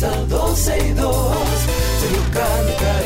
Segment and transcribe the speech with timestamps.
[0.00, 1.26] comienza 12 y 2.
[2.00, 2.99] Sergio Carlos, Karina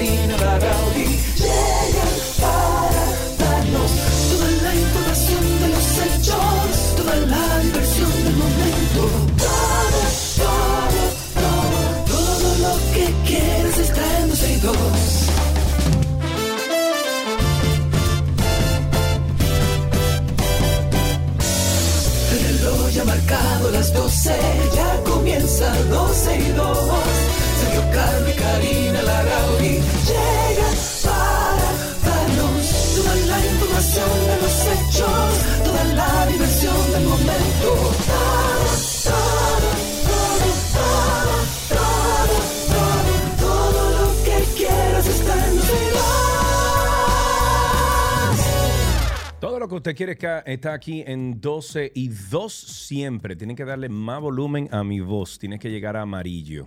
[49.75, 53.37] que usted quiere ca- está aquí en 12 y 2 siempre.
[53.37, 55.39] Tienen que darle más volumen a mi voz.
[55.39, 56.67] Tiene que llegar a amarillo.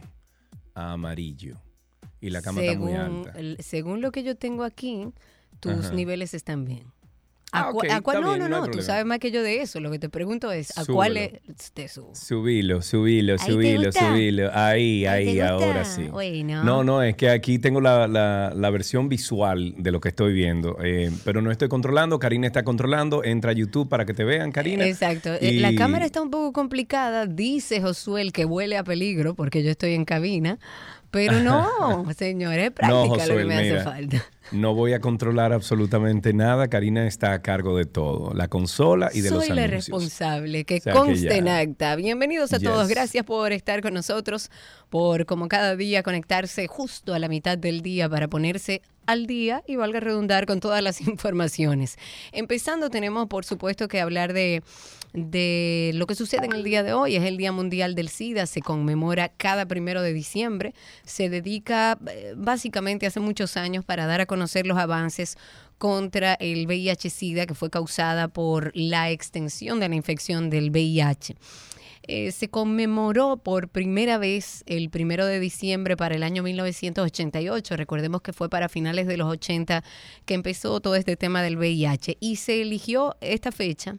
[0.73, 1.57] A amarillo.
[2.21, 3.39] Y la cama está muy según, alta.
[3.39, 5.07] el- según lo que yo tengo aquí,
[5.59, 5.93] tus Ajá.
[5.93, 6.91] niveles están bien.
[7.53, 9.79] Ah, ¿A, cuál- no, bien, no, no tú sabes más que yo de eso.
[9.79, 10.95] Lo que te pregunto es, ¿a Súbelo.
[10.95, 12.13] cuál es- te subo?
[12.13, 14.49] Subilo, subilo, ¿Ahí te subilo, subilo.
[14.53, 16.03] Ahí, ¿Ahí ahora sí.
[16.11, 16.63] Bueno.
[16.65, 20.33] No, no, es que aquí tengo la, la- la versión visual de lo que estoy
[20.33, 22.19] viendo, eh, pero no estoy controlando.
[22.19, 23.23] Karina está controlando.
[23.23, 24.85] Entra a YouTube para que te vean, Karina.
[24.85, 25.33] Exacto.
[25.35, 29.35] Eh, Y- La cámara está un poco complicada, dice Josué, el que huele a peligro,
[29.35, 30.59] porque yo estoy en cabina.
[31.11, 34.25] Pero no, señor, es práctica lo que me hace falta.
[34.51, 36.69] No voy a controlar absolutamente nada.
[36.69, 39.87] Karina está a cargo de todo, la consola y de los Soy la anuncios.
[39.87, 41.35] responsable, que O sea que conste ya.
[41.35, 41.95] en acta.
[41.97, 44.49] Bienvenidos a todos, gracias por estar con nosotros,
[44.89, 49.63] por como cada día conectarse justo a la mitad del día para ponerse al día
[49.67, 51.97] y valga redundar con todas las informaciones.
[52.31, 54.63] Empezando tenemos por supuesto que hablar de,
[55.13, 57.15] de lo que sucede en el día de hoy.
[57.15, 60.73] Es el Día Mundial del SIDA, se conmemora cada primero de diciembre.
[61.03, 65.37] Se dedica eh, básicamente hace muchos años para dar a conocer los avances
[65.77, 71.35] contra el VIH-Sida que fue causada por la extensión de la infección del VIH.
[72.09, 77.75] Eh, se conmemoró por primera vez el primero de diciembre para el año 1988.
[77.75, 79.83] Recordemos que fue para finales de los 80
[80.25, 83.97] que empezó todo este tema del VIH y se eligió esta fecha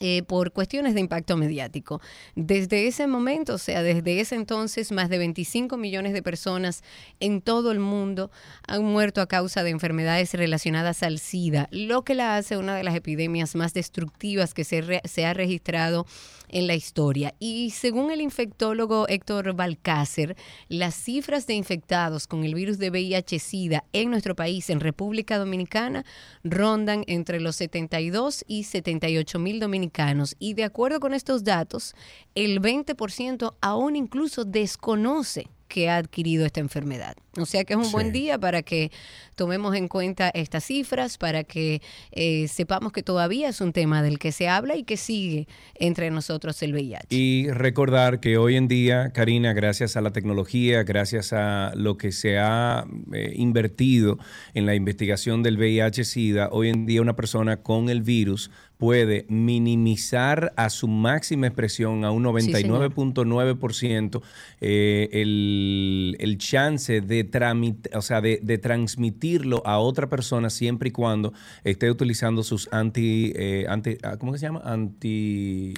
[0.00, 2.00] eh, por cuestiones de impacto mediático.
[2.34, 6.82] Desde ese momento, o sea, desde ese entonces, más de 25 millones de personas
[7.20, 8.30] en todo el mundo
[8.66, 12.84] han muerto a causa de enfermedades relacionadas al SIDA, lo que la hace una de
[12.84, 16.06] las epidemias más destructivas que se, re- se ha registrado
[16.54, 17.34] en la historia.
[17.38, 20.36] Y según el infectólogo Héctor Balcácer,
[20.68, 26.06] las cifras de infectados con el virus de VIH-Sida en nuestro país, en República Dominicana,
[26.42, 30.36] rondan entre los 72 y 78 mil dominicanos.
[30.38, 31.94] Y de acuerdo con estos datos,
[32.34, 37.16] el 20% aún incluso desconoce que ha adquirido esta enfermedad.
[37.36, 38.92] O sea que es un buen día para que
[39.34, 44.20] tomemos en cuenta estas cifras, para que eh, sepamos que todavía es un tema del
[44.20, 47.08] que se habla y que sigue entre nosotros el VIH.
[47.10, 52.12] Y recordar que hoy en día, Karina, gracias a la tecnología, gracias a lo que
[52.12, 54.20] se ha eh, invertido
[54.54, 58.48] en la investigación del VIH-Sida, hoy en día una persona con el virus
[58.84, 62.82] puede minimizar a su máxima expresión, a un Sí, señor.
[62.92, 64.20] 99.9%,
[64.60, 70.90] eh, el, el chance de, tramit- o sea, de, de transmitirlo a otra persona siempre
[70.90, 71.32] y cuando
[71.64, 74.60] esté utilizando sus anti, eh, anti ah, ¿cómo que se llama?
[74.64, 75.72] Anti...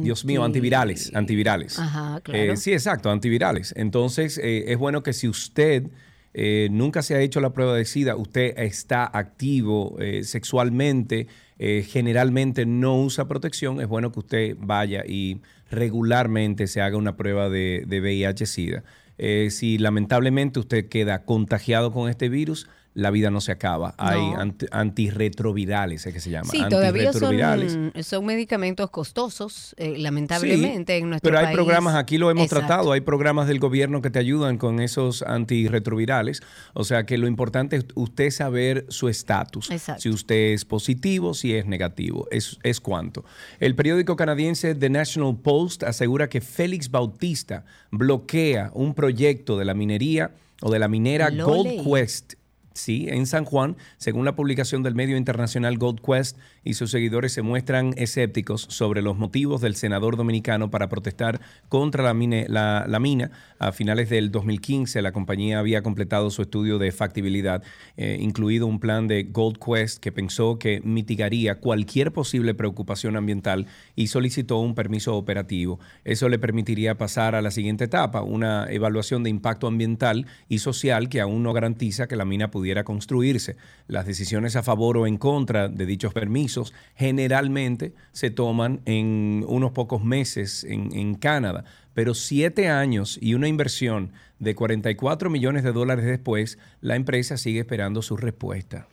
[0.00, 1.78] Dios mío, Anti- antivirales, antivirales.
[1.78, 2.52] Ajá, claro.
[2.52, 3.72] Eh, sí, exacto, antivirales.
[3.76, 5.88] Entonces, es bueno que si usted
[6.34, 11.26] eh, nunca se ha hecho la prueba de SIDA, usted está activo eh, sexualmente,
[11.58, 15.40] eh, generalmente no usa protección, es bueno que usted vaya y
[15.70, 18.84] regularmente se haga una prueba de, VIH-Sida.
[19.18, 23.94] Eh, si lamentablemente usted queda contagiado con este virus, la vida no se acaba.
[23.98, 26.50] Hay anti- antirretrovirales, es que se llama.
[26.50, 31.54] Sí, todavía son, son medicamentos costosos, eh, lamentablemente, Sí, en nuestro Pero hay país.
[31.56, 32.66] programas, aquí lo hemos Exacto.
[32.66, 36.40] tratado, hay programas del gobierno que te ayudan con esos antirretrovirales.
[36.74, 39.70] O sea que lo importante es usted saber su estatus.
[39.70, 40.02] Exacto.
[40.02, 42.26] Si usted es positivo, si es negativo.
[42.30, 43.24] Es, es cuánto.
[43.60, 49.74] El periódico canadiense The National Post asegura que Félix Bautista bloquea un proyecto de la
[49.74, 51.84] minería o de la minera Gold.
[51.84, 52.34] Quest
[52.74, 57.32] Sí, en San Juan, según la publicación del medio internacional Gold Quest y sus seguidores
[57.32, 63.30] se muestran escépticos sobre los motivos del senador dominicano para protestar contra la, la, mina.
[63.58, 67.62] A finales del 2015, la compañía había completado su estudio de factibilidad,
[67.96, 73.66] eh, incluido un plan de Gold Quest que pensó que mitigaría cualquier posible preocupación ambiental
[73.96, 75.80] y solicitó un permiso operativo.
[76.04, 81.08] Eso le permitiría pasar a la siguiente etapa, una evaluación de impacto ambiental y social
[81.08, 83.56] que aún no garantiza que la mina pudiera construirse.
[83.88, 86.51] Las decisiones a favor o en contra de dichos permisos
[86.94, 91.64] generalmente se toman en unos pocos meses en, Canadá,
[91.94, 97.60] pero siete años y una inversión de 44 millones de dólares después, la empresa sigue
[97.60, 98.88] esperando su respuesta.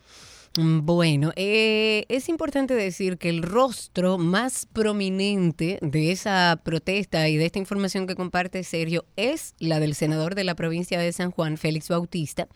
[0.58, 7.38] Mm, bueno, eh, es importante decir que el rostro más prominente de esa protesta y
[7.38, 11.30] de esta información que comparte Sergio es la del senador de la provincia de San
[11.32, 12.48] Juan, Félix Bautista,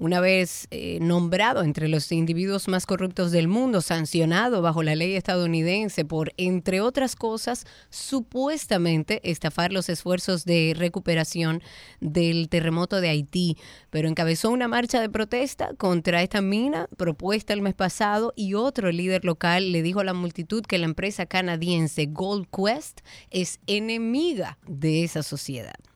[0.00, 5.14] una vez eh, nombrado entre los individuos más corruptos del mundo, sancionado bajo la ley
[5.14, 11.62] estadounidense por, entre otras cosas, supuestamente estafar los esfuerzos de recuperación
[12.00, 13.58] del terremoto de Haití,
[13.90, 18.90] pero encabezó una marcha de protesta contra esta mina propuesta el mes pasado y otro
[18.90, 23.00] líder local le dijo a la multitud que la empresa canadiense Gold Quest
[23.30, 25.89] es enemiga de esa sociedad.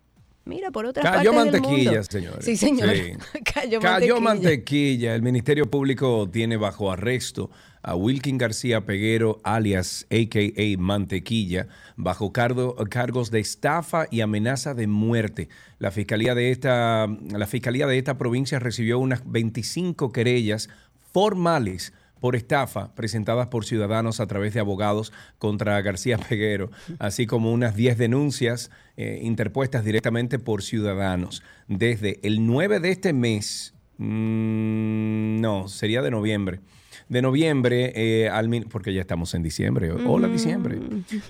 [0.46, 2.44] Mira, por otra Cayó parte mantequilla, señores.
[2.44, 2.90] Sí, señor.
[3.54, 5.14] Cayó, Cayó mantequilla.
[5.14, 7.50] El Ministerio Público tiene bajo arresto
[7.82, 15.48] a Wilkin García Peguero, alias AKA Mantequilla, bajo cargos de estafa y amenaza de muerte.
[15.78, 20.68] La fiscalía de esta, la fiscalía de esta provincia recibió unas 25 querellas
[21.12, 21.92] formales
[22.24, 27.76] por estafa presentadas por ciudadanos a través de abogados contra García Peguero, así como unas
[27.76, 31.42] 10 denuncias eh, interpuestas directamente por ciudadanos.
[31.68, 36.60] Desde el 9 de este mes, mm, no, sería de noviembre,
[37.08, 39.92] de noviembre, eh, al, porque ya estamos en diciembre.
[39.92, 40.78] Hola, diciembre.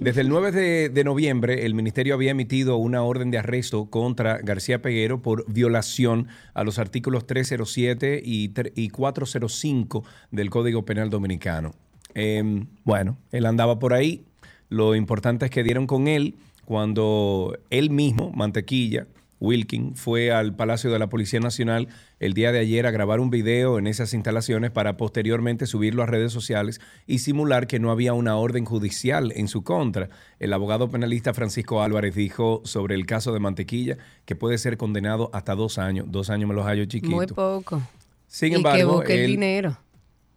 [0.01, 4.83] Desde el 9 de, noviembre, el ministerio había emitido una orden de arresto contra García
[4.83, 11.75] Peguero por violación a los artículos 307 y, y 405 del Código Penal Dominicano.
[12.15, 14.25] Em, bueno, él andaba por ahí.
[14.69, 19.07] Lo importante es que dieron con él cuando él mismo, Mantequilla,
[19.45, 21.89] Wilkin fue al Palacio de la Policía Nacional
[22.19, 26.07] el día de ayer a grabar un video en esas instalaciones para posteriormente subirlo a
[26.07, 30.09] redes sociales y simular que no había una orden judicial en su contra.
[30.41, 35.31] El abogado penalista Francisco Álvarez dijo sobre el caso de Mantequilla que puede ser condenado
[35.33, 36.07] hasta dos años.
[36.09, 37.15] Dos años me los hallo chiquito.
[37.15, 37.83] Muy poco.
[38.27, 39.77] Sin embargo, el dinero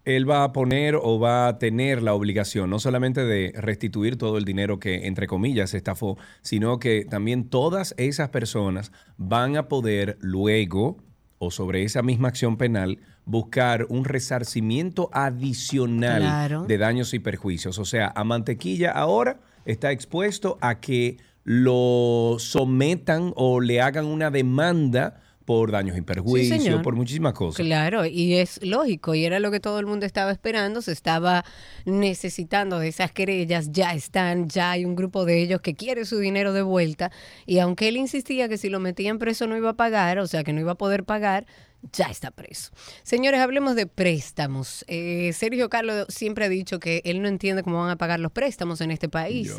[0.08, 4.38] él va a poner o va a tener la obligación no solamente de restituir todo
[4.38, 9.68] el dinero que, entre comillas, se estafó, sino que también todas esas personas van a
[9.68, 10.98] poder luego,
[11.40, 17.78] o sobre esa misma acción penal, buscar un resarcimiento adicional de daños y perjuicios.
[17.78, 24.32] O sea, a Mantequilla ahora está expuesto a que lo sometan o le hagan una
[24.32, 27.66] demanda por daños y perjuicios, por muchísimas cosas.
[27.66, 31.46] Claro, y es lógico, y era lo que todo el mundo estaba esperando, se estaba
[31.86, 36.20] necesitando de esas querellas, ya están, ya hay un grupo de ellos que quiere su
[36.20, 37.14] dinero de vuelta,
[37.46, 40.44] y aunque él insistía que si lo metían preso no iba a pagar, o sea
[40.44, 41.46] que no iba a poder pagar,
[41.94, 42.72] ya está preso.
[43.04, 44.84] Señores, hablemos de préstamos.
[44.88, 48.32] Eh, Sergio Carlos siempre ha dicho que él no entiende cómo van a pagar los
[48.32, 49.54] préstamos en este país.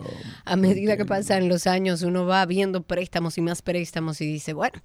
[0.44, 4.52] a medida que pasan los años, uno va viendo préstamos y más préstamos y dice,
[4.52, 4.80] bueno,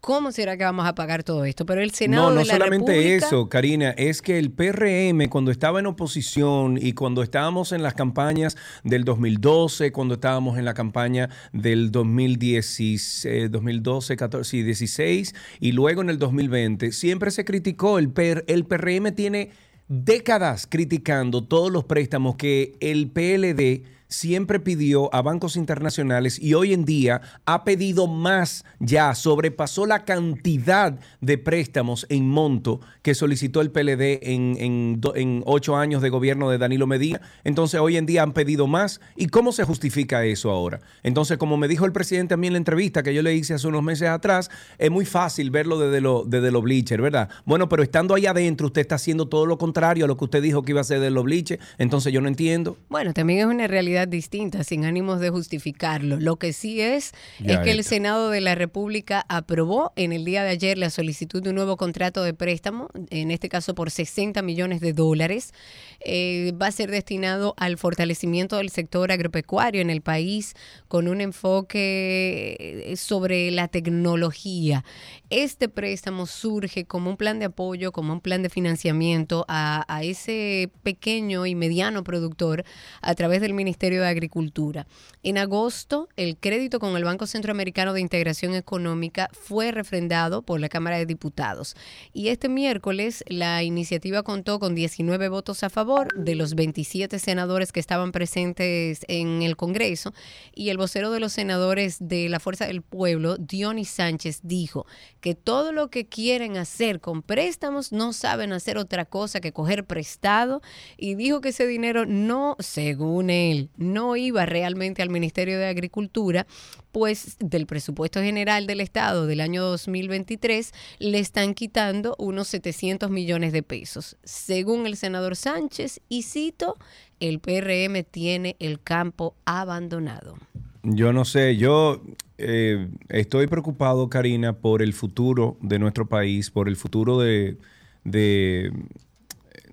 [0.00, 1.66] ¿cómo será que vamos a pagar todo esto?
[1.66, 2.30] Pero el Senado.
[2.30, 6.78] No, no de la solamente eso, Karina, es que el PRM, cuando estaba en oposición
[6.80, 13.50] y cuando estábamos en las campañas del 2012, cuando estábamos en la campaña del 2010,
[13.50, 18.12] 2012, 14, 16 y luego en el 2020, siempre se criticó, el,
[18.46, 19.50] el PRM tiene
[19.88, 26.72] décadas criticando todos los préstamos que el PLD siempre pidió a bancos internacionales y hoy
[26.72, 33.60] en día ha pedido más ya, sobrepasó la cantidad de préstamos en monto que solicitó
[33.60, 37.20] el PLD en, en, ocho años de gobierno de Danilo Medina.
[37.44, 39.00] Entonces hoy en día han pedido más.
[39.16, 40.80] ¿Y cómo se justifica eso ahora?
[41.02, 43.54] Entonces, como me dijo el presidente a mí en la entrevista que yo le hice
[43.54, 47.28] hace unos meses atrás, es muy fácil verlo desde lo, desde los bleachers, ¿verdad?
[47.44, 50.42] Bueno, pero estando ahí adentro, usted está haciendo todo lo contrario a lo que usted
[50.42, 51.62] dijo que iba a hacer de los bleachers.
[51.78, 52.78] Entonces yo no entiendo.
[52.88, 56.18] Bueno, también es una realidad realidad distinta, sin ánimos de justificarlo.
[56.18, 57.86] Lo que sí es, Ya es que el.
[57.86, 61.76] Senado de la República aprobó en el día de ayer la solicitud de un nuevo
[61.76, 65.52] contrato de préstamo, en este caso por 60 millones de dólares.
[66.00, 70.54] Eh, va a ser destinado al fortalecimiento del sector agropecuario en el país
[70.88, 74.84] con un enfoque eh, sobre la tecnología.
[75.30, 80.02] Este préstamo surge como un plan de apoyo, como un plan de financiamiento a, a
[80.02, 82.64] ese pequeño y mediano productor
[83.00, 84.86] a través del Ministerio de Agricultura.
[85.22, 90.68] En agosto, el crédito con el Banco Centroamericano de Integración Económica fue refrendado por la
[90.68, 91.76] Cámara de Diputados.
[92.12, 97.72] Y este miércoles la iniciativa contó con 19 votos a favor de los 27 senadores
[97.72, 100.12] que estaban presentes en el Congreso.
[100.54, 104.86] Y el vocero de los senadores de la Fuerza del Pueblo, Dionis Sánchez, dijo
[105.20, 109.84] que todo lo que quieren hacer con préstamos no saben hacer otra cosa que coger
[109.84, 110.62] prestado
[110.96, 116.46] y dijo que ese dinero no, según él, no iba realmente al Ministerio de Agricultura,
[116.92, 123.52] pues del presupuesto general del Estado del año 2023 le están quitando unos 700 millones
[123.52, 124.16] de pesos.
[124.24, 126.76] Según el senador Sánchez, y cito,
[127.20, 130.36] el PRM tiene el campo abandonado.
[130.82, 132.02] Yo no sé, yo
[132.38, 137.56] eh, estoy preocupado, Karina, por el futuro de nuestro país, por el futuro de,
[138.04, 138.72] de,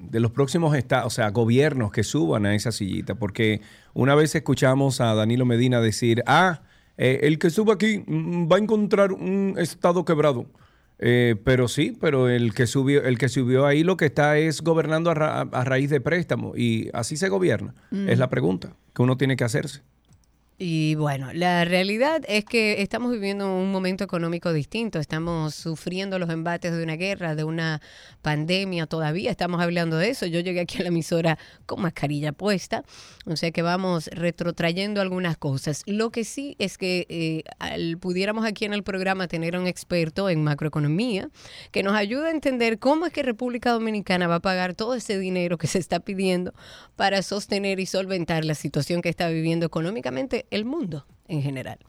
[0.09, 3.61] de los próximos estados, o sea, gobiernos que suban a esa sillita, porque
[3.93, 6.61] una vez escuchamos a Danilo Medina decir, ah,
[6.97, 10.45] eh, el que suba aquí mm, va a encontrar un estado quebrado.
[10.99, 14.61] Eh, pero sí, pero el que subió, el que subió ahí lo que está es
[14.61, 17.73] gobernando a, ra- a raíz de préstamo y así se gobierna.
[18.07, 19.81] Es la pregunta que uno tiene que hacerse.
[20.59, 24.99] Y bueno, la realidad es que estamos viviendo un momento económico distinto.
[24.99, 27.81] Estamos sufriendo los embates de una guerra, de una
[28.21, 28.85] pandemia.
[28.85, 30.27] Todavía estamos hablando de eso.
[30.27, 32.83] Yo llegué aquí a la emisora con mascarilla puesta.
[33.25, 35.81] O sea que vamos retrotrayendo algunas cosas.
[35.87, 39.67] Lo que sí es que eh, al- pudiéramos aquí en el programa tener a un
[39.67, 41.29] experto en macroeconomía
[41.71, 45.17] que nos ayude a entender cómo es que República Dominicana va a pagar todo ese
[45.17, 46.53] dinero que se está pidiendo
[46.95, 51.79] para sostener y solventar la situación que está viviendo económicamente el mundo en general.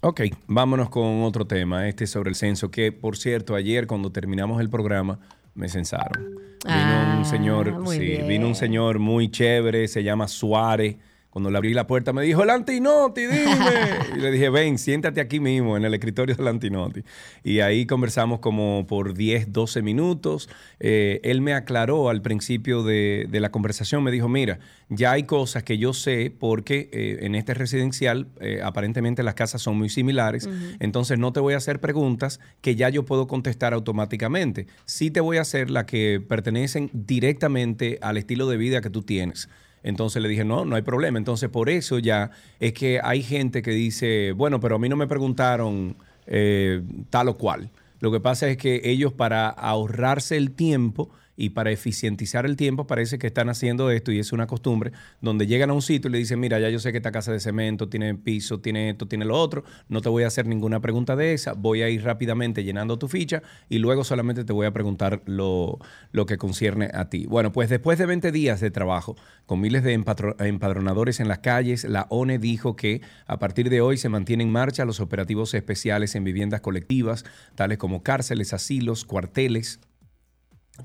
[0.00, 4.60] Ok, vámonos con otro tema, este sobre el censo, que por cierto, ayer cuando terminamos
[4.60, 5.18] el programa
[5.54, 6.24] me censaron.
[6.24, 8.28] Vino Ah, un señor, muy sí, bien.
[8.28, 10.96] vino un señor muy chévere, se llama Suárez.
[11.30, 13.54] Cuando le abrí la puerta me dijo, el Antinoti, dime.
[14.16, 17.02] y le dije, ven, siéntate aquí mismo en el escritorio del Antinoti.
[17.44, 20.48] Y ahí conversamos como por 10, 12 minutos.
[20.80, 24.58] Eh, él me aclaró al principio de, de la conversación, me dijo, mira,
[24.90, 29.60] ya hay cosas que yo sé porque eh, en este residencial eh, aparentemente las casas
[29.60, 30.48] son muy similares,
[30.80, 34.66] entonces no te voy a hacer preguntas que ya yo puedo contestar automáticamente.
[34.86, 39.02] Sí te voy a hacer las que pertenecen directamente al estilo de vida que tú
[39.02, 39.48] tienes.
[39.82, 41.18] Entonces le dije, no, no hay problema.
[41.18, 42.30] Entonces por eso ya
[42.60, 47.28] es que hay gente que dice, bueno, pero a mí no me preguntaron eh, tal
[47.28, 47.70] o cual.
[48.00, 52.88] Lo que pasa es que ellos para ahorrarse el tiempo y para eficientizar el tiempo
[52.88, 54.90] parece que están haciendo esto y es una costumbre
[55.20, 57.30] donde llegan a un sitio y le dicen, mira, ya yo sé que esta casa
[57.30, 60.80] de cemento tiene piso, tiene esto, tiene lo otro, no te voy a hacer ninguna
[60.80, 64.66] pregunta de esa, voy a ir rápidamente llenando tu ficha y luego solamente te voy
[64.66, 65.78] a preguntar lo,
[66.10, 67.26] lo que concierne a ti.
[67.26, 69.14] Bueno, pues después de 20 días de trabajo
[69.46, 73.96] con miles de empadronadores en las calles, la ONE dijo que a partir de hoy
[73.96, 79.80] se mantienen en marcha los operativos especiales en viviendas colectivas, tales como cárceles, asilos, cuarteles,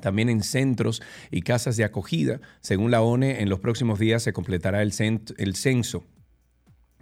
[0.02, 2.40] también en centros y casas de acogida.
[2.62, 4.94] Según la ONE, en los próximos días se completará el,
[5.38, 6.04] el censo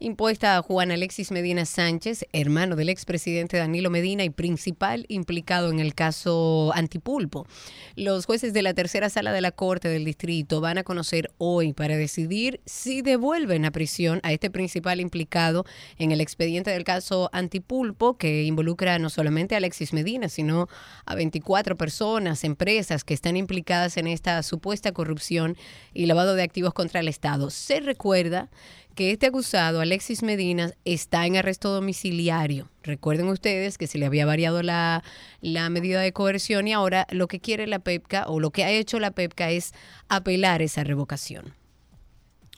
[0.01, 5.79] impuesta a Juan Alexis Medina Sánchez, hermano del expresidente Danilo Medina y principal implicado en
[5.79, 7.47] el caso Antipulpo.
[7.95, 11.73] Los jueces de la tercera sala de la Corte del Distrito van a conocer hoy
[11.73, 15.65] para decidir si devuelven a prisión a este principal implicado
[15.99, 20.69] en el expediente del caso Antipulpo, que involucra no solamente a Alexis Medina, sino
[21.05, 25.57] a 24 personas, empresas que están implicadas en esta supuesta corrupción
[25.95, 27.51] y lavado de activos contra el Estado.
[27.51, 28.51] Se recuerda
[28.95, 32.69] que este acusado, Alexis Medina, está en arresto domiciliario.
[32.83, 35.03] Recuerden ustedes que se le había variado la,
[35.41, 38.71] la medida de coerción y ahora lo que quiere la PEPCA o lo que ha
[38.71, 39.73] hecho la PEPCA es
[40.09, 41.60] apelar esa revocación.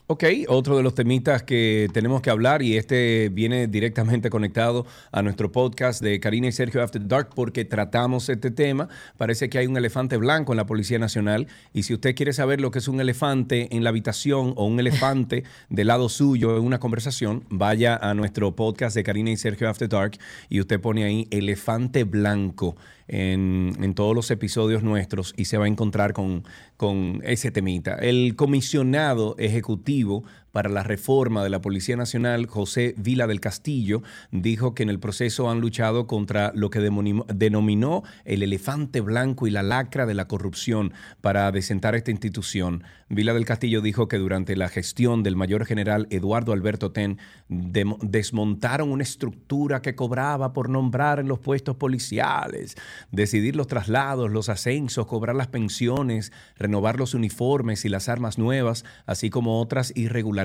[0.08, 5.22] Ok, otro de los temitas que tenemos que hablar y este viene directamente conectado a
[5.22, 8.88] nuestro podcast de Karina y Sergio After Dark porque tratamos este tema.
[9.16, 12.60] Parece que hay un elefante blanco en la Policía Nacional y si usted quiere saber
[12.60, 16.64] lo que es un elefante en la habitación o un elefante del lado suyo en
[16.64, 20.18] una conversación, vaya a nuestro podcast de Karina y Sergio After Dark
[20.50, 22.76] y usted pone ahí elefante blanco
[23.12, 26.44] en, en todos los episodios nuestros y se va a encontrar con,
[26.78, 27.94] con ese temita.
[27.94, 34.74] El comisionado ejecutivo para la reforma de la Policía Nacional, José Vila del Castillo, dijo
[34.74, 39.62] que en el proceso han luchado contra lo que denominó el elefante blanco y la
[39.62, 40.92] lacra de la corrupción
[41.22, 42.84] para desentar esta institución.
[43.08, 47.18] Vila del Castillo dijo que durante la gestión del mayor general Eduardo Alberto Ten
[47.48, 52.76] desmontaron una estructura que cobraba por nombrar en los puestos policiales,
[53.10, 58.84] decidir los traslados, los ascensos, cobrar las pensiones, renovar los uniformes y las armas nuevas,
[59.06, 60.41] así como otras irregularidades.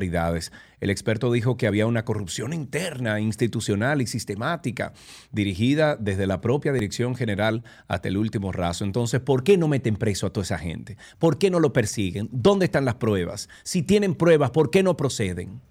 [0.79, 4.93] El experto dijo que había una corrupción interna, institucional y sistemática,
[5.31, 8.85] dirigida desde la propia Dirección General hasta el último raso.
[8.85, 10.97] Entonces, ¿por qué no meten preso a toda esa gente?
[11.19, 12.29] ¿Por qué no lo persiguen?
[12.31, 13.49] ¿Dónde están las pruebas?
[13.63, 15.61] Si tienen pruebas, ¿por qué no proceden?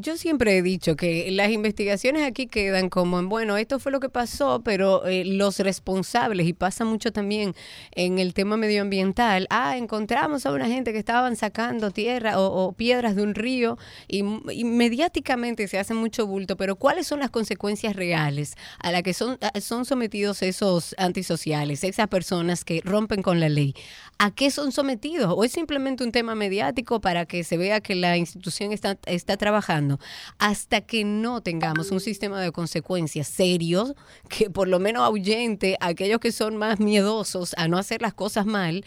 [0.00, 3.98] Yo siempre he dicho que las investigaciones aquí quedan como en, bueno, esto fue lo
[3.98, 7.56] que pasó, pero eh, los responsables, y pasa mucho también
[7.90, 13.16] en el tema medioambiental, ah, encontramos a una gente que estaban sacando tierra o, piedras
[13.16, 13.76] de un río
[14.06, 19.14] y, mediáticamente se hace mucho bulto, pero ¿cuáles son las consecuencias reales a las que
[19.14, 23.74] son, son sometidos esos antisociales, esas personas que rompen con la ley?
[24.20, 25.32] ¿A qué son sometidos?
[25.36, 29.36] ¿O es simplemente un tema mediático para que se vea que la institución está, está
[29.36, 30.00] trabajando?
[30.38, 33.94] Hasta que no tengamos un sistema de consecuencias serios
[34.28, 38.12] que por lo menos ahuyente a aquellos que son más miedosos a no hacer las
[38.12, 38.84] cosas mal,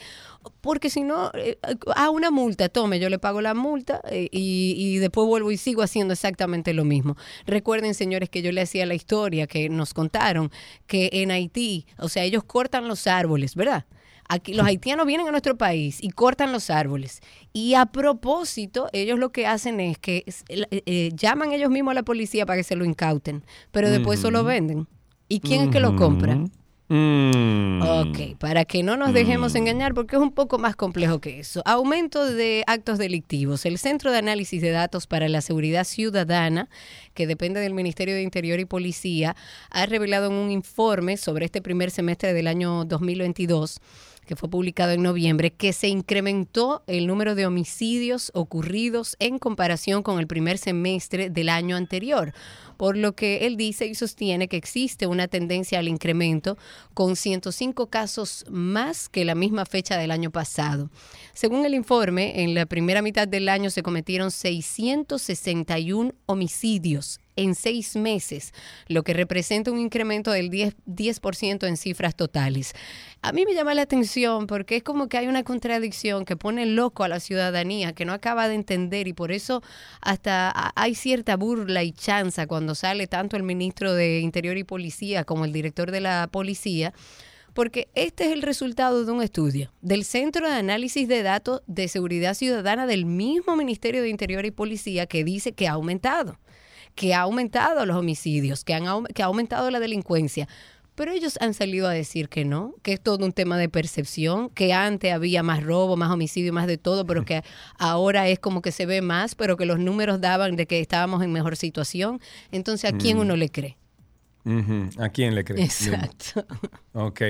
[0.60, 1.58] porque si no, eh,
[1.96, 5.56] a una multa, tome, yo le pago la multa eh, y, y después vuelvo y
[5.56, 7.16] sigo haciendo exactamente lo mismo.
[7.46, 10.52] Recuerden, señores, que yo le hacía la historia que nos contaron
[10.88, 13.86] que en Haití, o sea, ellos cortan los árboles, ¿verdad?
[14.32, 17.20] Aquí los haitianos vienen a nuestro país y cortan los árboles.
[17.52, 21.96] Y a propósito, ellos lo que hacen es que eh, eh, llaman ellos mismos a
[21.96, 24.28] la policía para que se lo incauten, pero después Ujú.
[24.28, 24.88] solo venden.
[25.28, 26.40] ¿Y quién es que lo compra?
[26.88, 27.82] Mm.
[27.82, 31.62] Ok, para que no nos dejemos engañar, porque es un poco más complejo que eso.
[31.66, 33.66] Aumento de actos delictivos.
[33.66, 36.70] El Centro de Análisis de Datos para la Seguridad Ciudadana,
[37.14, 39.36] que depende del Ministerio de Interior y Policía,
[39.72, 43.80] ha revelado en un informe sobre este primer semestre del año 2022
[44.36, 50.20] fue publicado en noviembre, que se incrementó el número de homicidios ocurridos en comparación con
[50.20, 52.34] el primer semestre del año anterior,
[52.78, 56.58] por lo que él dice y sostiene que existe una tendencia al incremento
[56.94, 60.90] con 105 casos más que la misma fecha del año pasado.
[61.34, 67.96] Según el informe, en la primera mitad del año se cometieron 661 homicidios en seis
[67.96, 68.54] meses,
[68.88, 72.74] lo que representa un incremento del 10%, 10% en cifras totales.
[73.22, 76.66] A mí me llama la atención porque es como que hay una contradicción que pone
[76.66, 79.62] loco a la ciudadanía, que no acaba de entender y por eso
[80.02, 85.24] hasta hay cierta burla y chanza cuando sale tanto el ministro de Interior y Policía
[85.24, 86.94] como el director de la policía.
[87.54, 91.90] Porque este es el resultado de un estudio del Centro de Análisis de Datos de
[91.90, 96.40] Seguridad Ciudadana del mismo Ministerio de Interior y Policía que dice que ha aumentado
[96.96, 100.48] que ha aumentado los homicidios, que, han, que ha aumentado la delincuencia.
[100.96, 104.50] Pero ellos han salido a decir que no, que es todo un tema de percepción,
[104.50, 107.44] que antes había más robo, más homicidio, más de todo, pero que
[107.80, 111.24] ahora es como que se ve más, pero que los números daban de que estábamos
[111.24, 112.20] en mejor situación.
[112.52, 113.78] Entonces, ¿a quién uno le cree?
[114.98, 115.88] ¿A quién le crees?
[115.88, 116.46] Exacto.
[116.94, 117.22] Ok.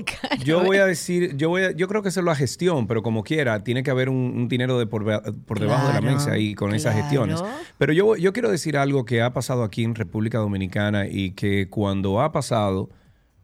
[0.44, 3.02] yo voy a decir, yo voy a- yo creo que eso es la gestión, pero
[3.02, 5.04] como quiera, tiene que haber un, un dinero de por,
[5.44, 7.42] por debajo de la mesa ahí con esas gestiones.
[7.78, 11.68] Pero yo, yo quiero decir algo que ha pasado aquí en República Dominicana y que
[11.68, 12.88] cuando ha pasado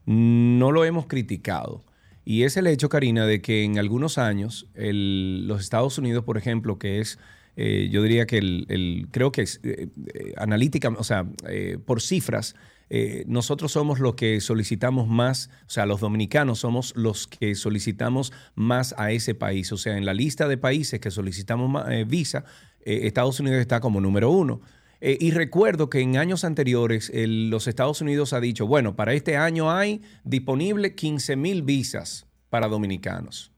[0.06, 1.84] no lo hemos criticado.
[2.24, 6.38] Y es el hecho, Karina, de que en algunos años el- los Estados Unidos, por
[6.38, 7.18] ejemplo, que es,
[7.56, 11.78] eh, yo diría que el, el- creo que es eh, eh, analítica, o sea, eh,
[11.84, 12.54] por cifras,
[12.88, 18.32] eh, nosotros somos los que solicitamos más, o sea, los dominicanos somos los que solicitamos
[18.54, 19.72] más a ese país.
[19.72, 22.44] O sea, en la lista de países que solicitamos ma- eh, visa,
[22.84, 24.60] eh, Estados Unidos está como número uno.
[25.00, 29.36] Eh, y recuerdo que en años anteriores los Estados Unidos ha dicho, bueno, para este
[29.36, 33.50] año hay disponible 15 mil visas para dominicanos.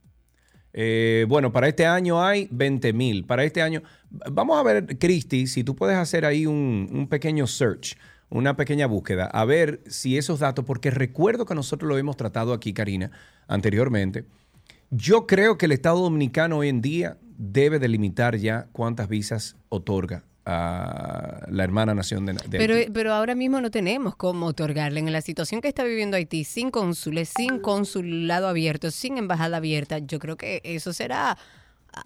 [1.29, 3.25] Bueno, para este año hay 20 mil.
[3.25, 7.97] Para este año, vamos a ver, Cristi, si tú puedes hacer ahí un pequeño search,
[8.31, 12.53] una pequeña búsqueda, a ver si esos datos, porque recuerdo que nosotros lo hemos tratado
[12.53, 13.11] aquí, Karina,
[13.47, 14.25] anteriormente.
[14.91, 20.25] Yo creo que el Estado Dominicano hoy en día debe delimitar ya cuántas visas otorga
[20.45, 22.91] a la hermana nación de, Pero, Haití.
[22.91, 25.01] pero ahora mismo no tenemos cómo otorgarle.
[25.01, 29.99] En la situación que está viviendo Haití, sin cónsules, sin consulado abierto, sin embajada abierta,
[29.99, 31.37] yo creo que eso será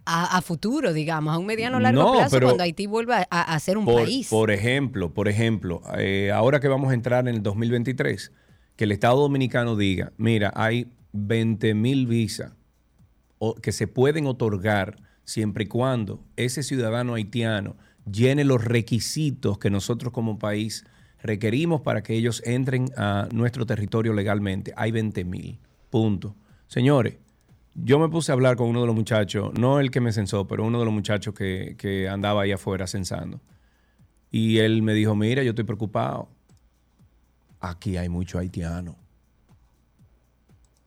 [0.05, 3.55] a, a futuro, digamos, a un mediano largo No, plazo, pero cuando Haití vuelva a,
[3.55, 4.29] a ser un por, país.
[4.29, 8.33] por ejemplo, por ejemplo, eh, ahora que vamos a entrar en el 2023,
[8.77, 12.53] que el Estado Dominicano diga, mira, hay 20 mil visas
[13.61, 17.77] que se pueden otorgar siempre y cuando ese ciudadano haitiano
[18.11, 20.85] llene los requisitos que nosotros como país
[21.23, 24.73] requerimos para que ellos entren a nuestro territorio legalmente.
[24.77, 25.59] Hay 20 mil.
[25.91, 26.37] Punto.
[26.67, 27.17] Señores,
[27.75, 30.47] yo me puse a hablar con uno de los muchachos, no el que me censó,
[30.47, 33.41] pero uno de los muchachos que, que andaba ahí afuera censando.
[34.31, 36.29] Y él me dijo, mira, yo estoy preocupado.
[37.61, 38.97] Aquí hay mucho haitiano.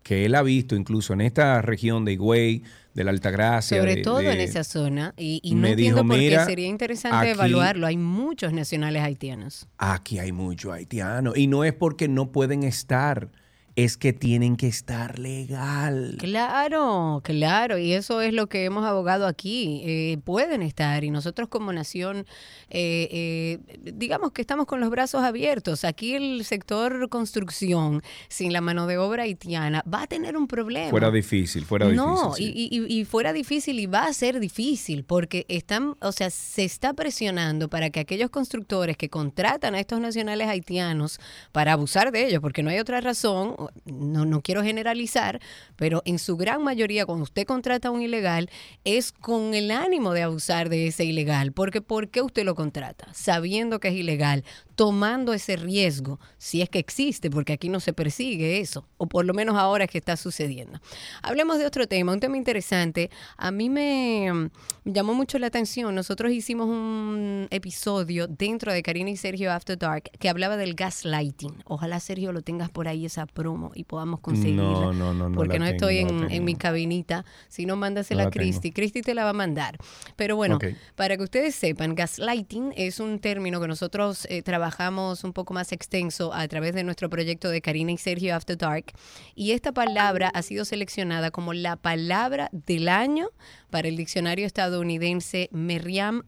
[0.04, 2.62] Que él ha visto incluso en esta región de Higüey,
[2.94, 3.78] de la Altagracia.
[3.80, 5.14] Sobre de- todo en esa zona.
[5.18, 7.88] Y, y no entiendo dijo, por qué "Mira, sería interesante aquí- evaluarlo.
[7.88, 9.68] Hay muchos nacionales haitianos.
[9.80, 11.34] Aquí hay mucho haitiano.
[11.36, 13.30] Y no es porque no pueden estar,
[13.76, 16.16] es que tienen que estar legal.
[16.18, 19.82] Claro, claro, y eso es lo que hemos abogado aquí.
[19.84, 22.26] Eh, pueden estar y nosotros como nación,
[22.70, 23.60] eh, eh,
[23.94, 25.84] digamos que estamos con los brazos abiertos.
[25.84, 30.90] Aquí el sector construcción, sin la mano de obra haitiana, va a tener un problema.
[30.90, 32.54] Fuera difícil, fuera no, difícil.
[32.54, 32.70] sí.
[32.72, 36.64] y, y- y fuera difícil y va a ser difícil porque están, o sea, se
[36.64, 41.20] está presionando para que aquellos constructores que contratan a estos nacionales haitianos
[41.52, 43.56] para abusar de ellos, porque no hay otra razón,
[43.86, 45.40] no, no quiero generalizar,
[45.76, 48.50] pero en su gran mayoría cuando usted contrata a un ilegal
[48.84, 53.08] es con el ánimo de abusar de ese ilegal, porque ¿por qué usted lo contrata?
[53.14, 54.44] Sabiendo que es ilegal,
[54.76, 59.26] tomando ese riesgo, si es que existe, porque aquí no se persigue eso, o por
[59.26, 60.80] lo menos ahora es que está sucediendo.
[61.22, 63.10] Hablemos de otro tema, un tema interesante.
[63.38, 64.50] A mí me
[64.84, 65.96] llamó mucho la atención.
[65.96, 71.64] Nosotros hicimos un episodio dentro de Karina y Sergio After Dark que hablaba del gaslighting.
[71.66, 74.64] Ojalá, Sergio, lo tengas por ahí esa promo y podamos conseguirla.
[74.64, 77.26] No, no, no, no Porque no tengo, estoy en, mi cabinita.
[77.48, 78.32] Si no, mándasela No a.
[78.32, 78.72] Cristi.
[78.72, 79.78] Cristi te la va a mandar.
[80.16, 80.60] Pero bueno,
[80.96, 85.54] para que ustedes sepan, gaslighting es un término que nosotros eh, trabajamos trabajamos un poco
[85.54, 88.94] más extenso a través de nuestro proyecto de Karina y Sergio After Dark.
[89.36, 93.30] Y esta palabra ha sido seleccionada como la palabra del año
[93.70, 96.24] para el diccionario estadounidense Merriam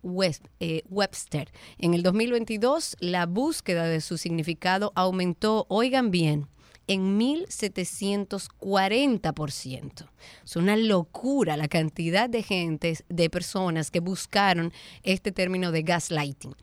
[0.59, 1.51] eh, Webster.
[1.79, 6.47] En el 2022, la búsqueda de su significado aumentó, oigan bien,
[6.87, 10.09] en 1740%.
[10.43, 14.71] Es una locura la cantidad de gente, de personas que buscaron
[15.03, 16.55] este término de gaslighting.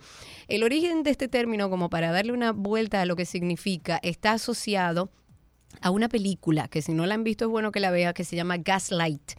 [0.48, 4.32] El origen de este término, como para darle una vuelta a lo que significa, está
[4.32, 5.10] asociado
[5.80, 8.22] a una película que si no la han visto es bueno que la vea, que
[8.24, 9.32] se llama Gaslight.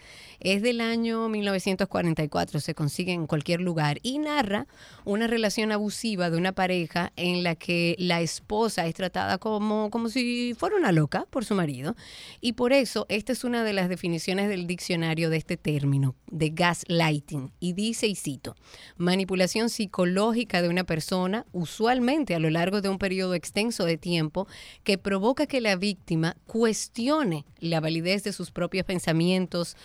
[0.46, 4.68] Es del año 1944, se consigue en cualquier lugar y narra
[5.04, 10.08] una relación abusiva de una pareja en la que la esposa es tratada como, como
[10.08, 11.96] si fuera una loca por su marido.
[12.42, 16.52] Y por eso esta es una de las definiciones del diccionario de este término, de
[16.52, 17.52] gaslighting.
[17.60, 18.56] Y dice, y cito,
[18.98, 24.48] manipulación psicológica de una persona, usualmente a lo largo de un periodo extenso de tiempo,
[24.84, 29.76] que provoca que la víctima cuestione la validez de sus propios pensamientos,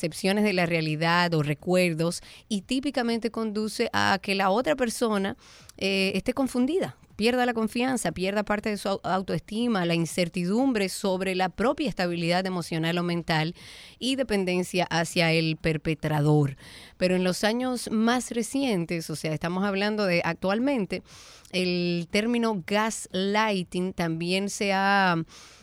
[0.00, 5.36] de la realidad o recuerdos y típicamente conduce a que la otra persona
[5.76, 11.48] eh, esté confundida, pierda la confianza, pierda parte de su autoestima, la incertidumbre sobre la
[11.48, 13.54] propia estabilidad emocional o mental
[13.98, 16.56] y dependencia hacia el perpetrador.
[16.96, 21.02] Pero en los años más recientes, o sea, estamos hablando de actualmente,
[21.50, 25.16] el término gaslighting también se ha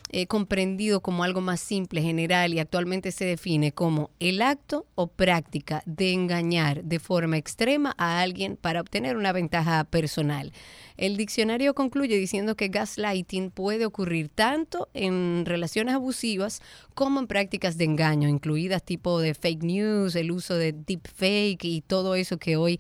[0.10, 5.08] eh, comprendido como algo más simple, general y actualmente se define como el acto o
[5.08, 10.54] práctica de engañar de forma extrema a alguien para obtener una ventaja personal.
[10.98, 16.62] El diccionario concluye diciendo que gaslighting puede ocurrir tanto en relaciones abusivas
[16.94, 21.82] como en prácticas de engaño, incluidas tipo de fake news, el uso de deepfake y
[21.82, 22.80] todo eso que hoy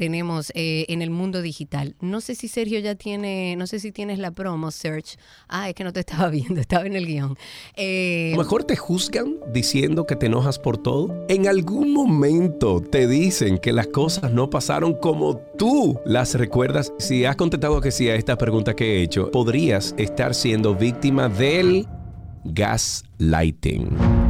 [0.00, 1.94] tenemos eh, en el mundo digital.
[2.00, 5.18] No sé si Sergio ya tiene, no sé si tienes la promo, Search.
[5.46, 7.36] Ah, es que no te estaba viendo, estaba en el guion.
[7.76, 11.26] Eh, mejor te juzgan diciendo que te enojas por todo.
[11.28, 16.94] En algún momento te dicen que las cosas no pasaron como tú las recuerdas.
[16.98, 21.28] Si has contestado que sí a esta pregunta que he hecho, podrías estar siendo víctima
[21.28, 21.86] del
[22.46, 24.29] gaslighting.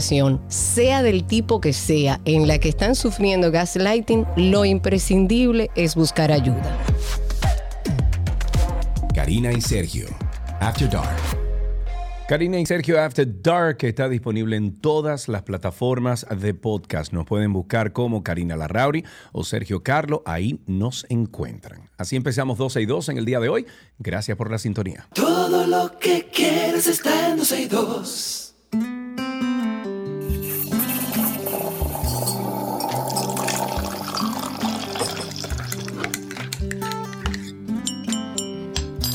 [0.01, 6.31] sea del tipo que sea, en la que están sufriendo gaslighting, lo imprescindible es buscar
[6.31, 6.77] ayuda.
[9.13, 10.07] Karina y Sergio,
[10.59, 11.41] After Dark.
[12.27, 17.11] Karina y Sergio After Dark está disponible en todas las plataformas de podcast.
[17.11, 20.23] Nos pueden buscar como Karina Larrauri o Sergio Carlo.
[20.25, 21.89] Ahí nos encuentran.
[21.97, 23.65] Así empezamos 12 y 2 en el día de hoy.
[23.99, 25.09] Gracias por la sintonía.
[25.13, 28.55] Todo lo que quieres está en 12 y 2.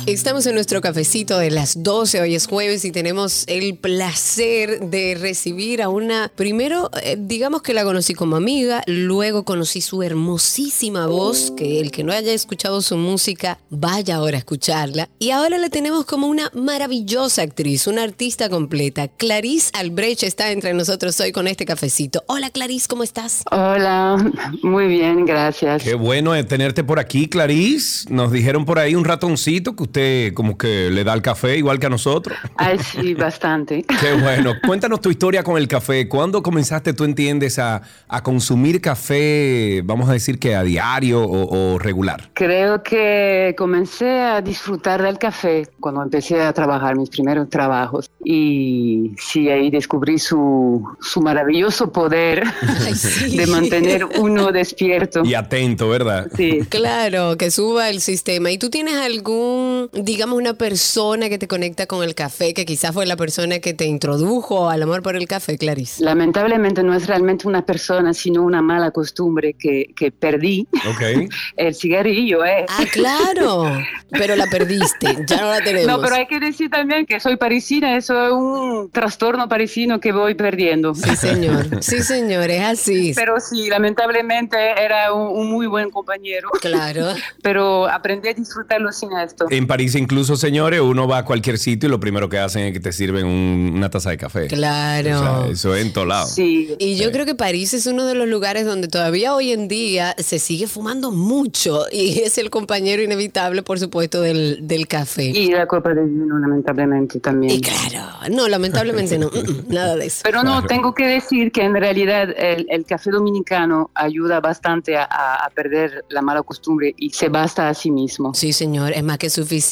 [0.07, 5.17] Estamos en nuestro cafecito de las 12, hoy es jueves y tenemos el placer de
[5.21, 11.09] recibir a una, primero, eh, digamos que la conocí como amiga, luego conocí su hermosísima
[11.09, 15.09] voz, que el que no haya escuchado su música, vaya ahora a escucharla.
[15.19, 19.09] Y ahora la tenemos como una maravillosa actriz, una artista completa.
[19.09, 22.23] Clarice Albrecht está entre nosotros hoy con este cafecito.
[22.29, 23.43] Hola Clarice, ¿cómo estás?
[23.51, 25.83] Hola, muy bien, gracias.
[25.83, 28.09] Qué bueno tenerte por aquí, Clarice.
[28.09, 29.96] Nos dijeron por ahí un ratoncito que usted
[30.35, 32.37] como que le da el café igual que a nosotros?
[32.57, 33.85] Ay, sí, bastante.
[33.85, 34.55] Qué bueno.
[34.67, 36.09] Cuéntanos tu historia con el café.
[36.09, 37.83] ¿Cuándo comenzaste, tú entiendes, a,
[38.23, 42.31] consumir café, vamos a decir que a diario o, regular?
[42.35, 48.11] Creo que comencé a disfrutar del café cuando empecé a trabajar mis primeros trabajos.
[48.25, 52.45] Y sí, ahí descubrí su, su maravilloso poder
[53.37, 55.25] de mantener uno despierto.
[55.25, 56.29] Y atento, ¿verdad?
[56.37, 56.61] Sí.
[56.69, 58.51] Claro, que suba el sistema.
[58.51, 62.93] ¿Y tú tienes algún digamos, una persona que te conecta con el café, que quizás
[62.93, 66.03] fue la persona que te introdujo al amor por el café, Clarice?
[66.03, 70.67] Lamentablemente no es realmente una persona, sino una mala costumbre que, que perdí.
[70.89, 71.29] Ok.
[71.57, 72.67] el cigarrillo, ¿eh?
[72.69, 73.73] Ah, claro,
[74.11, 75.87] pero la perdiste, ya no la tenemos.
[75.87, 80.13] No, pero hay que decir también que soy parisina, eso es un trastorno parisino que
[80.13, 80.95] voy perdiendo.
[80.95, 83.13] Sí, señor, sí, señor, es así.
[83.15, 86.49] Pero sí, lamentablemente era un, un muy buen compañero.
[86.61, 87.09] Claro.
[87.43, 89.47] Pero aprendí a disfrutarlo sin esto.
[89.51, 92.73] En París incluso, señores, uno va a cualquier sitio y lo primero que hacen es
[92.73, 94.47] que te sirven un- una taza de café.
[94.47, 95.21] Claro.
[95.21, 96.27] O sea, eso es en todo lado.
[96.27, 96.75] Sí.
[96.79, 100.15] Y yo creo que París es uno de los lugares donde todavía hoy en día
[100.17, 105.25] se sigue fumando mucho y es el compañero inevitable, por supuesto, del, del café.
[105.27, 107.53] Y la copa de vino, lamentablemente también.
[107.53, 110.21] Y claro, no, lamentablemente no, mm, mm, nada de eso.
[110.25, 110.67] Pero no, Claro.
[110.69, 115.51] tengo que decir que en realidad el, el café dominicano ayuda bastante a, a- a
[115.51, 118.33] perder la mala costumbre y se basta a sí mismo.
[118.33, 119.66] Sí, señor, es más que suficiente.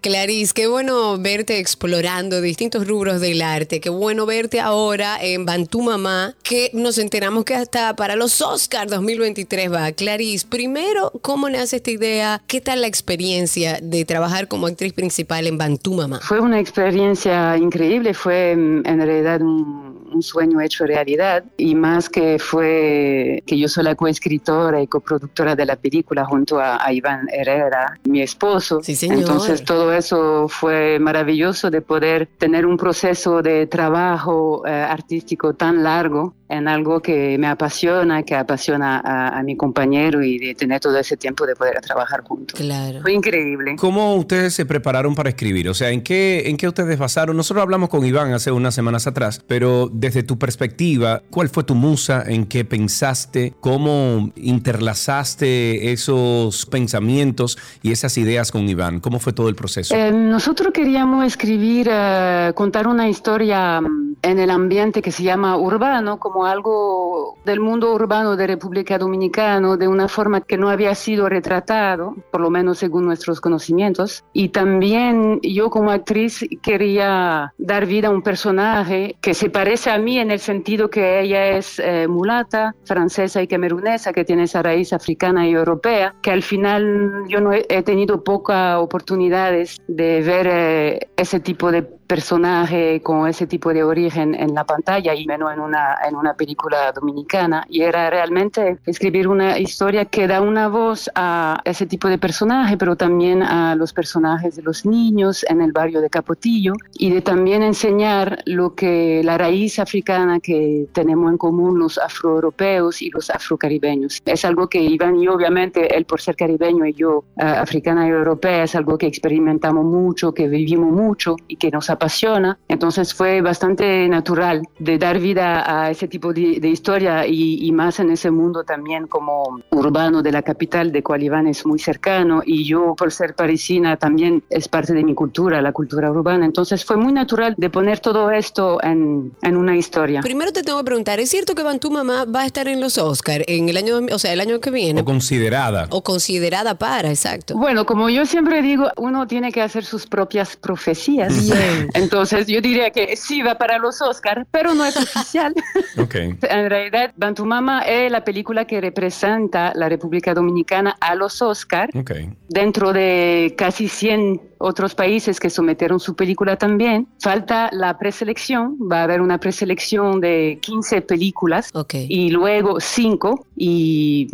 [0.00, 3.80] Clarice, qué bueno verte explorando distintos rubros del arte.
[3.80, 8.90] Qué bueno verte ahora en Bantú Mamá, que nos enteramos que hasta para los Oscars
[8.90, 9.92] 2023 va.
[9.92, 12.42] Clarice, primero, ¿cómo nace esta idea?
[12.46, 16.20] ¿Qué tal la experiencia de trabajar como actriz principal en Bantú Mamá?
[16.22, 22.08] Fue una experiencia increíble, fue mm, en realidad un, un sueño hecho realidad y más
[22.08, 26.92] que fue que yo soy la coescritora y coproductora de la película junto a, a
[26.92, 28.80] Iván Herrera, mi esposo.
[28.82, 29.31] Sí, señor.
[29.32, 35.82] Entonces todo eso fue maravilloso de poder tener un proceso de trabajo eh, artístico tan
[35.82, 40.80] largo en algo que me apasiona, que apasiona a, a mi compañero y de tener
[40.80, 42.60] todo ese tiempo de poder trabajar juntos.
[42.60, 43.00] Claro.
[43.00, 43.76] Fue increíble.
[43.78, 45.68] ¿Cómo ustedes se prepararon para escribir?
[45.68, 47.36] O sea, ¿en qué, ¿en qué ustedes basaron?
[47.36, 51.74] Nosotros hablamos con Iván hace unas semanas atrás, pero desde tu perspectiva, ¿cuál fue tu
[51.74, 52.22] musa?
[52.26, 53.54] ¿En qué pensaste?
[53.60, 59.00] ¿Cómo interlazaste esos pensamientos y esas ideas con Iván?
[59.00, 59.94] ¿Cómo fue todo el proceso?
[59.94, 65.56] Eh, nosotros queríamos escribir, eh, contar una historia mm, en el ambiente que se llama
[65.56, 70.94] urbano, como algo del mundo urbano de República Dominicana, de una forma que no había
[70.94, 74.24] sido retratado, por lo menos según nuestros conocimientos.
[74.32, 79.98] Y también yo como actriz quería dar vida a un personaje que se parece a
[79.98, 84.62] mí en el sentido que ella es eh, mulata, francesa y camerunesa, que tiene esa
[84.62, 90.22] raíz africana y europea, que al final yo no he, he tenido pocas oportunidades de
[90.22, 95.24] ver eh, ese tipo de personaje con ese tipo de origen en la pantalla y
[95.24, 97.64] menos en una, en una película dominicana.
[97.70, 102.76] Y era realmente escribir una historia que da una voz a ese tipo de personaje,
[102.76, 107.22] pero también a los personajes de los niños en el barrio de Capotillo y de
[107.22, 113.30] también enseñar lo que la raíz africana que tenemos en común los afroeuropeos y los
[113.30, 114.20] afrocaribeños.
[114.26, 118.06] Es algo que Iván y yo, obviamente, él por ser caribeño y yo eh, africana
[118.06, 122.58] y europea, es algo que experimentamos mucho, que vivimos mucho y que nos apasiona.
[122.68, 127.70] Entonces fue bastante natural de dar vida a ese tipo de, de historia y, y
[127.70, 131.78] más en ese mundo también como urbano de la capital, de cual Iván es muy
[131.78, 136.44] cercano y yo por ser parisina también es parte de mi cultura, la cultura urbana.
[136.44, 140.20] Entonces fue muy natural de poner todo esto en, en una historia.
[140.22, 142.98] Primero te tengo que preguntar, ¿es cierto que Bantú Mamá va a estar en los
[142.98, 145.02] Oscars en el año, o sea, el año que viene?
[145.02, 145.86] o considerada.
[145.90, 147.56] O considerada para, exacto.
[147.56, 151.44] Bueno, como yo siempre digo, uno tiene que hacer sus propias profecías.
[151.44, 151.81] Bien.
[151.94, 155.54] Entonces yo diría que sí va para los Oscars, pero no es oficial.
[155.98, 156.14] Ok.
[156.14, 161.94] En realidad, Bantumama es la película que representa la República Dominicana a los Oscars.
[161.94, 162.12] Ok.
[162.48, 168.76] Dentro de casi 100 otros países que sometieron su película también, falta la preselección.
[168.90, 171.94] Va a haber una preselección de 15 películas Ok.
[172.08, 174.28] y luego 5 y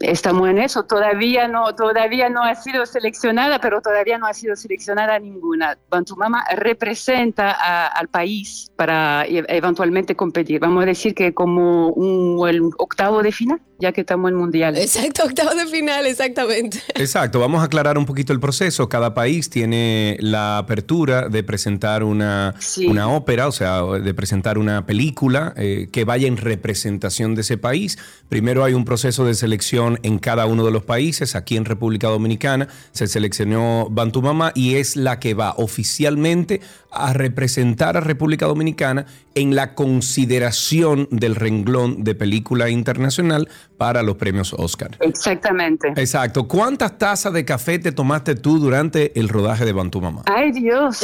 [0.00, 0.84] estamos en eso.
[0.84, 5.78] Todavía no, todavía no ha sido seleccionada, pero todavía no ha sido seleccionada ninguna.
[5.90, 10.60] Bantumama representa al país para e- eventualmente competir.
[10.60, 14.76] Vamos a decir que como un, el octavo de final, ya que estamos en mundial.
[14.76, 16.80] Exacto, octavo de final, exactamente.
[16.96, 18.88] Exacto, vamos a aclarar un poquito el proceso.
[18.88, 22.86] Cada país tiene la apertura de presentar una, Sí.
[22.86, 27.56] una ópera, o sea, de presentar una película eh, que vaya en representación de ese
[27.56, 27.98] país.
[28.28, 31.36] Primero hay un proceso de selección en cada uno de los países.
[31.36, 37.96] Aquí en República Dominicana se seleccionó Bantumama y es la que va oficialmente a representar
[37.96, 44.96] a República Dominicana en la consideración del renglón de película internacional para los premios Oscar.
[45.00, 45.92] Exactamente.
[45.96, 46.48] Exacto.
[46.48, 50.22] ¿Cuántas tazas de café te tomaste tú durante el rodaje de Bantu Mamá?
[50.26, 51.00] Ay, Dios.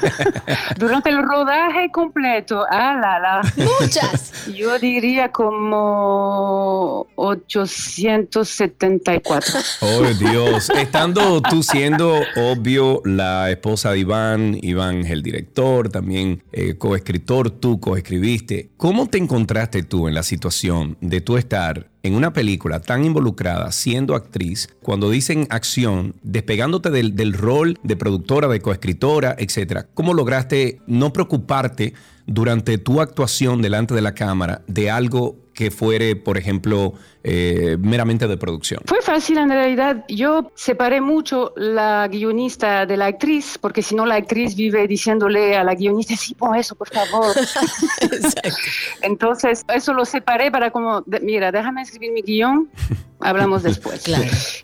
[0.78, 3.42] durante el rodaje completo, ah, la, la.
[3.80, 4.46] Muchas.
[4.54, 9.60] Yo diría como 874.
[9.80, 10.70] Oh, Dios.
[10.70, 17.80] Estando tú siendo, obvio, la esposa de Iván, Iván el director, también eh, coescritor, tú
[17.80, 18.70] coescribiste.
[18.76, 23.70] ¿Cómo te encontraste tú en la situación de tú estar en una película tan involucrada
[23.72, 30.14] siendo actriz, cuando dicen acción, despegándote del, del rol de productora, de coescritora, etcétera, ¿cómo
[30.14, 31.94] lograste no preocuparte
[32.26, 38.26] durante tu actuación delante de la cámara de algo que fuere, por ejemplo, eh, meramente
[38.26, 38.80] de producción?
[38.86, 40.06] Fue fácil en realidad.
[40.08, 45.54] Yo separé mucho la guionista de la actriz, porque si no la actriz vive diciéndole
[45.58, 47.36] a la guionista, sí, pon eso, por favor.
[49.02, 52.70] Entonces, eso lo separé para como, mira, déjame escribir mi guion,
[53.20, 54.04] hablamos después.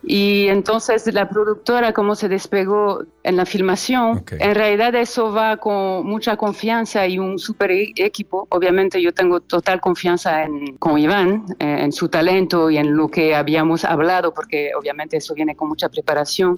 [0.03, 6.07] Y entonces la productora, como se despegó en la filmación, en realidad eso va con
[6.07, 8.47] mucha confianza y un super e-, equipo.
[8.51, 13.09] Obviamente yo tengo total confianza en, con Iván, eh, en su talento y en lo
[13.09, 16.57] que habíamos hablado, porque obviamente eso viene con mucha preparación.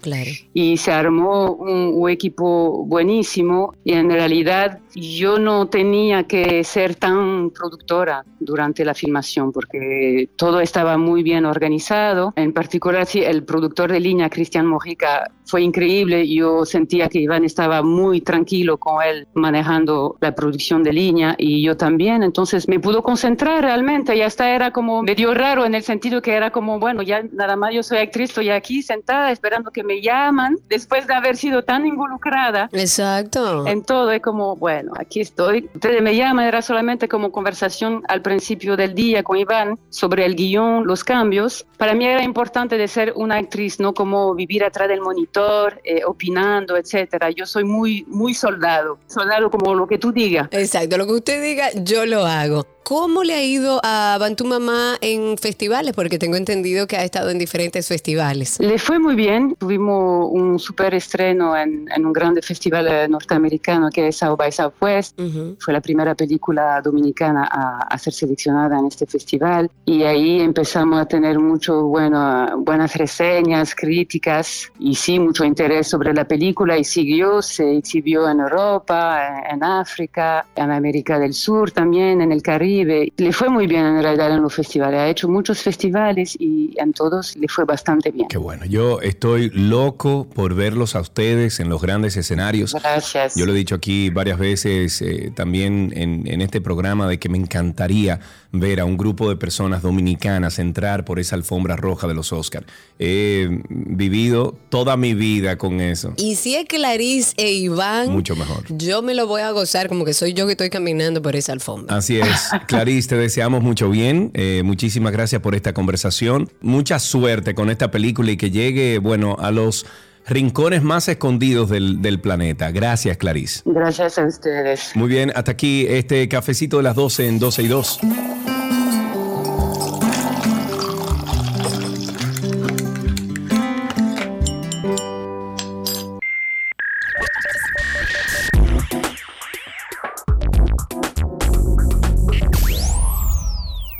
[0.53, 6.95] Y se armó un, un equipo buenísimo y en realidad yo no tenía que ser
[6.95, 11.88] tan productora durante la filmación porque todo estaba muy bien organizado.
[12.37, 16.29] En particular, sí, el productor de línea, Cristian Mojica, fue increíble.
[16.29, 21.63] Yo sentía que Iván estaba muy tranquilo con él manejando la producción de línea y
[21.63, 22.23] yo también.
[22.23, 26.35] Entonces me pudo concentrar realmente y hasta era como medio raro en el sentido que
[26.35, 30.03] era como, bueno, ya nada más yo soy actriz, estoy aquí sentada esperando que me
[30.03, 32.69] llaman después de haber sido tan involucrada.
[32.73, 33.67] Exacto.
[33.67, 35.69] En todo es como, bueno, aquí estoy.
[35.75, 40.35] Ustedes me llaman, era solamente como conversación al principio del día con Iván sobre el
[40.35, 41.67] guion, los cambios.
[41.79, 46.03] Para mí era importante de ser una actriz, no como vivir atrás del monitor, eh,
[46.05, 47.31] opinando, etcétera.
[47.31, 48.99] Yo soy muy, muy soldado.
[49.07, 50.49] Soldado como lo que tú digas.
[50.51, 52.67] Exacto, lo que usted diga, yo lo hago.
[52.89, 55.93] ¿Cómo le ha ido a Bantu Mamá en festivales?
[55.95, 58.59] Porque tengo entendido que ha estado en diferentes festivales.
[58.61, 59.55] Le fue muy bien.
[59.59, 65.21] Tuvimos un super estreno en, un grande festival eh, norteamericano que es South by Southwest.
[65.61, 69.71] Fue la primera película dominicana a, ser seleccionada en este festival.
[69.85, 76.13] Y ahí empezamos a tener mucho, bueno, buenas reseñas, críticas y sí, mucho interés sobre
[76.15, 76.79] la película.
[76.79, 82.43] Y siguió, se exhibió en Europa, en África, en América del Sur también, en el
[82.43, 85.01] Caribe le fue muy bien en realidad en los festivales.
[85.01, 88.29] Ha hecho muchos festivales y en todos le fue bastante bien.
[88.29, 88.65] Qué bueno.
[88.65, 92.75] Yo estoy loco por verlos a ustedes en los grandes escenarios.
[92.75, 93.35] Gracias.
[93.37, 97.29] Yo lo he dicho aquí varias veces eh, también en, en este programa de que
[97.29, 98.21] me encantaría
[98.53, 102.67] ver a un grupo de personas dominicanas entrar por esa alfombra roja de los Oscars.
[102.99, 106.15] He vivido toda mi vida con eso.
[106.17, 108.65] Y si es Clarice e Iván, mucho mejor.
[108.69, 111.53] Yo me lo voy a gozar como que soy yo que estoy caminando por esa
[111.53, 111.97] alfombra.
[111.97, 112.49] Así es.
[112.67, 114.31] Clarice, te deseamos mucho bien.
[114.35, 116.51] Eh, muchísimas gracias por esta conversación.
[116.61, 119.87] Mucha suerte con esta película y que llegue, bueno, a los
[120.29, 122.71] rincones más escondidos del, del, planeta.
[122.71, 123.63] Gracias, Clarice.
[123.65, 124.91] Gracias a ustedes.
[124.95, 128.01] Muy bien, hasta aquí este cafecito de las 12 en 12 y 2.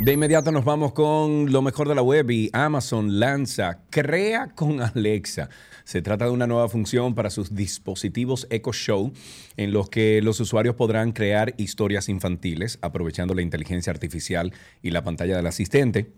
[0.09, 4.81] De inmediato nos vamos con lo mejor de la web y Amazon lanza Crea con
[4.81, 5.51] Alexa.
[5.85, 9.13] Se trata de una nueva función para sus dispositivos Echo Show
[9.59, 15.05] en los que los usuarios podrán crear historias infantiles aprovechando la inteligencia artificial y la
[15.05, 16.15] pantalla del asistente.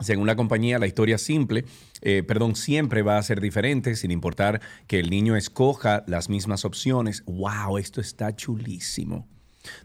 [0.00, 1.64] Según la compañía, la historia simple,
[2.02, 6.66] eh, perdón, siempre va a ser diferente, sin importar que el niño escoja las mismas
[6.66, 7.22] opciones.
[7.24, 7.78] ¡Wow!
[7.78, 9.26] Esto está chulísimo.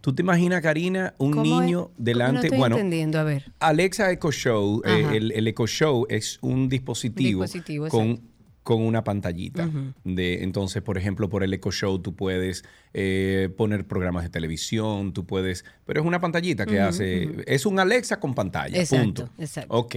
[0.01, 2.49] ¿Tú te imaginas, Karina, un niño delante?
[2.49, 3.51] No bueno, entendiendo, a ver.
[3.59, 7.45] Alexa Echo Show, eh, el, el, Echo Show es un dispositivo,
[7.89, 8.21] con,
[8.63, 9.69] con, una pantallita.
[10.03, 12.63] de, entonces, por ejemplo, por el Echo Show tú puedes
[12.93, 17.79] eh, poner programas de televisión, tú puedes, pero es una pantallita que hace, es un
[17.79, 18.79] Alexa con pantalla.
[18.79, 19.29] Exacto, punto.
[19.37, 19.75] exacto.
[19.75, 19.95] Ok.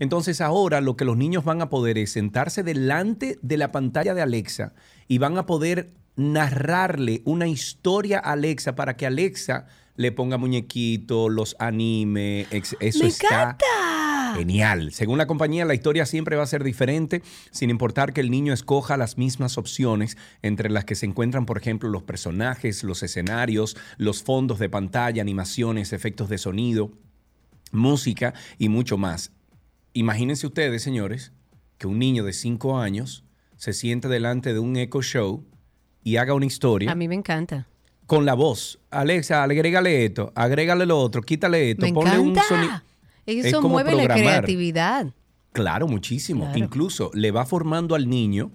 [0.00, 4.12] Entonces ahora lo que los niños van a poder es sentarse delante de la pantalla
[4.12, 4.74] de Alexa
[5.08, 11.28] y van a poder narrarle una historia a Alexa para que Alexa le ponga muñequito,
[11.28, 12.46] los anime.
[12.50, 13.64] Eso ¡Me está encanta!
[14.36, 14.90] genial.
[14.92, 18.52] Según la compañía, la historia siempre va a ser diferente, sin importar que el niño
[18.52, 23.76] escoja las mismas opciones, entre las que se encuentran, por ejemplo, los personajes, los escenarios,
[23.96, 26.90] los fondos de pantalla, animaciones, efectos de sonido.
[27.70, 29.32] música y mucho más.
[29.94, 31.32] Imagínense ustedes, señores,
[31.78, 33.24] que un niño de 5 años
[33.56, 35.44] se siente delante de un eco show
[36.04, 36.92] y haga una historia.
[36.92, 37.66] A mí me encanta.
[38.06, 38.78] Con la voz.
[38.90, 42.82] Alexa, agrégale esto, agrégale lo otro, quítale esto, ponle un sonido.
[43.26, 45.06] Eso mueve la creatividad.
[45.52, 46.50] Claro, muchísimo.
[46.54, 48.50] Incluso le va formando al niño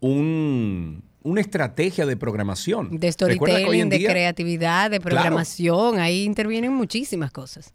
[0.00, 2.98] un, una estrategia de programación.
[2.98, 5.98] De storytelling, de creatividad, de programación.
[5.98, 7.72] Ahí intervienen muchísimas cosas.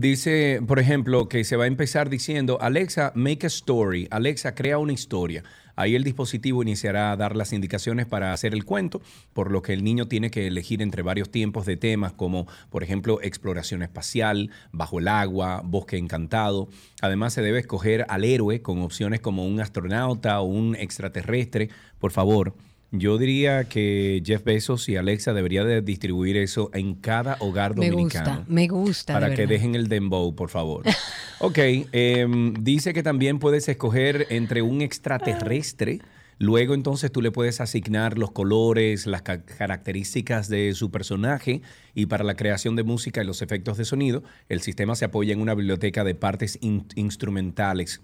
[0.00, 4.06] Dice, por ejemplo, que se va a empezar diciendo, Alexa, make a story.
[4.10, 5.42] Alexa, crea una historia.
[5.74, 9.00] Ahí el dispositivo iniciará a dar las indicaciones para hacer el cuento,
[9.32, 12.82] por lo que el niño tiene que elegir entre varios tiempos de temas como, por
[12.82, 16.68] ejemplo, exploración espacial, bajo el agua, bosque encantado.
[17.00, 21.70] Además, se debe escoger al héroe con opciones como un astronauta o un extraterrestre.
[21.98, 22.54] Por favor,
[22.92, 28.30] yo diría que Jeff Bezos y Alexa debería de distribuir eso en cada hogar dominicano.
[28.30, 29.12] Me gusta, me gusta.
[29.12, 30.84] Para que dejen el dembow, por favor.
[31.40, 31.58] ok,
[31.92, 36.00] em, dice que también puedes escoger entre un extraterrestre.
[36.38, 41.62] Luego entonces tú le puedes asignar los colores, las características de su personaje
[41.94, 45.32] y para la creación de música y los efectos de sonido, el sistema se apoya
[45.32, 48.02] en una biblioteca de partes instrumentales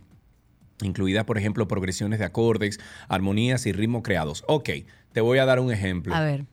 [0.80, 4.44] incluidas, por ejemplo, progresiones de acordes, armonías y ritmos creados.
[4.46, 4.70] Ok,
[5.12, 6.14] te voy a dar un ejemplo.
[6.14, 6.46] A ver.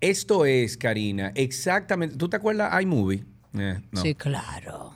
[0.00, 2.16] Esto es, Karina, exactamente.
[2.16, 3.24] ¿Tú te acuerdas iMovie?
[3.58, 4.94] Eh, Sí, claro.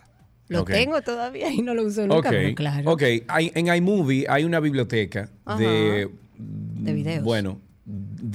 [0.48, 2.90] Lo tengo todavía y no lo uso nunca, pero claro.
[2.90, 6.10] Ok, en iMovie hay una biblioteca de...
[6.36, 7.22] De videos.
[7.22, 7.60] Bueno,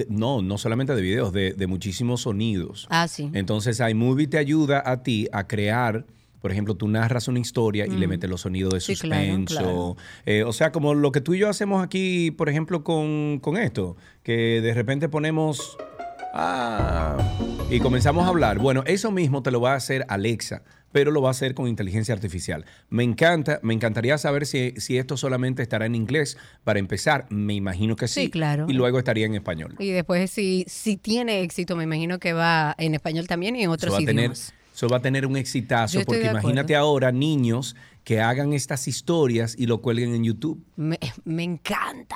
[0.09, 2.87] no, no solamente de videos, de, de, muchísimos sonidos.
[2.89, 3.29] Ah, sí.
[3.33, 6.05] Entonces iMovie te ayuda a ti a crear
[6.45, 8.09] por ejemplo, tú narras una historia y le mm.
[8.11, 9.97] metes los sonidos de suspenso.
[10.27, 13.97] Eh, o sea, como lo que tú y yo hacemos aquí, por ejemplo, con, esto,
[14.21, 15.75] que de repente ponemos...
[16.35, 17.17] Ah,
[17.71, 18.59] y comenzamos a hablar.
[18.59, 21.67] Bueno, eso mismo te lo va a hacer Alexa, pero lo va a hacer con
[21.67, 22.63] inteligencia artificial.
[22.89, 27.25] Me encanta, me encantaría saber si, si esto solamente estará en inglés para empezar.
[27.31, 28.25] Me imagino que sí.
[28.25, 28.67] Sí, claro.
[28.69, 29.73] Y luego estaría en español.
[29.79, 33.71] Y después, si, si tiene éxito, me imagino que va en español también y en
[33.71, 34.53] otros idiomas.
[34.75, 39.65] Eso va a tener un exitazo, porque imagínate ahora niños que hagan estas historias y
[39.65, 40.63] lo cuelguen en YouTube.
[40.75, 40.97] Me,
[41.43, 42.15] encanta.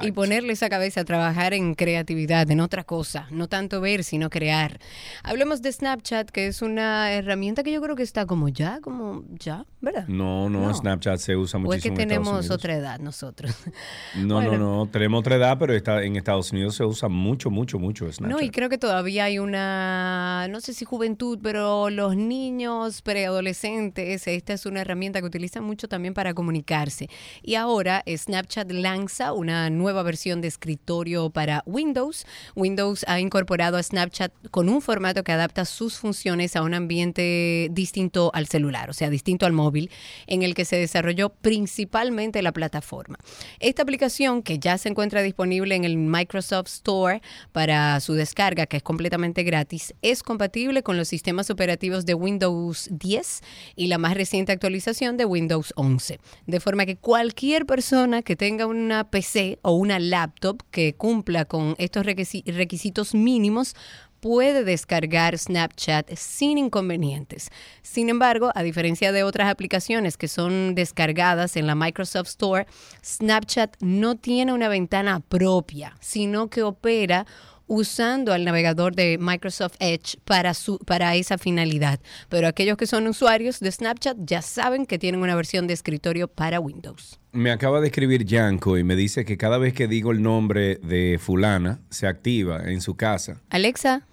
[0.00, 4.30] Y ponerle esa cabeza a trabajar en creatividad, en otra cosa, no tanto ver, sino
[4.30, 4.80] crear.
[5.22, 9.24] Hablemos de Snapchat, que es una herramienta que yo creo que está como ya, como
[9.38, 10.08] ya, ¿verdad?
[10.08, 11.70] No, no, Snapchat se usa muchísimo.
[11.70, 13.54] O es que tenemos otra edad nosotros.
[14.14, 17.78] No, no, no, tenemos otra edad, pero está, en Estados Unidos se usa mucho, mucho,
[17.78, 18.38] mucho Snapchat.
[18.38, 24.26] No, y creo que todavía hay una, no sé si juventud, pero los niños preadolescentes,
[24.26, 27.08] esta es una herramienta que utilizan mucho también para comunicarse.
[27.42, 32.26] Y ahora Snapchat lanza una nueva versión de escritorio para Windows.
[32.54, 37.68] Windows ha incorporado a Snapchat con un formato que adapta sus funciones a un ambiente
[37.72, 39.90] distinto al celular, o sea, distinto al móvil,
[40.26, 43.18] en el que se desarrolló principalmente la plataforma.
[43.58, 47.20] Esta aplicación, que ya se encuentra disponible en el Microsoft Store
[47.52, 52.88] para su descarga, que es completamente gratis, es compatible con los sistemas operativos de Windows
[52.90, 53.40] 10
[53.76, 56.20] y la más reciente actualización de Windows 11.
[56.46, 61.74] De forma que cualquier persona que tenga una PC o una laptop que cumpla con
[61.78, 63.74] estos requisitos mínimos
[64.20, 67.48] puede descargar Snapchat sin inconvenientes.
[67.82, 72.66] Sin embargo, a diferencia de otras aplicaciones que son descargadas en la Microsoft Store,
[73.02, 77.26] Snapchat no tiene una ventana propia, sino que opera
[77.66, 82.00] usando al navegador de Microsoft Edge para, su, para esa finalidad.
[82.28, 86.28] Pero aquellos que son usuarios de Snapchat ya saben que tienen una versión de escritorio
[86.28, 87.18] para Windows.
[87.32, 90.76] Me acaba de escribir Yanko y me dice que cada vez que digo el nombre
[90.76, 93.40] de fulana se activa en su casa.
[93.50, 94.06] Alexa.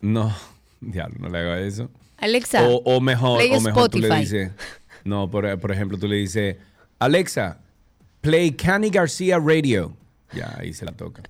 [0.00, 0.34] No,
[0.80, 1.90] diablo, no le haga eso.
[2.18, 2.66] Alexa.
[2.68, 4.50] O, mejor, o mejor tú le dices,
[5.04, 6.56] no, por, por ejemplo, tú le dices,
[6.98, 7.60] Alexa,
[8.22, 9.96] play Canny García Radio.
[10.32, 11.22] Ya, ahí se la toca.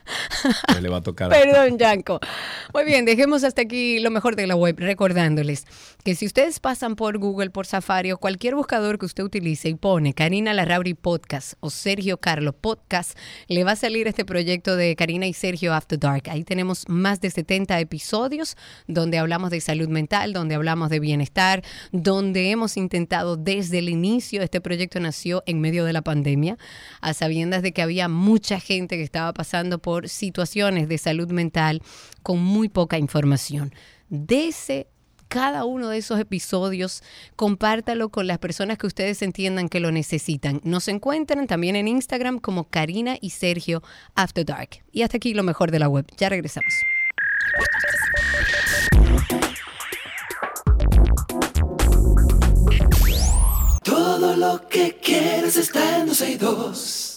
[0.80, 1.28] le va a tocar.
[1.28, 2.20] Perdón, Yanko.
[2.72, 5.66] Muy bien, dejemos hasta aquí lo mejor de la web, recordándoles
[6.04, 9.74] que si ustedes pasan por Google, por Safari o cualquier buscador que usted utilice y
[9.74, 13.18] pone Karina Larrauri Podcast o Sergio Carlo Podcast,
[13.48, 16.30] le va a salir este proyecto de Karina y Sergio After Dark.
[16.30, 21.64] Ahí tenemos más de 70 episodios donde hablamos de salud mental, donde hablamos de bienestar,
[21.90, 26.56] donde hemos intentado desde el inicio, este proyecto nació en medio de la pandemia,
[27.00, 31.82] a sabiendas de que había mucha gente que estaba pasando por situaciones de salud mental
[32.22, 33.74] con muy poca información.
[34.08, 34.86] Dese
[35.28, 37.02] cada uno de esos episodios,
[37.34, 40.60] compártalo con las personas que ustedes entiendan que lo necesitan.
[40.64, 43.82] Nos encuentran también en Instagram como Karina y Sergio
[44.14, 44.84] After Dark.
[44.92, 46.06] Y hasta aquí lo mejor de la web.
[46.16, 46.72] Ya regresamos.
[53.82, 57.15] Todo lo que quieres está en 12 y 2.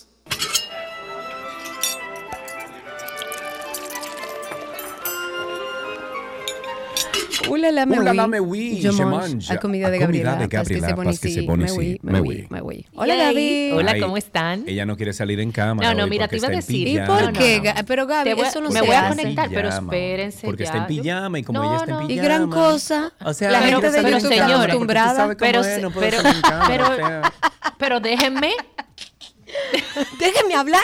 [7.48, 9.50] Ulala, me Ulala, me oui, Je mange.
[9.52, 10.36] A comida de comida Gabriela.
[10.36, 11.40] de parce que Gabriela, bon parce que ici.
[11.40, 12.48] c'est bon Me oui, Me me oui.
[12.50, 12.60] me.
[12.96, 13.70] Hola, Yay.
[13.70, 13.72] Gaby.
[13.80, 14.64] Hola, ¿cómo están?
[14.68, 15.94] Ella no quiere salir en cámara.
[15.94, 16.88] No, no, mira, te iba a decir.
[16.88, 17.62] ¿Y por qué?
[17.88, 21.40] Pero Gaby, eso no me se voy a conectar, pero espérense Porque está en pijama
[21.40, 22.08] y como No, ella está en no.
[22.08, 22.14] pijama.
[22.22, 23.14] Y gran cosa.
[23.24, 25.36] O sea, la gente de YouTube acostumbrada.
[25.38, 25.82] Pero se-
[26.68, 26.88] pero-
[27.78, 28.52] pero- déjenme,
[30.20, 30.82] Déjenme hablar,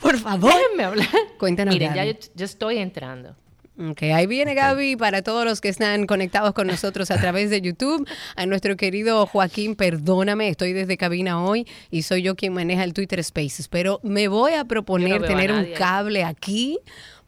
[0.00, 0.52] por favor.
[0.54, 1.08] déjenme hablar.
[1.38, 3.36] Cuéntanos, Miren, ya yo, yo estoy entrando.
[3.78, 7.60] Ok, ahí viene Gaby para todos los que están conectados con nosotros a través de
[7.60, 8.08] YouTube.
[8.34, 12.92] A nuestro querido Joaquín, perdóname, estoy desde cabina hoy y soy yo quien maneja el
[12.92, 16.80] Twitter Spaces, pero me voy a proponer no a tener un cable aquí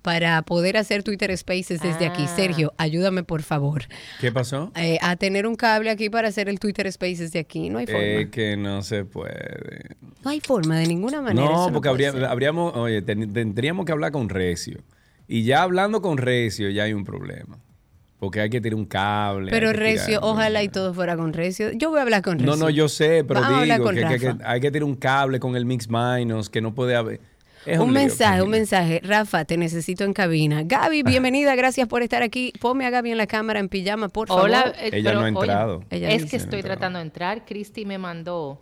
[0.03, 2.22] para poder hacer Twitter Spaces desde aquí.
[2.24, 2.34] Ah.
[2.34, 3.82] Sergio, ayúdame por favor.
[4.20, 4.72] ¿Qué pasó?
[4.74, 7.68] Eh, a tener un cable aquí para hacer el Twitter Spaces de aquí.
[7.70, 8.01] No hay forma.
[8.03, 9.96] Eh, que no se puede.
[10.24, 11.46] no hay forma, de ninguna manera.
[11.46, 14.80] No, eso porque habría- habríamos, oye, ten- tendríamos que hablar con Recio.
[15.32, 17.56] Y ya hablando con Recio ya hay un problema.
[18.18, 19.50] Porque hay que tirar un cable.
[19.52, 21.70] Pero Recio, tirar- ojalá y todo fuera con Recio.
[21.72, 22.50] Yo voy a hablar con Recio.
[22.56, 24.50] No, no, yo sé, pero Vamos digo con que, que- que Rafa.
[24.50, 27.20] hay que tirar un cable con el Mix Minus, que no puede haber.
[27.64, 29.00] Es un lío, mensaje, un mensaje.
[29.04, 30.62] Rafa, te necesito en cabina.
[30.64, 32.52] Gaby, bienvenida, gracias por estar aquí.
[32.60, 34.44] Ponme a Gaby en la cámara en pijama, por favor.
[34.46, 34.74] Hola.
[34.80, 35.84] eh, Ella pero, no ha oye, entrado.
[35.90, 36.76] Ella es que estoy entrado.
[36.78, 37.44] tratando de entrar.
[37.46, 38.60] Cristi me mandó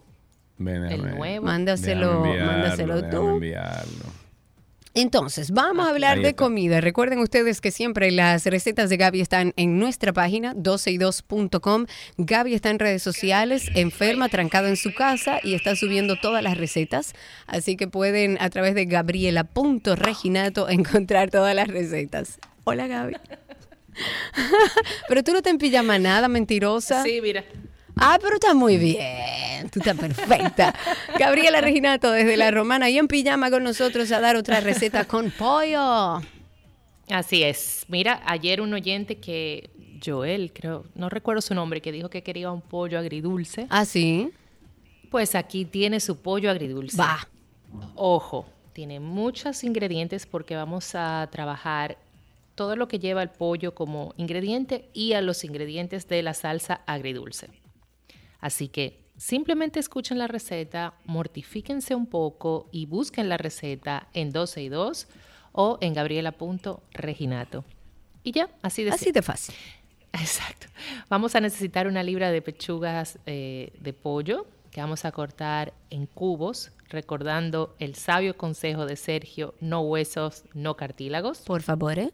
[0.58, 1.46] Ven, el nuevo.
[1.46, 3.28] Mándaselo, déjame enviarlo, mándaselo déjame tú.
[3.30, 4.04] enviarlo.
[5.00, 6.80] Entonces, vamos a hablar Ahí de comida.
[6.80, 11.86] Recuerden ustedes que siempre las recetas de Gaby están en nuestra página, 12y2.com.
[12.16, 16.58] Gaby está en redes sociales, enferma, trancada en su casa y está subiendo todas las
[16.58, 17.12] recetas.
[17.46, 22.40] Así que pueden a través de gabriela.reginato encontrar todas las recetas.
[22.64, 23.14] Hola, Gaby.
[25.08, 27.04] Pero tú no te en pijama nada, mentirosa.
[27.04, 27.44] Sí, mira.
[28.00, 29.68] Ah, pero está muy bien.
[29.70, 30.74] Tú estás perfecta.
[31.18, 35.30] Gabriela Reginato desde La Romana y en pijama con nosotros a dar otra receta con
[35.30, 36.20] pollo.
[37.10, 37.84] Así es.
[37.88, 39.70] Mira, ayer un oyente que,
[40.04, 43.66] Joel, creo, no recuerdo su nombre, que dijo que quería un pollo agridulce.
[43.70, 44.30] ¿Ah, sí?
[45.10, 46.98] Pues aquí tiene su pollo agridulce.
[46.98, 47.26] Va.
[47.94, 51.98] Ojo, tiene muchos ingredientes porque vamos a trabajar
[52.54, 56.82] todo lo que lleva el pollo como ingrediente y a los ingredientes de la salsa
[56.86, 57.48] agridulce.
[58.40, 64.62] Así que simplemente escuchen la receta, mortifíquense un poco y busquen la receta en 12
[64.62, 65.08] y 2
[65.52, 67.64] o en gabriela.reginato.
[68.22, 69.54] Y ya, así de Así de fácil.
[70.12, 70.66] Exacto.
[71.08, 76.06] Vamos a necesitar una libra de pechugas eh, de pollo que vamos a cortar en
[76.06, 81.40] cubos, recordando el sabio consejo de Sergio, no huesos, no cartílagos.
[81.40, 82.12] Por favor, ¿eh?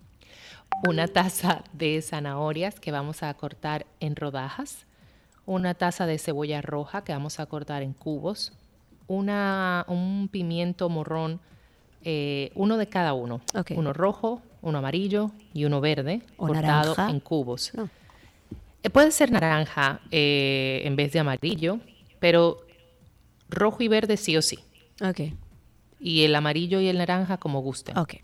[0.89, 4.87] Una taza de zanahorias que vamos a cortar en rodajas.
[5.47, 8.53] Una taza de cebolla roja que vamos a cortar en cubos.
[9.07, 11.41] Una, un pimiento morrón,
[12.03, 13.43] eh, uno de cada uno.
[13.77, 17.11] Uno rojo, uno amarillo y uno verde, O cortado naranja.
[17.11, 17.73] en cubos.
[17.75, 17.91] No.
[18.83, 21.81] Eh, Puede ser naranja eh, en vez de amarillo,
[22.21, 22.59] pero
[23.51, 24.59] rojo y verde sí o sí.
[25.03, 25.21] Ok,
[26.01, 27.99] Y el amarillo y el naranja como gusten.
[27.99, 28.15] ok.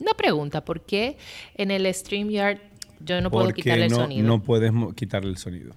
[0.00, 1.16] Una pregunta, ¿por qué
[1.54, 2.58] en el StreamYard
[3.00, 4.26] yo no puedo quitarle el sonido?
[4.26, 5.74] no puedes quitarle el sonido.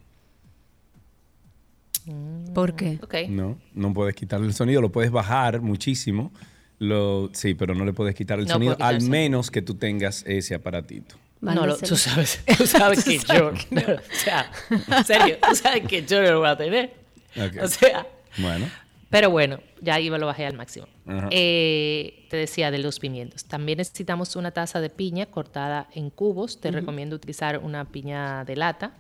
[2.54, 3.00] ¿Por qué?
[3.02, 3.16] Ok.
[3.30, 6.32] No, no puedes quitarle el sonido, lo puedes bajar muchísimo.
[6.80, 9.12] Lo, sí, pero no le puedes quitar el No sonido, quitar al sonido.
[9.12, 11.16] menos que tú tengas ese aparatito.
[11.42, 14.52] No, lo- tú sabes, tú sabes que yo, no, o sea,
[14.98, 16.94] en serio, tú sabes que yo no lo voy a tener.
[17.36, 17.64] Ok.
[17.64, 18.66] O sea, Bueno,
[19.10, 20.88] pero bueno, ya ahí me lo bajé al máximo.
[21.32, 23.46] Eh, te decía de los pimientos.
[23.46, 26.60] También necesitamos una taza de piña cortada en cubos.
[26.60, 28.92] Te recomiendo utilizar una piña de lata,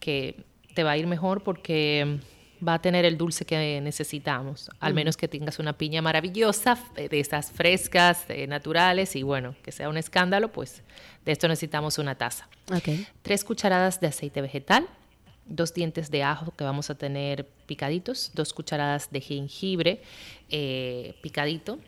[0.00, 2.20] que te va a ir mejor porque
[2.66, 4.70] va a tener el dulce que necesitamos.
[4.78, 9.56] Al menos que tengas una piña maravillosa, eh, de estas frescas, eh, naturales, y bueno,
[9.62, 10.82] que sea un escándalo, pues
[11.24, 12.48] de esto necesitamos una taza.
[12.72, 12.88] Ok.
[13.22, 14.86] Tres cucharadas de aceite vegetal,
[15.46, 20.02] dos dientes de ajo que vamos a tener picaditos, dos cucharadas de jengibre
[20.48, 21.78] eh, picadito,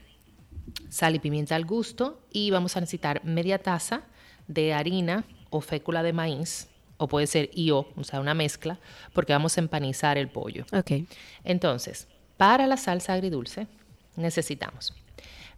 [0.89, 4.03] sal y pimienta al gusto y vamos a necesitar media taza
[4.49, 8.79] de harina o fécula de maíz o puede ser IO, o sea, una mezcla,
[9.13, 10.65] porque vamos a empanizar el pollo.
[10.73, 10.93] Ok.
[11.45, 13.67] Entonces, para la salsa agridulce
[14.17, 14.95] necesitamos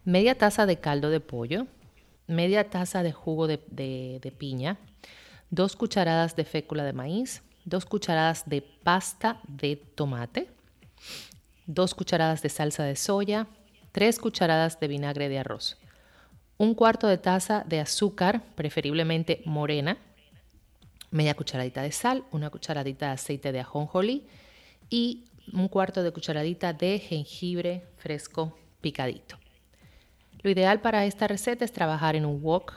[0.03, 1.67] media taza de caldo de pollo,
[2.27, 4.77] media taza de jugo de, de- de piña,
[5.49, 10.49] dos cucharadas de fécula de maíz, dos cucharadas de pasta de tomate,
[11.65, 13.47] dos cucharadas de salsa de soya,
[13.91, 15.77] tres cucharadas de vinagre de arroz,
[16.57, 19.97] un cuarto de taza de azúcar, preferiblemente morena,
[21.11, 24.27] media cucharadita de sal, una cucharadita de aceite de ajonjolí
[24.89, 29.37] y un cuarto de cucharadita de jengibre fresco picadito.
[30.41, 32.73] Lo ideal para esta receta es trabajar en un wok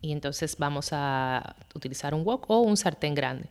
[0.00, 3.48] y entonces vamos a utilizar un wok o un sartén grande.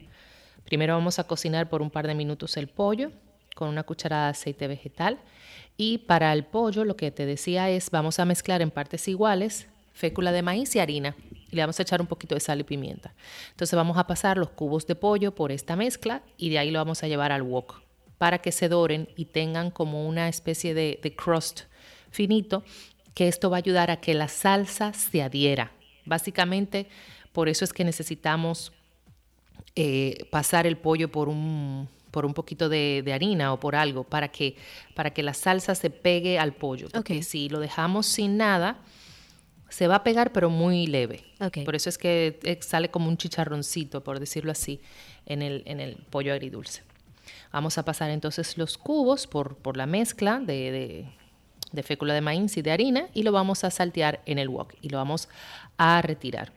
[0.65, 3.11] Primero vamos a cocinar por un par de minutos el pollo
[3.55, 5.19] con una cucharada de aceite vegetal
[5.77, 9.67] y para el pollo lo que te decía es vamos a mezclar en partes iguales
[9.93, 11.15] fécula de maíz y harina
[11.51, 13.13] y le vamos a echar un poquito de sal y pimienta.
[13.51, 16.79] Entonces vamos a pasar los cubos de pollo por esta mezcla y de ahí lo
[16.79, 17.81] vamos a llevar al wok
[18.17, 21.61] para que se doren y tengan como una especie de, de crust
[22.11, 22.63] finito,
[23.13, 25.71] que esto va a ayudar a que la salsa se adhiera.
[26.05, 26.87] Básicamente,
[27.31, 28.71] por eso es que necesitamos
[29.75, 34.27] eh, pasar el pollo por un, por un poquito de, harina o por algo para
[34.27, 34.57] que,
[34.95, 36.89] para que la salsa se pegue al pollo.
[36.91, 38.81] Porque si lo dejamos sin nada,
[39.71, 41.23] se va a pegar pero muy leve.
[41.63, 44.81] Por eso es que eh, sale como un chicharroncito, por decirlo así,
[45.25, 46.83] en el, en el pollo agridulce.
[47.53, 51.07] Vamos a pasar entonces los cubos por, por la mezcla de,
[51.71, 54.73] de, fécula de maíz y de harina y lo vamos a saltear en el wok
[54.81, 55.29] y lo vamos
[55.77, 56.51] a retirar.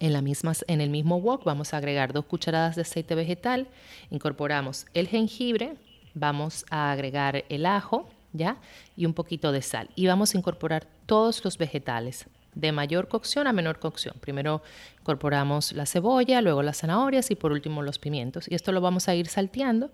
[0.00, 3.68] En, la misma, en el mismo wok vamos a agregar dos cucharadas de aceite vegetal,
[4.10, 5.76] incorporamos el jengibre,
[6.14, 8.56] vamos a agregar el ajo, ¿ya?
[8.96, 9.90] Y un poquito de sal.
[9.94, 14.14] Y vamos a incorporar todos los vegetales, de mayor cocción a menor cocción.
[14.20, 14.62] Primero
[15.00, 18.46] incorporamos la cebolla, luego las zanahorias y por último los pimientos.
[18.48, 19.90] Y esto lo vamos a ir salteando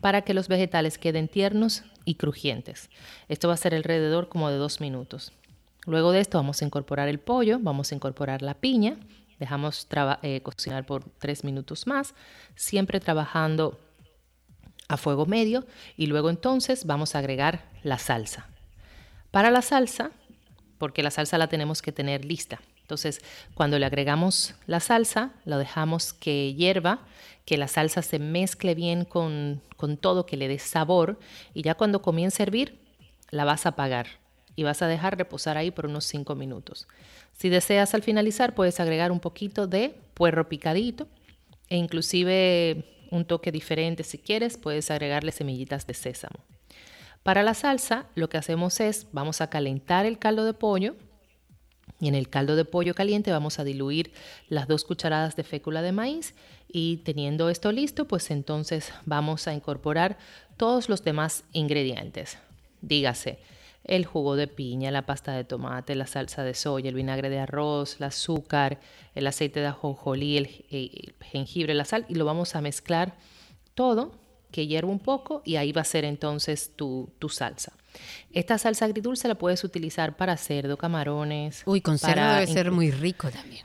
[0.00, 2.88] para que los vegetales queden tiernos y crujientes.
[3.28, 5.30] Esto va a ser alrededor como de dos minutos.
[5.84, 8.96] Luego de esto vamos a incorporar el pollo, vamos a incorporar la piña,
[9.38, 9.86] dejamos
[10.22, 12.14] eh, cocinar por tres minutos más,
[12.54, 13.78] siempre trabajando
[14.88, 15.66] a fuego medio
[15.98, 18.48] y luego entonces vamos a agregar la salsa.
[19.30, 20.12] Para la salsa
[20.78, 22.60] porque la salsa la tenemos que tener lista.
[22.82, 23.20] Entonces,
[23.54, 27.00] cuando le agregamos la salsa, lo dejamos que hierva,
[27.44, 29.60] que la salsa se mezcle bien con,
[30.00, 31.18] todo, que le dé sabor,
[31.54, 32.78] y ya cuando comience a hervir,
[33.30, 34.06] la vas a apagar
[34.54, 36.86] y vas a dejar reposar ahí por unos 5 minutos.
[37.32, 41.08] Si deseas al finalizar, puedes agregar un poquito de puerro picadito
[41.68, 46.55] e inclusive un toque diferente si quieres, puedes agregarle semillitas de sésamo.
[47.26, 50.94] Para la salsa, lo que hacemos es, vamos a calentar el caldo de pollo
[51.98, 54.12] y en el caldo de pollo caliente vamos a diluir
[54.48, 56.36] las dos cucharadas de fécula de maíz
[56.68, 60.18] y teniendo esto listo, pues entonces vamos a incorporar
[60.56, 62.38] todos los demás ingredientes.
[62.80, 63.40] Dígase,
[63.82, 67.40] el jugo de piña, la pasta de tomate, la salsa de soya, el vinagre de
[67.40, 68.78] arroz, el azúcar,
[69.16, 73.16] el aceite de ajonjolí, el, el jengibre, la sal y lo vamos a mezclar
[73.74, 74.12] todo
[74.50, 77.72] que hierva un poco y ahí va a ser entonces tu, salsa.
[78.32, 81.62] Esta salsa agridulce la puedes utilizar para cerdo, camarones.
[81.66, 83.64] Uy, con cerdo debe ser muy rico también.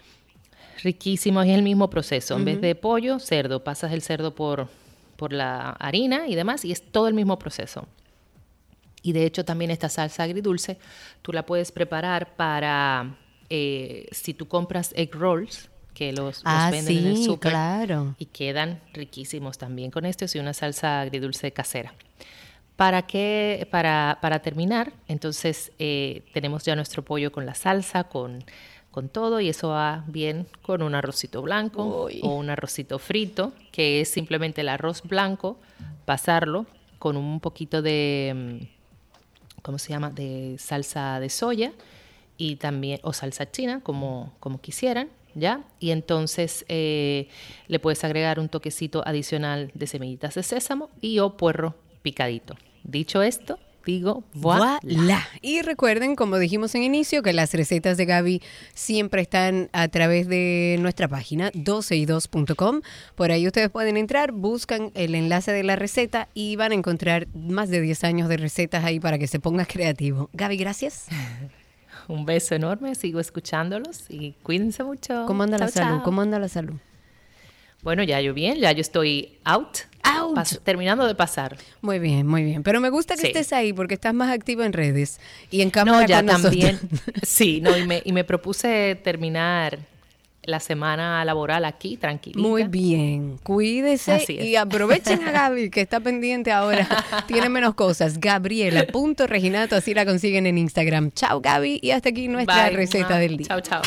[0.83, 2.35] Riquísimo, es el mismo proceso.
[2.35, 3.63] En vez de pollo, cerdo.
[3.63, 4.67] Pasas el cerdo por,
[5.15, 7.87] por la harina y demás y es todo el mismo proceso.
[9.03, 10.77] Y de hecho también esta salsa agridulce
[11.21, 13.17] tú la puedes preparar para,
[13.49, 18.15] eh, si tú compras egg rolls, que los, ah, venden en el súper claro.
[18.17, 21.93] y quedan riquísimos también con esto y una salsa agridulce casera.
[22.75, 23.67] ¿Para qué?
[23.69, 28.43] Para, para terminar, entonces eh, tenemos ya nuestro pollo con la salsa, con,
[28.89, 34.01] con todo y eso va bien con un arrocito blanco o un arrocito frito, que
[34.01, 35.59] es simplemente el arroz blanco,
[36.05, 36.65] pasarlo
[36.97, 41.73] con un poquito de, mm, ¿cómo se llama?, de salsa de soya
[42.37, 45.63] y también, o salsa china, como, como quisieran, ¿ya?
[45.79, 47.27] Y entonces eh,
[47.67, 52.55] le puedes agregar un toquecito adicional de semillitas de sésamo y o puerro picadito.
[52.83, 54.79] Dicho esto, digo voilà.
[55.41, 58.41] Y recuerden, como dijimos en inicio, que las recetas de Gaby
[58.73, 62.81] siempre están a través de nuestra página 12y2.com.
[63.15, 67.27] Por ahí ustedes pueden entrar, buscan el enlace de la receta y van a encontrar
[67.33, 70.29] más de 10 años de recetas ahí para que se ponga creativo.
[70.33, 71.07] Gaby, gracias.
[72.11, 75.23] Un beso enorme, sigo escuchándolos y cuídense mucho.
[75.27, 76.01] ¿Cómo anda la salud?
[76.03, 76.75] ¿Cómo anda la salud?
[77.83, 79.77] Bueno, ya yo bien, ya yo estoy out.
[80.03, 80.37] Out.
[80.63, 81.57] terminando de pasar.
[81.79, 82.63] Muy bien, muy bien.
[82.63, 86.01] Pero me gusta que estés ahí porque estás más activo en redes y en cámara.
[86.01, 86.79] No, ya también.
[87.23, 89.79] Sí, no, y me, y me propuse terminar
[90.43, 92.39] la semana laboral aquí, tranquilita.
[92.39, 96.87] Muy bien, cuídese y aprovechen a Gaby, que está pendiente ahora,
[97.27, 98.19] tiene menos cosas.
[98.19, 101.11] Gabriela, punto Reginato, así la consiguen en Instagram.
[101.11, 103.47] Chao Gaby, y hasta aquí nuestra receta del día.
[103.47, 103.81] Chao, chao.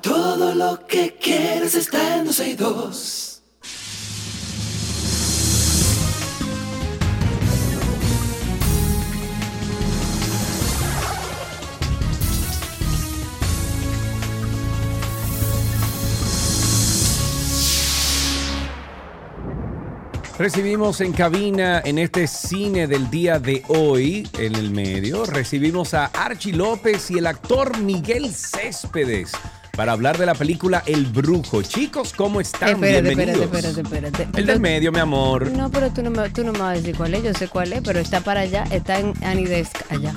[0.00, 3.35] Todo lo que quieres está en dos
[20.38, 26.06] Recibimos en cabina en este cine del día de hoy, en el medio, recibimos a
[26.06, 29.32] Archie López y el actor Miguel Céspedes
[29.74, 31.62] para hablar de la película El Brujo.
[31.62, 32.68] Chicos, ¿cómo están?
[32.70, 33.44] Espérate, Bienvenidos.
[33.44, 34.38] espérate, espérate, espérate.
[34.40, 35.50] El del medio, mi amor.
[35.52, 37.48] No, pero tú no, me, tú no me vas a decir cuál es, yo sé
[37.48, 40.14] cuál es, pero está para allá, está en Anidesk allá.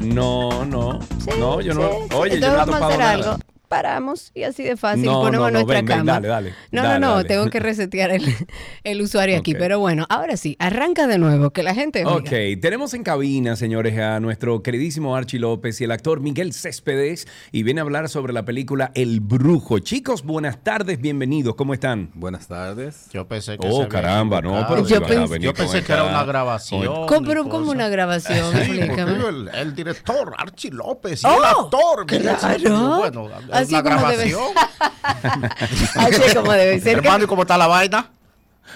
[0.00, 0.98] No, no.
[1.22, 1.90] Sí, no, yo no.
[1.90, 2.14] sí, sí.
[2.16, 3.10] Oye, yo no he topado nada.
[3.10, 3.38] algo.
[3.72, 6.12] Paramos y así de fácil No, ponemos no, no, nuestra ven, ven, cama.
[6.12, 6.54] dale, dale.
[6.72, 8.22] No, Dale, no, no, tengo que resetear el,
[8.84, 9.54] el usuario aquí.
[9.54, 12.16] Pero bueno, ahora sí, arranca de nuevo, que la gente oiga.
[12.18, 17.26] Ok, tenemos en cabina, señores, a nuestro queridísimo Archie López y el actor Miguel Céspedes
[17.50, 19.78] y viene a hablar sobre la película El Brujo.
[19.78, 22.10] Chicos, buenas tardes, bienvenidos, ¿cómo están?
[22.12, 23.06] Buenas tardes.
[23.10, 26.24] Yo pensé que Oh, caramba, no, pero Yo pens- venir Yo pensé que era una
[26.24, 26.84] grabación.
[27.06, 27.74] ¿Cómo, y pero ¿cómo cosas.
[27.74, 28.52] una grabación?
[28.66, 32.04] Sí, el, el director Archie López y Oh, el actor.
[32.04, 32.38] Miguel claro.
[32.38, 32.72] Céspedes.
[32.98, 35.52] Bueno, es Así una como debe grabación.
[35.96, 36.98] Así como debe ser.
[36.98, 38.10] Hermano, ¿y cómo está la vaina?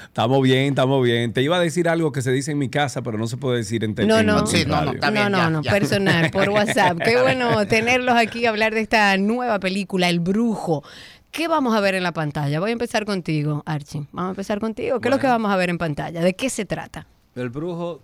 [0.05, 1.33] Estamos bien, estamos bien.
[1.33, 3.59] Te iba a decir algo que se dice en mi casa, pero no se puede
[3.59, 4.47] decir en No, no.
[4.47, 5.71] Sí, no, no, está no, bien, no, ya, no, ya.
[5.71, 6.99] personal, por WhatsApp.
[7.05, 10.83] Qué bueno tenerlos aquí a hablar de esta nueva película, El Brujo.
[11.31, 12.61] ¿Qué vamos a ver en la pantalla?
[12.61, 14.07] Voy a empezar contigo, Archie.
[14.13, 15.01] Vamos a empezar contigo.
[15.01, 16.23] ¿Qué es lo que vamos a ver en pantalla?
[16.23, 17.07] ¿De qué se trata?
[17.35, 18.01] El brujo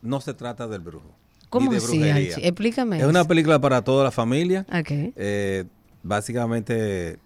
[0.00, 1.14] no se trata del brujo.
[1.48, 2.10] ¿Cómo así.
[2.10, 2.44] Archie?
[2.48, 2.98] Explícame.
[2.98, 4.66] Es una película para toda la familia.
[4.68, 4.90] Ok.
[4.90, 5.64] Eh,
[6.02, 7.18] básicamente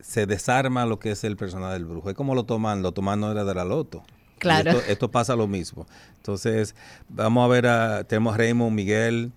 [0.00, 2.08] se desarma lo que es el personaje del brujo.
[2.10, 4.02] Es como lo toman, lo toman no era de la loto.
[4.38, 4.70] Claro.
[4.70, 5.86] Esto, esto pasa lo mismo.
[6.16, 6.74] Entonces,
[7.08, 9.32] vamos a ver, a, tenemos a Raymond Miguel,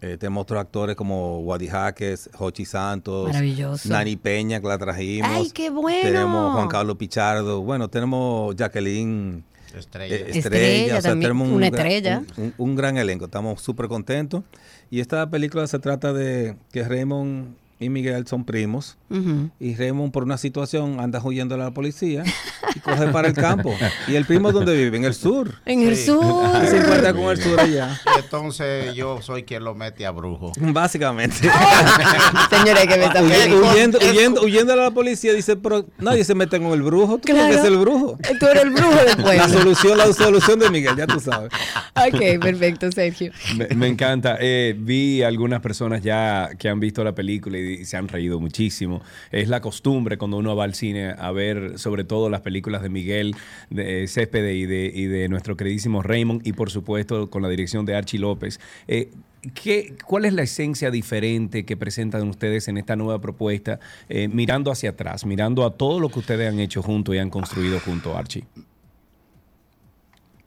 [0.00, 3.88] eh, tenemos otros actores como Wadi Jaques, Jochi Santos, Maravilloso.
[3.90, 5.30] Nani Peña, que la trajimos.
[5.30, 6.00] ¡Ay, qué bueno!
[6.02, 10.16] Tenemos Juan Carlos Pichardo, bueno, tenemos Jacqueline Estrella.
[10.16, 12.22] eh, Estrella también, tenemos una gran- estrella.
[12.38, 14.42] Un, un- un gran elenco, estamos súper contentos.
[14.90, 18.96] Y esta película se trata de que Raymond y Miguel son primos.
[19.60, 22.24] Y Raymond, por una situación, anda huyendo a la policía
[22.74, 23.74] y coge para el campo.
[24.08, 24.96] ¿Y el primo dónde vive?
[24.96, 25.54] En el sur.
[25.64, 26.24] En el sur.
[26.62, 28.00] Y se encuentra con el sur allá.
[28.18, 30.52] Entonces yo soy quien lo mete a brujo.
[30.58, 31.36] Básicamente.
[32.50, 33.70] Señora, que me está Huye- poniendo.
[33.70, 37.18] huyendo, huyendo, huyendo a la policía, dice, pero nadie se mete con el brujo.
[37.18, 38.18] Tú que ser el brujo.
[38.40, 41.50] Tú eres el brujo del La solución, la solución de Miguel, ya tú sabes.
[41.94, 43.32] ok, perfecto, Sergio.
[43.56, 44.36] Me, me encanta.
[44.40, 49.02] Eh, vi algunas personas ya que han visto la película y, se han reído muchísimo.
[49.32, 52.88] Es la costumbre cuando uno va al cine a ver sobre todo las películas de
[52.88, 53.34] Miguel
[53.70, 57.84] de Céspedes y de, y de nuestro queridísimo Raymond y por supuesto con la dirección
[57.86, 58.60] de Archie López.
[58.88, 59.10] Eh,
[59.54, 64.70] ¿qué- ¿Cuál es la esencia diferente que presentan ustedes en esta nueva propuesta eh, mirando
[64.70, 68.14] hacia atrás, mirando a todo lo que ustedes han hecho juntos y han construido juntos,
[68.16, 68.44] Archie?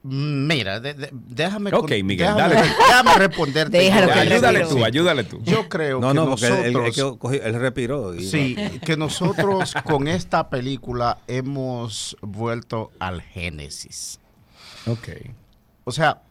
[0.01, 2.55] Mira, de- de- déjame, Ok, Miguel, déjame, dale.
[2.87, 3.77] déjame responderte.
[3.77, 4.13] Déjalo yo.
[4.13, 4.79] que ayúdale respiro.
[4.79, 5.41] tú, ayúdale tú.
[5.43, 7.33] Yo creo No, que no, porque él, él- nosotros...
[7.33, 8.15] él respiró.
[8.15, 14.19] y- Sí, que nosotros con esta película hemos vuelto al Génesis.
[14.87, 15.09] Ok.
[15.83, 16.21] O sea,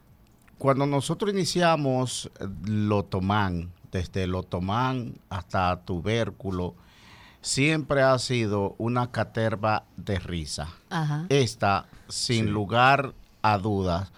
[0.57, 6.73] cuando nosotros iniciamos eh, Lotomán, desde Lotomán hasta Tubérculo,
[7.41, 10.69] siempre ha sido una caterva de risa.
[10.89, 11.25] Ajá.
[11.29, 14.11] Esta, sin lugar a dudas,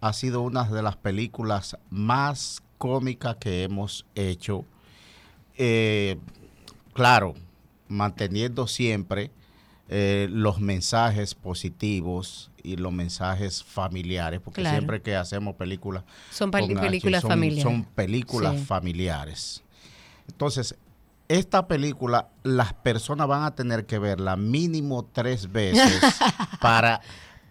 [0.00, 4.64] ha sido una de las películas más cómicas que hemos hecho.
[5.56, 6.18] Eh,
[6.92, 7.34] claro,
[7.88, 9.30] manteniendo siempre
[9.88, 14.76] eh, los mensajes positivos y los mensajes familiares, porque Claro.
[14.76, 17.62] siempre que hacemos películas Son películas son- familiares.
[17.62, 18.64] Son películas Sí.
[18.66, 19.62] familiares.
[20.28, 20.76] Entonces,
[21.28, 26.00] esta película, las personas van a tener que verla mínimo tres veces
[26.60, 27.00] para,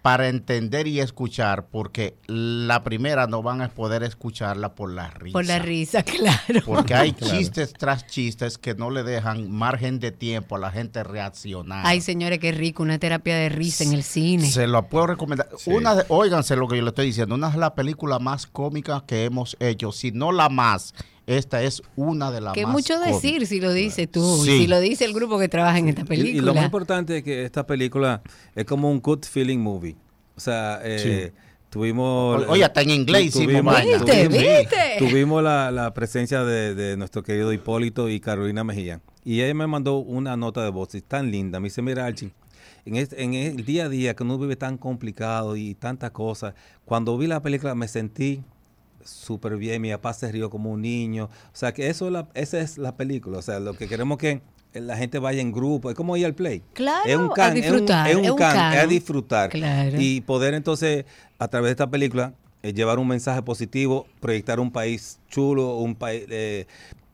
[0.08, 5.34] para entender y escuchar, porque la primera no van a poder escucharla por la risa.
[5.34, 6.62] Por la risa, claro.
[6.64, 11.04] Porque hay chistes tras chistes que no le dejan margen de tiempo a la gente
[11.04, 11.82] reaccionar.
[11.86, 14.50] Ay, señores, qué rico, una terapia de risa en el cine.
[14.50, 15.50] Se lo puedo recomendar.
[15.66, 17.34] Una de, óiganse lo que yo le estoy diciendo.
[17.34, 20.94] Una de las películas más cómicas que hemos hecho, si no la más,
[21.28, 23.48] esta es una de las Que más mucho decir cómicas.
[23.50, 24.58] si lo dices tú, Sí.
[24.60, 26.36] si lo dice el grupo que trabaja en esta película.
[26.36, 28.22] Y, lo más importante es que esta película
[28.54, 29.94] es como un good feeling movie.
[30.36, 31.32] O sea, eh,
[31.70, 32.44] tuvimos...
[32.48, 33.76] Oye, hasta en inglés hicimos tuvimos.
[33.84, 34.28] ¿Viste?
[34.28, 34.76] tuvimos- ¿Viste?
[34.98, 39.00] tuvimos la, la presencia de, de nuestro querido Hipólito y Carolina Mejía.
[39.24, 41.60] Y ella me mandó una nota de voz y tan linda.
[41.60, 42.32] Me dice, mira, Archie,
[42.86, 46.54] en, este- en el día a día que uno vive tan complicado y tantas cosas,
[46.86, 48.40] cuando vi la película me sentí
[49.08, 51.24] súper bien, mi papá se rió como un niño.
[51.26, 53.38] O sea, que eso es la, esa es la película.
[53.38, 54.40] O sea, lo que queremos que
[54.74, 55.90] la gente vaya en grupo.
[55.90, 56.62] Es como ir al play.
[56.74, 58.74] Claro, es un a can, disfrutar, Es un, es es un un can, can.
[58.74, 59.50] es a disfrutar.
[59.50, 59.96] Claro.
[59.98, 61.04] Y poder entonces,
[61.38, 65.94] a través de esta película, eh, llevar un mensaje positivo, proyectar un país chulo, un
[65.94, 66.24] país...
[66.28, 66.66] eh,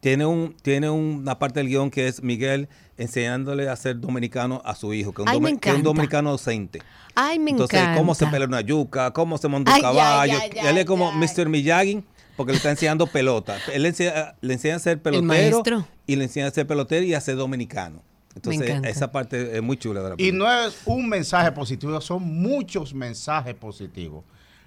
[0.04, 4.74] tiene un tiene una parte del guion que es Miguel enseñándole a ser dominicano a
[4.74, 6.82] su hijo, que es un, Ay, me domi- que es un dominicano docente.
[7.14, 7.98] Ay, me Entonces, encanta.
[7.98, 10.34] cómo se pelea una yuca, cómo se monta un caballo.
[10.38, 11.10] ay, Él es como.
[11.12, 11.48] Mr.
[11.48, 12.04] Miyagi
[12.36, 13.56] porque le está enseñando pelota.
[13.72, 15.64] Él le enseña, le enseña a ser pelotero
[16.06, 18.02] y le enseña a ser pelotero y a ser dominicano.
[18.34, 22.22] Entonces, esa parte es muy chula de la Y no es un mensaje positivo, son
[22.24, 24.22] muchos mensajes positivos.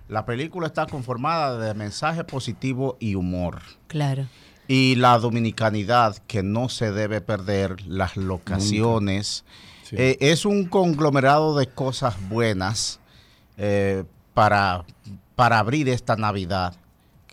[0.09, 3.61] La película está conformada de mensaje positivo y humor.
[3.88, 4.25] Claro.
[4.68, 9.45] Y la dominicanidad que no se debe perder, las locaciones.
[9.84, 9.95] Sí.
[9.97, 12.99] Eh, es un conglomerado de cosas buenas
[13.57, 14.03] eh,
[14.34, 14.84] para,
[15.36, 16.76] para abrir esta Navidad.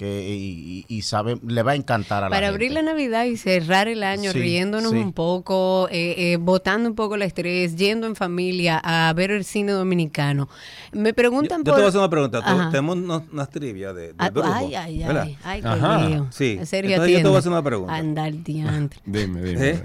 [0.05, 3.39] Que, y, y- sabe, le va a encantar a la Para abrir la Navidad y
[3.39, 4.99] cerrar el año Sí, riéndonos sí.
[4.99, 9.45] un poco, eh, eh, botando un poco el estrés, yendo en familia a ver el
[9.45, 10.49] cine dominicano.
[10.93, 11.79] Me Yo, preguntan yo te por...
[11.79, 12.39] voy a hacer una pregunta.
[12.45, 12.69] Ajá.
[12.71, 12.97] Tenemos
[13.33, 15.23] unas trivia de, de Ah, brujo, ay, ay, ¿verdad?
[15.43, 16.23] ay, ay, qué.
[16.33, 16.57] Sí.
[16.61, 17.95] En serio, Entonces yo te voy a hacer una pregunta.
[17.95, 19.01] Anda al diantre.
[19.07, 19.69] Dime, dime.
[19.71, 19.83] ¿Eh?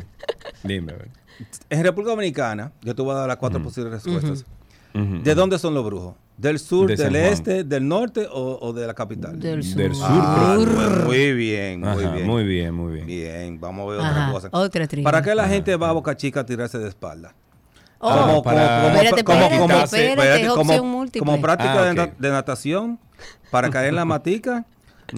[0.63, 1.09] Dime, a ver.
[1.69, 4.45] En República Dominicana, yo te voy a dar las cuatro posibles respuestas.
[4.93, 6.15] ¿De dónde son los brujos?
[6.39, 9.37] ¿Del sur, De del este, del norte o, o de la capital?
[9.39, 9.75] Del sur.
[9.77, 12.25] Del sur, Ah, pues, muy bien, muy Ajá, bien.
[12.27, 13.07] muy bien, muy bien.
[13.07, 14.49] Bien, vamos a ver Ajá, otra cosa.
[14.53, 15.03] otra trivia.
[15.03, 17.33] ¿Para qué la gente va a Boca Chica a tirarse de espalda?
[17.99, 18.43] Oh, como-
[21.41, 22.99] práctica Ah, de, natación,
[23.51, 24.65] para caer en la matica,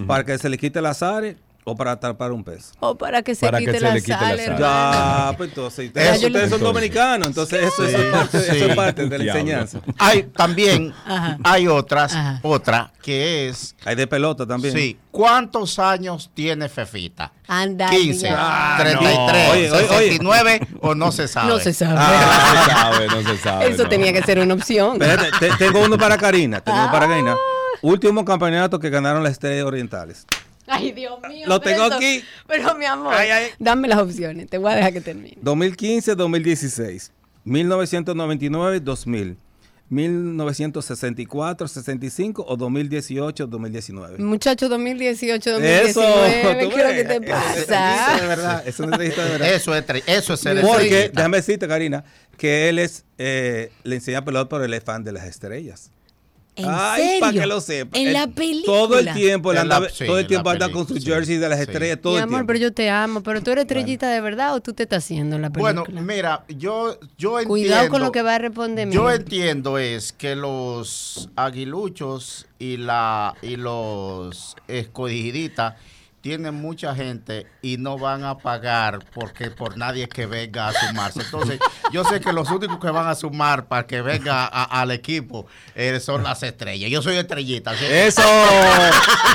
[0.08, 2.72] para que se le quite el azar o para atrapar un pez.
[2.80, 4.58] O para que se Para que quite se la le quite la sal.
[4.60, 6.60] Ya, pues entonces, ustedes, son Entonces.
[6.60, 8.76] dominicanos, entonces eso, eso es parte, eso es sí.
[8.76, 9.80] parte de la enseñanza.
[10.00, 11.38] Hay también, Ajá.
[11.44, 12.40] hay otras, Ajá.
[12.42, 14.74] otra que es, Hay de pelota también.
[14.76, 17.32] sí, ¿cuántos años tiene Fefita?
[17.48, 18.76] Anda, 15, ya.
[18.80, 19.52] 33, no.
[19.52, 19.88] Oye, oye, oye.
[20.10, 21.48] 69 o no se sabe.
[21.50, 21.96] No se sabe.
[21.96, 23.68] No se sabe, no se sabe.
[23.70, 23.90] Eso no.
[23.90, 24.94] tenía que ser una opción.
[25.02, 26.62] Espérate, te- tengo uno para Karina.
[26.62, 27.36] Tengo uno para Karina.
[27.84, 30.26] Último campeonato que ganaron las estrellas orientales.
[30.72, 31.46] Ay, Dios mío.
[31.48, 32.24] Lo tengo eso- aquí.
[32.48, 33.46] Pero mi amor, Ay, ay.
[33.60, 34.50] dame las opciones.
[34.50, 35.38] Te voy a dejar que termine.
[35.42, 37.12] 2015, 2016.
[37.44, 39.38] 1999, 2000.
[40.42, 44.18] 1964, 65 o 2018, 2019.
[44.20, 48.28] Muchacho 2018, Eso, 2019, tú ¿qué es lo que te Eso de pasa?
[48.28, 48.64] verdad.
[48.68, 49.54] Eso es de verdad.
[49.54, 52.04] Eso es, eso es ser Porque, déjame decirte, Karina,
[52.38, 55.92] que él es, eh, le enseña pelota, pero él es fan de las estrellas.
[56.62, 57.98] ¿En Ay, para que lo sepa.
[57.98, 58.66] En la película.
[58.66, 61.58] Todo el tiempo, la- anda, sí, todo el tiempo anda con su jersey de las
[61.60, 61.64] sí.
[61.64, 62.48] estrellas, todo Mi el amor, tiempo.
[62.48, 65.36] pero yo te amo, pero tú eres estrellita de verdad o tú te estás haciendo
[65.36, 66.02] en la Bueno, película.
[66.14, 67.48] mira, yo, yo entiendo.
[67.50, 68.90] Cuidado con lo que va a responder.
[68.90, 75.76] Yo entiendo es que los aguiluchos y la y los escogiditas
[76.22, 81.22] tienen mucha gente y no van a pagar porque por nadie que venga a sumarse.
[81.22, 81.60] Entonces,
[81.92, 85.48] yo sé que los únicos que van a sumar para que venga a- al equipo
[85.76, 86.90] eh, son las estrellas.
[86.92, 87.76] Yo soy estrellita.
[87.76, 87.86] ¿sí?
[87.90, 88.22] Eso.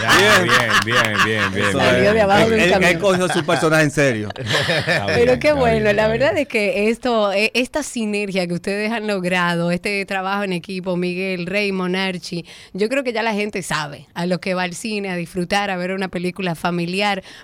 [0.03, 1.69] Ya, bien, bien, bien, bien.
[1.71, 2.15] Eso Salió es.
[2.15, 4.29] de abajo de un Él- él- él cogió su personaje en serio.
[4.37, 6.43] Está Pero bien, qué bueno, bien, la verdad bien.
[6.43, 11.47] es que esto, eh, esta sinergia que ustedes han logrado, este trabajo en equipo, Miguel,
[11.47, 15.11] Raymond, Archie, yo creo que ya la gente sabe a lo que va al cine,
[15.11, 16.76] a disfrutar, a ver una película familiar,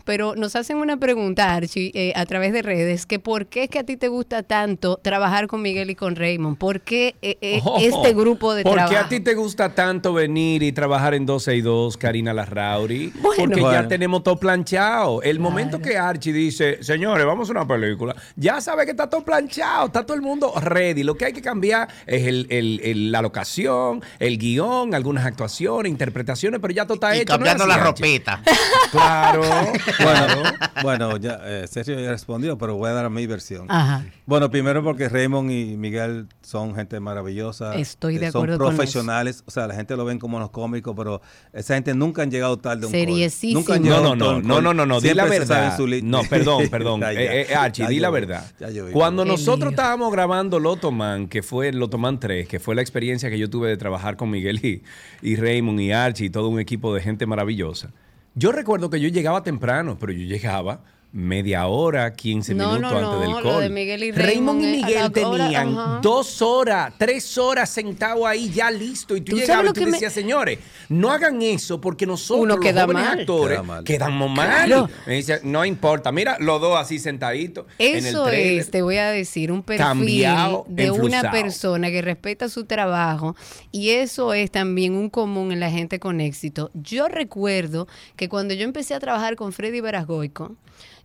[0.04, 3.70] pero nos hacen una pregunta, Archie, eh, a través de redes, que por qué es
[3.70, 7.38] que a ti te gusta tanto trabajar con Miguel y con Raymond, por qué eh,
[7.40, 8.92] eh, Oh, este grupo de ¿Por trabajo.
[8.92, 13.12] qué a ti te gusta tanto venir y trabajar en 12 y 2, Karina Larrauri?
[13.20, 13.34] Bueno.
[13.44, 15.22] Porque ya tenemos todo planchado.
[15.22, 19.24] El momento que Archie dice, señores, vamos a una película, ya sabe que está todo
[19.24, 21.02] planchado, está todo el mundo ready.
[21.02, 25.90] Lo que hay que cambiar es el- el- el- la locación, el guion, algunas actuaciones,
[25.90, 27.38] interpretaciones, pero ya todo está y hecho.
[27.38, 28.42] ¿no es cambiando la ropita.
[28.90, 29.21] Claro,
[30.02, 30.42] Bueno,
[30.82, 33.66] bueno, ya eh, Sergio ya respondió, pero voy a dar mi versión.
[33.70, 34.04] Ajá.
[34.26, 37.74] Bueno, primero porque Raymond y Miguel son gente maravillosa.
[37.76, 39.42] Estoy de eh, acuerdo Son con profesionales.
[39.46, 41.20] O sea, la gente lo ven como los cómicos, pero
[41.52, 42.92] esa gente nunca han llegado tarde a un.
[42.92, 43.60] Seriesísimo.
[43.60, 45.78] Nunca han No, llegado no, no, no, no, no, no, di la verdad.
[46.02, 47.02] No, perdón, perdón.
[47.04, 48.44] Eh, eh, Archie, Ya di la verdad.
[48.58, 48.92] ya llovió.
[48.92, 49.80] Cuando nosotros lío.
[49.80, 53.68] estábamos grabando Lotoman, que fue el Lotoman 3, que fue la experiencia que yo tuve
[53.68, 54.82] de trabajar con Miguel y,
[55.22, 57.90] y Raymond y Archie y todo un equipo de gente maravillosa.
[58.34, 60.84] Yo recuerdo que yo llegaba temprano, pero yo llegaba
[61.14, 63.60] media hora, 15 No, minutos no, antes no, del lo call.
[63.62, 68.24] de Miguel y Raymond Raymond, y eh, Miguel hora, tenían dos horas, tres horas sentados
[68.24, 70.58] ahí ya listo y tú, ¿Tú sabes llegabas y tú que me- decías, señores,
[70.88, 73.20] no hagan eso porque nosotros Uno los queda jóvenes mal.
[73.20, 73.84] actores Queda mal.
[73.84, 74.46] quedamos mal.
[74.66, 74.88] Claro.
[75.06, 78.96] Me dice, no importa, mira, los dos así sentaditos en el Eso es, te voy
[78.96, 83.36] a decir, un perfil Cambiado, de una persona que respeta su trabajo
[83.70, 86.70] y eso es también un común en la gente con éxito.
[86.72, 87.86] Yo recuerdo
[88.16, 90.56] que cuando yo empecé a trabajar con Freddy Verasgoico,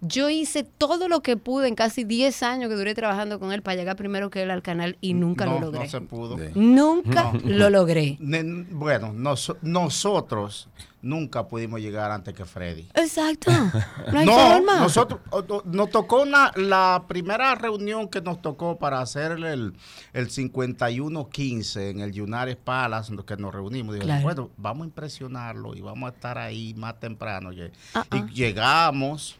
[0.01, 3.61] Yo hice todo lo que pude en casi 10 años que duré trabajando con él
[3.63, 5.85] para llegar primero que él al canal y nunca no, lo logré.
[5.85, 6.37] No se pudo.
[6.55, 8.17] Nunca lo logré.
[8.71, 10.69] Bueno, nos- nosotros
[11.01, 12.87] nunca pudimos llegar antes que Freddy.
[12.93, 13.51] Exacto.
[14.11, 14.79] No hay no, forma.
[14.79, 15.19] nosotros
[15.65, 19.73] nos tocó una, la primera reunión que nos tocó para hacer el,
[20.13, 23.93] el 51-15 en el United Palace, en que nos reunimos.
[23.95, 24.23] Digo, Claro.
[24.23, 27.51] bueno, vamos a impresionarlo y vamos a estar ahí más temprano.
[27.51, 28.17] Lle- Ah, ah.
[28.29, 29.37] Y llegamos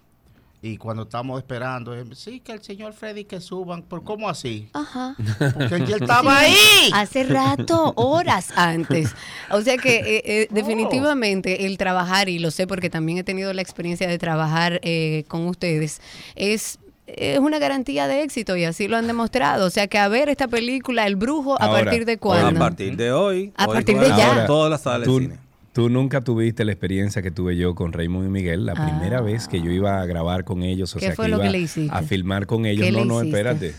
[0.62, 4.70] y cuando estamos esperando, eh, sí, que el señor Freddy que suban, ¿por cómo así?
[4.74, 5.16] Ajá.
[5.54, 6.90] Porque él ya estaba Sí, ahí.
[6.94, 9.12] Hace rato, horas antes.
[9.52, 13.54] O sea que eh, eh, definitivamente el trabajar, y lo sé porque también he tenido
[13.54, 16.02] la experiencia de trabajar eh, con ustedes,
[16.36, 19.66] es es una garantía de éxito y así lo han demostrado.
[19.66, 22.60] O sea que a ver esta película, El Brujo, ¿a Ahora, partir de A cuándo?
[22.60, 23.54] partir de hoy.
[23.56, 24.28] A hoy partir de ya.
[24.28, 25.40] ahora Todas las salas de cine.
[25.78, 29.22] Tú nunca tuviste la experiencia que tuve yo con Raymond y Miguel, la primera Ah.
[29.22, 31.46] vez que yo iba a grabar con ellos, o ¿Qué sea, fue que lo iba
[31.46, 31.96] que le hiciste?
[31.96, 32.84] a filmar con ellos.
[32.84, 33.76] ¿Qué no, no, espérate.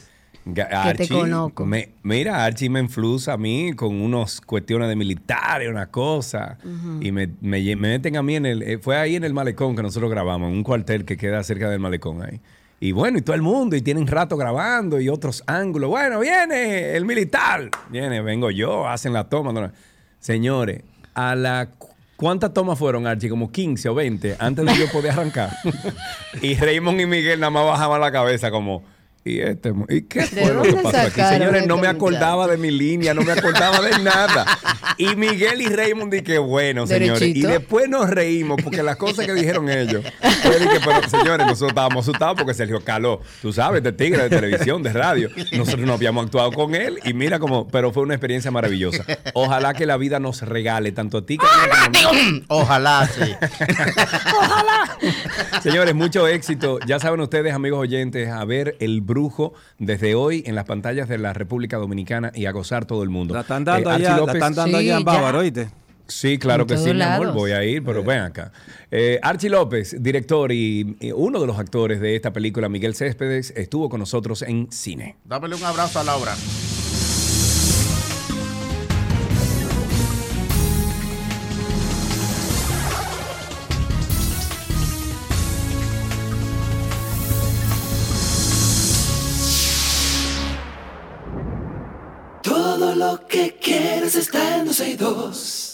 [0.55, 0.65] Que
[0.97, 1.67] te conozco.
[1.67, 6.57] me- mira, Archie me influza a mí con unas cuestiones de militares, una cosa,
[7.01, 8.63] y me, me meten a mí en el...
[8.63, 11.69] eh, fue ahí en el malecón que nosotros grabamos, en un cuartel que queda cerca
[11.69, 12.41] del malecón ahí.
[12.79, 15.91] Y bueno, y todo el mundo, y tienen rato grabando, y otros ángulos.
[15.91, 17.71] Bueno, viene el militar.
[17.91, 19.73] Viene, vengo yo, hacen la toma.
[20.21, 20.83] Señores,
[21.15, 21.71] a la...
[22.19, 23.31] ¿Cuántas tomas fueron, Archie?
[23.31, 25.51] Como 15 o 20 antes de yo poder arrancar.
[26.43, 28.83] y Raymond y Miguel nada más bajaban la cabeza como...
[29.25, 31.21] ¿Y, este, ¿Y qué ¿De fue lo que pasó aquí?
[31.21, 34.47] Señores, no me acordaba de mi línea, no me acordaba de nada.
[35.01, 37.21] Y Miguel y Raymond di que bueno, señores.
[37.21, 37.49] Derechito.
[37.49, 40.03] Y después nos reímos porque las cosas que dijeron ellos.
[40.03, 44.29] De que, pero señores, nosotros estábamos asustados porque Sergio Caló, tú sabes, de tigre, de
[44.29, 45.31] televisión, de radio.
[45.53, 49.05] Nosotros no habíamos actuado con él y mira cómo, pero fue una experiencia maravillosa.
[49.35, 52.45] Ojalá que la vida nos regale tanto a ti como a mí.
[52.49, 53.37] Ojalá, sí.
[55.63, 56.81] Señores, mucho éxito.
[56.87, 61.19] Ya saben ustedes, amigos oyentes, a ver El Brujo desde hoy en las pantallas de
[61.19, 63.35] la República Dominicana y a gozar todo el mundo.
[63.35, 65.05] La están dando Eh, allá, la López- están dando Sí, allá en.
[65.05, 65.71] Bávaro, ¿oíste?
[66.07, 67.21] Sí, claro que sí, todos mi amor.
[67.27, 67.35] lados.
[67.35, 68.51] Voy a ir, pero ven acá.
[68.91, 73.53] Eh, Archie López, director y, y uno de los actores de esta película, Miguel Céspedes,
[73.57, 75.17] estuvo con nosotros en cine.
[75.25, 76.35] Dámele un abrazo a Laura.
[93.61, 95.69] Quieres está en 12 y 2.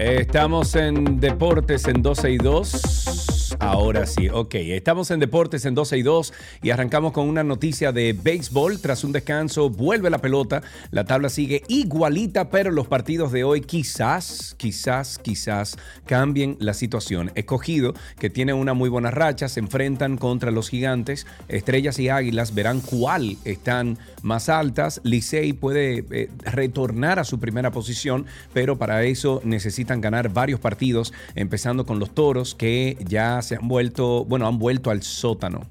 [0.00, 3.29] Estamos en Deportes en 12 y 2.
[3.60, 4.54] Ahora sí, ok.
[4.54, 6.32] Estamos en Deportes en 12 y 2
[6.62, 8.80] y arrancamos con una noticia de béisbol.
[8.80, 10.62] Tras un descanso, vuelve la pelota.
[10.90, 17.32] La tabla sigue igualita, pero los partidos de hoy quizás, quizás, quizás cambien la situación.
[17.34, 21.26] Escogido, que tiene una muy buena racha, se enfrentan contra los gigantes.
[21.48, 25.02] Estrellas y águilas verán cuál están más altas.
[25.04, 31.12] Licey puede eh, retornar a su primera posición, pero para eso necesitan ganar varios partidos,
[31.34, 35.66] empezando con los toros que ya se han vuelto, bueno, han vuelto al sótano.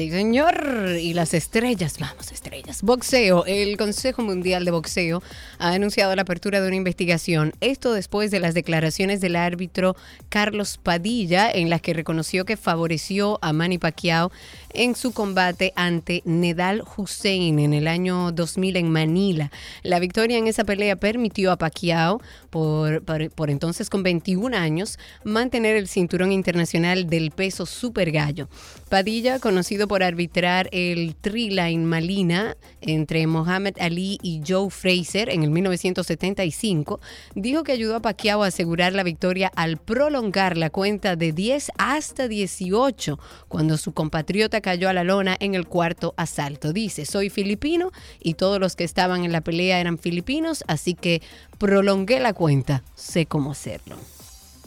[0.00, 0.96] Sí, señor.
[0.98, 2.82] Y las estrellas, vamos, estrellas.
[2.82, 3.44] Boxeo.
[3.44, 5.22] El Consejo Mundial de Boxeo
[5.58, 7.52] ha anunciado la apertura de una investigación.
[7.60, 9.96] Esto después de las declaraciones del árbitro
[10.30, 14.32] Carlos Padilla, en las que reconoció que favoreció a Manny Pacquiao
[14.74, 19.50] en su combate ante Nedal Hussein en el año 2000 en Manila.
[19.82, 25.88] La victoria en esa pelea permitió a Pacquiao, por, entonces con 21 años, mantener el
[25.88, 28.48] cinturón internacional del peso super gallo.
[28.88, 35.50] Padilla, conocido por arbitrar el Triline Malina entre Mohamed Ali y Joe Fraser en el
[35.50, 37.00] 1975,
[37.34, 41.72] dijo que ayudó a Pacquiao a asegurar la victoria al prolongar la cuenta de 10
[41.78, 43.18] hasta 18
[43.48, 46.72] cuando su compatriota cayó a la lona en el cuarto asalto.
[46.72, 47.90] Dice, soy filipino
[48.20, 51.22] y todos los que estaban en la pelea eran filipinos, así que
[51.58, 53.96] prolongué la cuenta, sé cómo hacerlo.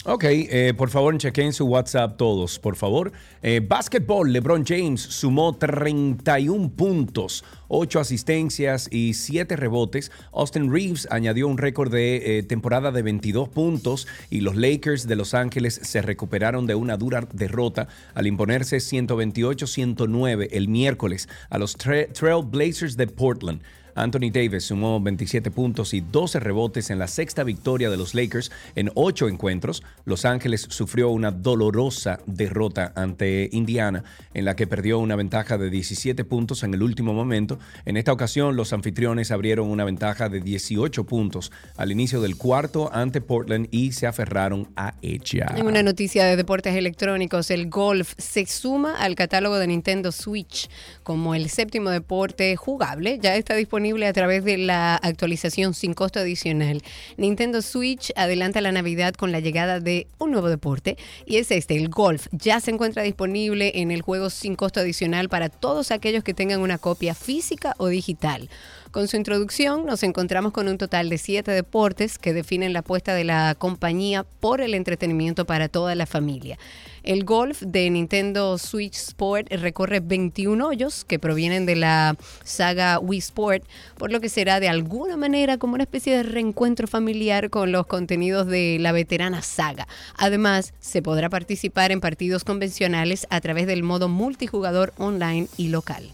[0.05, 3.13] Ok, eh, por favor, chequen su WhatsApp todos, por favor.
[3.41, 10.11] Eh, básquetbol, LeBron James sumó 31 puntos, 8 asistencias y 7 rebotes.
[10.33, 15.15] Austin Reeves añadió un récord de eh, temporada de 22 puntos y los Lakers de
[15.15, 21.77] Los Ángeles se recuperaron de una dura derrota al imponerse 128-109 el miércoles a los
[21.77, 23.61] Trail Blazers de Portland.
[23.95, 28.51] Anthony Davis sumó 27 puntos y 12 rebotes en la sexta victoria de los Lakers
[28.75, 29.83] en ocho encuentros.
[30.05, 35.69] Los Ángeles sufrió una dolorosa derrota ante Indiana, en la que perdió una ventaja de
[35.69, 37.59] 17 puntos en el último momento.
[37.85, 42.89] En esta ocasión, los anfitriones abrieron una ventaja de 18 puntos al inicio del cuarto
[42.93, 45.53] ante Portland y se aferraron a ella.
[45.55, 50.69] En una noticia de deportes electrónicos, el golf se suma al catálogo de Nintendo Switch
[51.03, 53.19] como el séptimo deporte jugable.
[53.21, 56.81] Ya está disponible a través de la actualización sin costo adicional.
[57.17, 61.75] Nintendo Switch adelanta la Navidad con la llegada de un nuevo deporte y es este,
[61.75, 62.27] el golf.
[62.31, 66.61] Ya se encuentra disponible en el juego sin costo adicional para todos aquellos que tengan
[66.61, 68.49] una copia física o digital.
[68.93, 73.15] Con su introducción nos encontramos con un total de siete deportes que definen la apuesta
[73.15, 76.59] de la compañía por el entretenimiento para toda la familia.
[77.01, 83.17] El golf de Nintendo Switch Sport recorre 21 hoyos que provienen de la saga Wii
[83.17, 83.63] Sport,
[83.97, 87.87] por lo que será de alguna manera como una especie de reencuentro familiar con los
[87.87, 89.87] contenidos de la veterana saga.
[90.17, 96.13] Además, se podrá participar en partidos convencionales a través del modo multijugador online y local.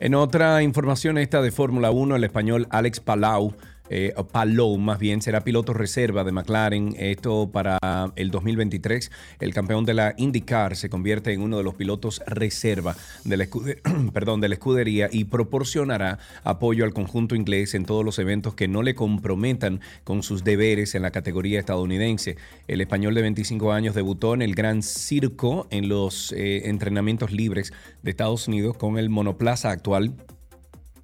[0.00, 3.54] En otra información esta de Fórmula 1, el español Alex Palau
[3.90, 6.94] eh, Palou más bien, será piloto reserva de McLaren.
[6.98, 7.78] Esto para
[8.16, 9.10] el 2023.
[9.40, 13.46] El campeón de la IndyCar se convierte en uno de los pilotos reserva de la,
[14.12, 18.68] perdón, de la escudería y proporcionará apoyo al conjunto inglés en todos los eventos que
[18.68, 22.36] no le comprometan con sus deberes en la categoría estadounidense.
[22.68, 27.72] El español de 25 años debutó en el Gran Circo en los eh, entrenamientos libres
[28.02, 30.14] de Estados Unidos con el monoplaza actual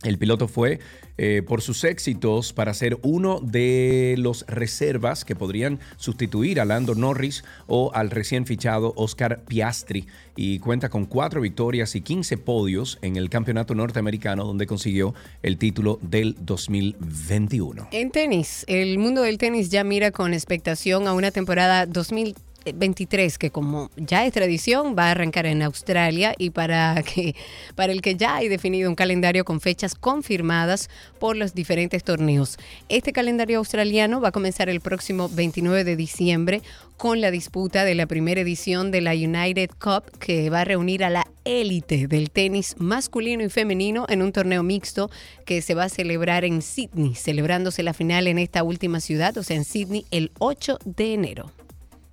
[0.02, 0.81] el piloto fue
[1.22, 6.94] eh, por sus éxitos para ser uno de los reservas que podrían sustituir a Lando
[6.94, 12.98] Norris o al recién fichado Oscar Piastri y cuenta con cuatro victorias y 15 podios
[13.02, 17.88] en el campeonato norteamericano donde consiguió el título del 2021.
[17.92, 23.39] En tenis, el mundo del tenis ya mira con expectación a una temporada 2020 23,
[23.39, 27.35] que como ya es tradición, va a arrancar en Australia y para, que,
[27.74, 30.89] para el que ya hay definido un calendario con fechas confirmadas
[31.19, 32.59] por los diferentes torneos.
[32.89, 36.62] Este calendario australiano va a comenzar el próximo 29 de diciembre
[36.97, 41.03] con la disputa de la primera edición de la United Cup que va a reunir
[41.03, 45.11] a la élite del tenis masculino y femenino en un torneo mixto
[45.47, 49.43] que se va a celebrar en Sydney, celebrándose la final en esta última ciudad, o
[49.43, 51.60] sea, en Sydney, el 8 de enero.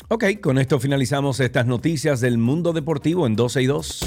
[0.10, 4.06] Ok, con esto finalizamos estas noticias del mundo deportivo en 12 y 2.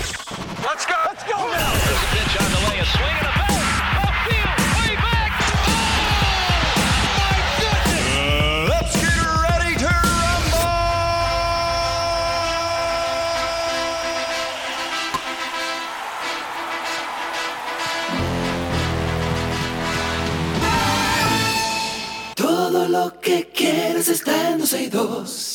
[22.37, 25.50] Todo lo que quieres está en 12 y 2.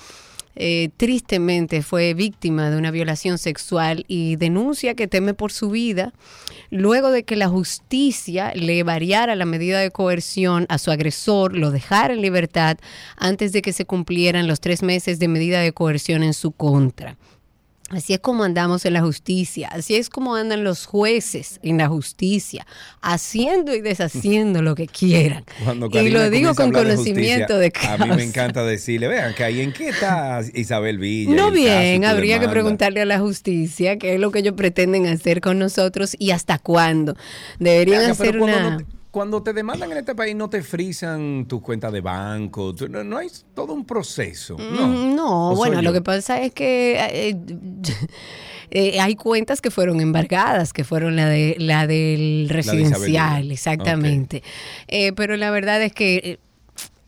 [0.55, 6.13] eh, tristemente fue víctima de una violación sexual y denuncia que teme por su vida
[6.71, 11.71] luego de que la justicia le variara la medida de coerción a su agresor, lo
[11.71, 12.79] dejara en libertad
[13.17, 17.17] antes de que se cumplieran los tres meses de medida de coerción en su contra.
[17.93, 21.89] Así es como andamos en la justicia, así es como andan los jueces en la
[21.89, 22.67] justicia,
[23.03, 25.45] haciendo y deshaciendo lo que quieran.
[25.93, 27.95] y lo digo con conocimiento de, causa.
[28.03, 31.35] A mí me encanta decirle, vean, que ahí en qué está Isabel Villa.
[31.35, 35.43] No bien, habría que preguntarle a la justicia qué es lo que ellos pretenden hacer
[35.43, 37.15] con nosotros y hasta cuándo.
[37.59, 38.79] Deberían hacer una...
[39.13, 43.19] cuando te demandan en este país no te frisan tu cuenta de banco, no, no
[43.19, 44.57] hay todo un proceso.
[44.59, 47.37] No, Mm, No, ¿O soy bueno, lo que pasa es que eh,
[48.71, 54.43] eh, hay cuentas que fueron embargadas, que fueron la de la del residencial, exactamente.
[54.89, 56.39] Eh, pero la verdad es que eh,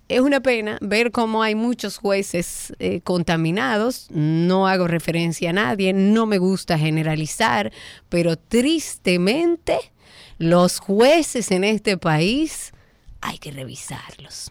[0.08, 4.08] es una pena ver cómo hay muchos jueces eh, contaminados.
[4.10, 7.72] No hago referencia a nadie, no me gusta generalizar,
[8.10, 9.78] pero tristemente
[10.38, 12.72] los jueces en este país
[13.20, 14.50] hay que revisarlos.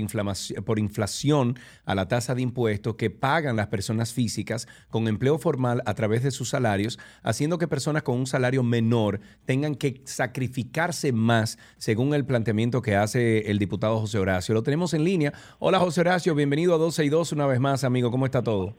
[0.64, 5.82] por inflación a la tasa de impuestos que pagan las personas físicas con empleo formal
[5.86, 11.12] a través de sus salarios, haciendo que personas con un salario menor tengan que sacrificarse
[11.12, 14.54] más, según el planteamiento que hace el diputado José Horacio.
[14.54, 15.32] Lo tenemos en línea.
[15.58, 18.10] Hola José Horacio, bienvenido a 12 y 2 una vez más, amigo.
[18.10, 18.74] ¿Cómo está todo?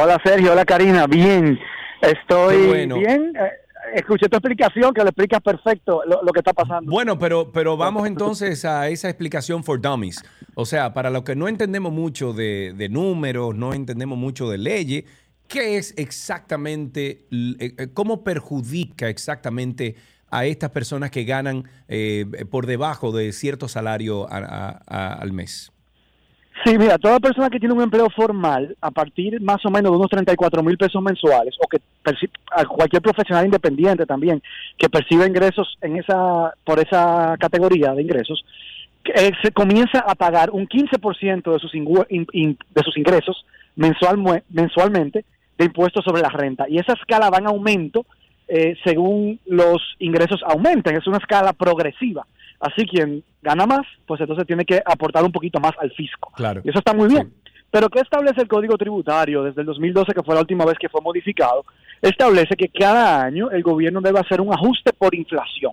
[0.00, 1.58] Hola Sergio, hola Karina, bien.
[2.02, 2.96] Estoy bueno.
[2.98, 3.32] bien.
[3.36, 3.50] Eh,
[3.94, 6.90] escuché tu explicación que lo explicas perfecto lo, lo que está pasando.
[6.90, 10.22] Bueno, pero, pero vamos entonces a esa explicación for dummies.
[10.54, 14.58] O sea, para los que no entendemos mucho de, de números, no entendemos mucho de
[14.58, 15.04] leyes,
[15.48, 19.96] ¿qué es exactamente, eh, eh, cómo perjudica exactamente
[20.30, 25.32] a estas personas que ganan eh, por debajo de cierto salario a- a- a- al
[25.32, 25.72] mes?
[26.64, 29.96] Sí, mira, toda persona que tiene un empleo formal a partir más o menos de
[29.96, 31.78] unos 34 mil pesos mensuales o que
[32.52, 34.42] a cualquier profesional independiente también
[34.76, 38.44] que perciba ingresos en esa por esa categoría de ingresos
[39.04, 43.46] eh, se comienza a pagar un 15% de sus de sus ingresos
[43.76, 45.24] mensual mensualmente
[45.56, 46.68] de impuestos sobre la renta.
[46.68, 48.04] Y esa escala va en aumento
[48.48, 50.96] eh, según los ingresos aumenten.
[50.96, 52.26] Es una escala progresiva
[52.60, 56.60] así quien gana más pues entonces tiene que aportar un poquito más al fisco Claro.
[56.64, 57.32] y eso está muy bien.
[57.72, 60.88] Pero ¿qué establece el Código Tributario desde el 2012, que fue la última vez que
[60.88, 61.64] fue modificado?
[62.02, 65.72] Establece que cada año el gobierno debe hacer un ajuste por inflación.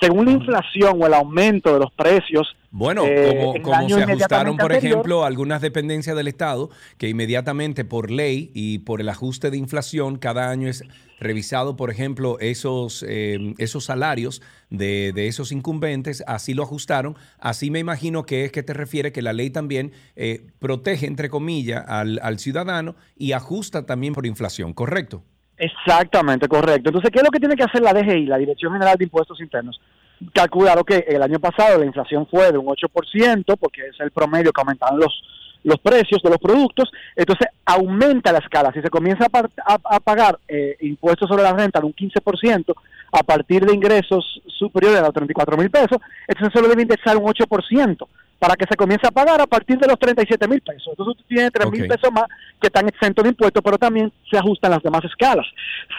[0.00, 4.72] Según la inflación o el aumento de los precios, Bueno, eh, como, se ajustaron, por
[4.72, 9.56] anterior, ejemplo, algunas dependencias del Estado, que inmediatamente por ley y por el ajuste de
[9.56, 10.82] inflación, cada año es
[11.20, 17.14] revisado, por ejemplo, esos, eh, esos salarios de, de esos incumbentes, así lo ajustaron.
[17.38, 21.30] Así me imagino que es que te refiere que la ley también eh, protege, entre
[21.30, 25.22] comillas, al, al ciudadano y ajusta también por inflación, ¿correcto?
[25.58, 26.88] Exactamente, correcto.
[26.88, 29.40] Entonces, ¿qué es lo que tiene que hacer la DGI, la Dirección General de Impuestos
[29.40, 29.80] Internos?
[30.32, 34.52] Calcularon que el año pasado la inflación fue de un 8%, porque es el promedio
[34.52, 35.22] que aumentaron los,
[35.64, 38.70] los precios de los productos, entonces aumenta la escala.
[38.72, 41.94] Si se comienza a, par- a- a pagar eh, impuestos sobre la renta de un
[41.94, 42.74] 15%
[43.12, 47.24] a partir de ingresos superiores a los 34 mil pesos, entonces solo debe indexar un
[47.24, 48.06] 8%
[48.38, 50.88] para que se comience a pagar a partir de los 37 mil pesos.
[50.90, 52.24] Entonces usted tiene 3 mil pesos más
[52.60, 55.46] que están exentos de impuestos, pero también se ajustan las demás escalas.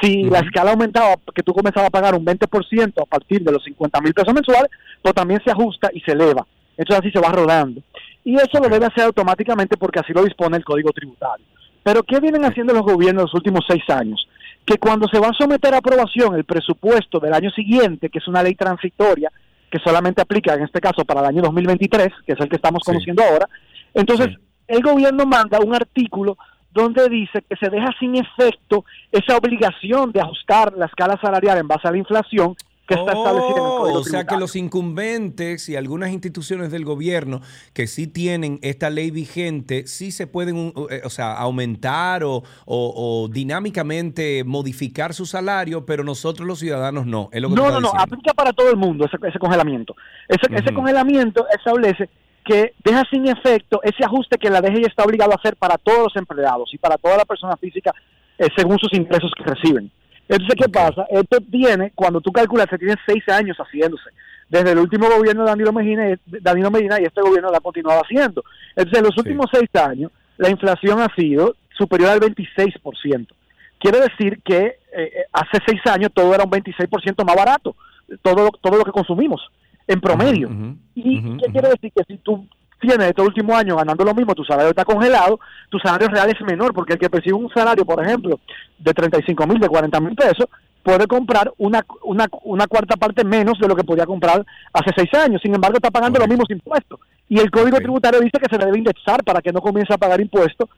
[0.02, 3.64] Si la escala aumentaba, que tú comenzabas a pagar un 20% a partir de los
[3.64, 4.70] 50 mil pesos mensuales,
[5.02, 6.46] pues también se ajusta y se eleva.
[6.78, 7.82] Entonces así se va rodando.
[8.26, 11.46] Y eso lo debe hacer automáticamente porque así lo dispone el Código Tributario.
[11.84, 14.28] Pero ¿qué vienen haciendo los gobiernos los últimos seis años?
[14.66, 18.28] Que cuando se va a someter a aprobación el presupuesto del año siguiente, que es
[18.28, 19.32] una ley transitoria,
[19.70, 22.82] que solamente aplica en este caso para el año 2023, que es el que estamos
[22.84, 22.92] Sí.
[22.92, 23.48] conociendo ahora,
[23.94, 24.30] entonces
[24.68, 26.36] el gobierno manda un artículo
[26.72, 31.68] donde dice que se deja sin efecto esa obligación de ajustar la escala salarial en
[31.68, 32.56] base a la inflación
[32.88, 36.72] que está establecida en el Oh, Código o sea que los incumbentes y algunas instituciones
[36.72, 37.42] del gobierno
[37.74, 42.44] que sí tienen esta ley vigente, sí se pueden, uh, eh, o sea, aumentar o,
[42.66, 47.30] o- o dinámicamente modificar su salario, pero nosotros los ciudadanos no.
[47.32, 49.96] Es lo que No, no, no, aplica para todo el mundo ese, ese congelamiento.
[50.28, 52.10] Ese, congelamiento establece
[52.44, 56.04] que deja sin efecto ese ajuste que la DGI está obligado a hacer para todos
[56.04, 57.92] los empleados y para toda la persona física
[58.38, 59.92] eh, según sus ingresos que reciben.
[60.28, 61.06] Entonces, ¿qué pasa?
[61.10, 64.10] Esto tiene, cuando tú calculas, se tiene seis años haciéndose.
[64.50, 68.02] Desde el último gobierno de Danilo Medina, Danilo Medina y este gobierno lo ha continuado
[68.04, 68.44] haciendo.
[68.76, 69.20] Entonces, en los Sí.
[69.22, 73.34] últimos seis años, la inflación ha sido superior al 26%.
[73.80, 77.76] Quiere decir que eh, eh, hace seis años todo era un 26% más barato,
[78.22, 79.42] todo, lo- todo lo que consumimos
[79.88, 80.50] en promedio.
[80.96, 81.92] ¿Y qué quiere decir?
[81.96, 82.48] Que si tú
[82.86, 85.40] tienes este último año ganando lo mismo, tu salario está congelado,
[85.70, 88.40] tu salario real es menor, porque el que percibe un salario, por ejemplo,
[88.78, 90.48] de 35 mil, de 40 mil pesos,
[90.84, 95.10] puede comprar una, una, una cuarta parte menos de lo que podía comprar hace seis
[95.16, 95.42] años.
[95.44, 97.00] Sin embargo, está pagando los mismos impuestos.
[97.28, 100.22] Y el Código Tributario dice que se debe indexar para que no comience a pagar
[100.22, 100.70] impuestos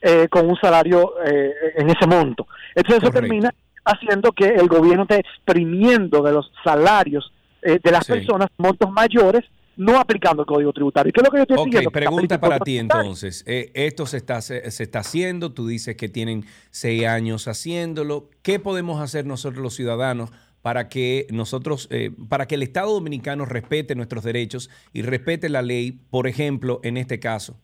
[0.00, 2.46] eh, con un salario eh, en ese monto.
[2.76, 3.52] Entonces eso termina
[3.84, 7.32] haciendo que el gobierno esté exprimiendo de los salarios
[7.62, 9.44] eh, de las personas montos mayores
[9.76, 11.12] no aplicando el código tributario.
[11.12, 13.44] ¿Qué es lo que yo estoy okay, pregunta para ti entonces.
[13.46, 18.30] esto se está, se, está haciendo, tú dices que tienen seis años haciéndolo.
[18.42, 20.30] ¿Qué podemos hacer nosotros los ciudadanos
[20.62, 21.88] para que nosotros,
[22.28, 26.96] para que el Estado Dominicano respete nuestros derechos y respete la ley, por ejemplo, en
[26.96, 27.60] este caso?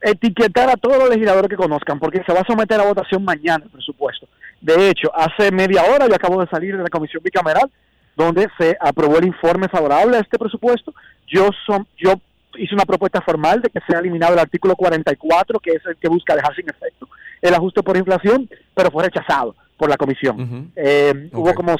[0.00, 3.64] etiquetar a todos los legisladores que conozcan, porque se va a someter a votación mañana
[3.64, 4.28] el presupuesto.
[4.60, 7.70] De hecho, hace media hora yo acabo de salir de la comisión bicameral,
[8.18, 10.92] donde se aprobó el informe favorable a este presupuesto.
[11.26, 12.14] Yo, son, yo
[12.56, 16.08] hice una propuesta formal de que sea eliminado el artículo 44, que es el que
[16.08, 17.08] busca dejar sin efecto
[17.40, 20.72] el ajuste por inflación, pero fue rechazado por la comisión.
[20.74, 21.76] Eh, hubo como,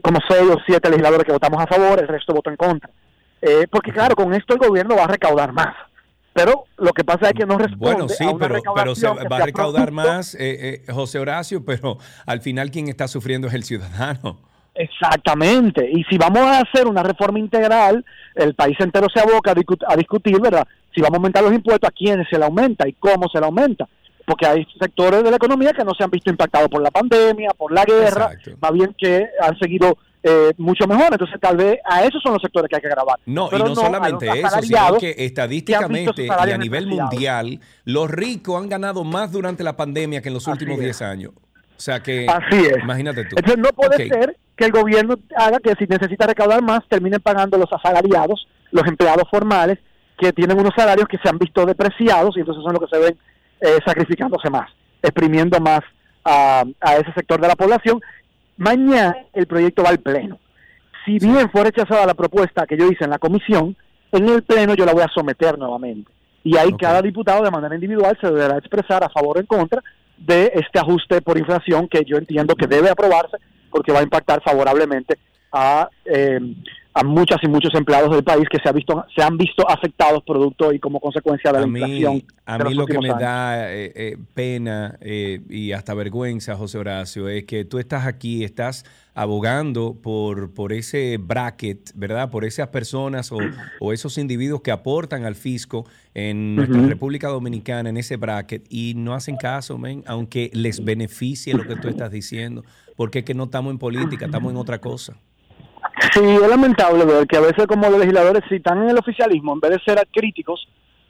[0.00, 2.88] como seis o siete legisladores que votamos a favor, el resto votó en contra.
[3.42, 5.74] Eh, porque claro, con esto el gobierno va a recaudar más
[6.34, 9.46] pero lo que pasa es que no responde bueno, sí, pero, pero se va a
[9.46, 14.40] recaudar más, eh, eh, José Horacio, pero al final quien está sufriendo es el ciudadano.
[14.74, 19.96] Exactamente, y si vamos a hacer una reforma integral, el país entero se aboca a,
[19.96, 20.66] discutir, ¿verdad?
[20.92, 23.46] Si vamos a aumentar los impuestos, ¿a quiénes se le aumenta y cómo se le
[23.46, 23.88] aumenta?
[24.26, 27.50] Porque hay sectores de la economía que no se han visto impactados por la pandemia,
[27.56, 28.30] por la guerra,
[28.60, 29.96] más bien que han seguido
[30.26, 31.08] eh, mucho mejor.
[31.12, 33.20] Entonces, tal vez a esos son los sectores que hay que grabar.
[33.26, 38.68] No, y no, solamente eso, sino que estadísticamente y a nivel mundial, los ricos han
[38.68, 41.32] ganado más durante la pandemia que en los últimos 10 años.
[41.76, 42.78] O sea que, Así es.
[42.82, 43.36] imagínate tú.
[43.36, 47.58] Entonces, no puede ser que el gobierno haga que si necesita recaudar más, terminen pagando
[47.58, 49.78] los asalariados, los empleados formales,
[50.16, 53.02] que tienen unos salarios que se han visto depreciados y entonces son los que se
[53.02, 53.18] ven
[53.60, 54.70] eh, sacrificándose más,
[55.02, 55.80] exprimiendo más
[56.24, 58.00] a, a ese sector de la población
[58.56, 60.38] Mañana el proyecto va al Pleno.
[61.04, 63.76] Si bien fue rechazada la propuesta que yo hice en la comisión,
[64.12, 66.10] en el Pleno yo la voy a someter nuevamente.
[66.44, 69.82] Y ahí cada diputado de manera individual se deberá expresar a favor o en contra
[70.16, 73.36] de este ajuste por inflación que yo entiendo que debe aprobarse
[73.70, 75.18] porque va a impactar favorablemente
[75.52, 76.38] a eh,
[76.96, 80.22] a muchas y muchos empleados del país que se, ha visto, se han visto afectados
[80.24, 82.22] producto y como consecuencia de la inflación.
[82.46, 87.28] A mí lo que me da eh, eh, pena eh, y hasta vergüenza, José Horacio,
[87.28, 92.30] es que tú estás aquí, estás abogando por, por ese bracket, ¿verdad?
[92.30, 97.96] Por esas personas o, esos individuos que aportan al fisco en nuestra República Dominicana, en
[97.96, 102.64] ese bracket, y no hacen caso, men, aunque les beneficie lo que tú estás diciendo,
[102.94, 105.16] porque es que no estamos en política, estamos en otra cosa.
[106.12, 109.52] Sí, es lamentable ver que a veces como los legisladores, si están en el oficialismo,
[109.52, 110.66] en vez de ser críticos,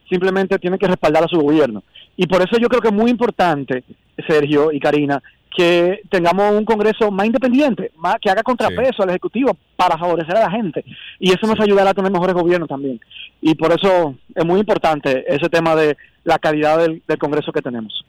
[0.09, 1.83] simplemente tienen que respaldar a su gobierno.
[2.17, 3.85] Y por eso yo creo que es muy importante,
[4.27, 5.23] Sergio y Karina,
[5.57, 10.41] que tengamos un Congreso más independiente, más que haga contrapeso al Ejecutivo para favorecer a
[10.41, 10.85] la gente.
[11.19, 13.01] Y eso nos ayudará a tener mejores gobiernos también.
[13.41, 18.05] Y por eso es muy importante ese tema de la calidad del Congreso que tenemos.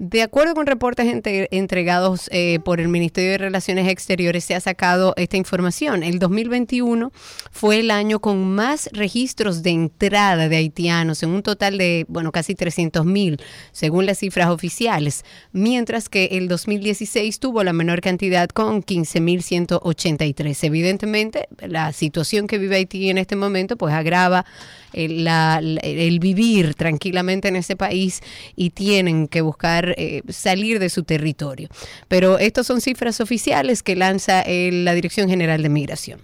[0.01, 4.61] De acuerdo con reportes entre- entregados eh, por el Ministerio de Relaciones Exteriores, se ha
[4.61, 6.03] sacado esta información.
[6.03, 7.11] El 2021
[7.51, 12.31] fue el año con más registros de entrada de haitianos, en un total de, bueno,
[12.31, 13.41] casi 300 mil,
[13.73, 19.43] según las cifras oficiales, mientras que el 2016 tuvo la menor cantidad con 15 mil
[19.43, 20.63] 183.
[20.63, 24.45] Evidentemente, la situación que vive Haití en este momento, pues agrava
[24.93, 28.21] la- el vivir tranquilamente en ese país
[28.55, 31.69] y tienen que buscar eh, salir de su territorio.
[32.07, 36.19] Pero estas son cifras oficiales que lanza eh, la Dirección General de Migración.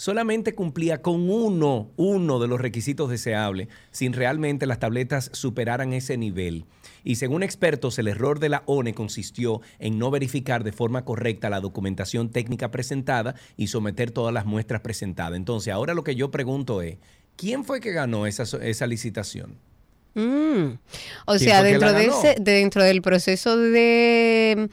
[0.00, 6.16] solamente cumplía con uno, uno de los requisitos deseables, sin realmente las tabletas superaran ese
[6.16, 6.64] nivel.
[7.04, 11.50] Y según expertos, el error de la ONE consistió en no verificar de forma correcta
[11.50, 15.36] la documentación técnica presentada y someter todas las muestras presentadas.
[15.36, 16.96] Entonces, ahora lo que yo pregunto es,
[17.36, 19.58] ¿quién fue que ganó esa, esa licitación?
[20.14, 20.78] Mm.
[21.26, 24.70] O ¿Quién sea, dentro de ese, dentro del proceso de,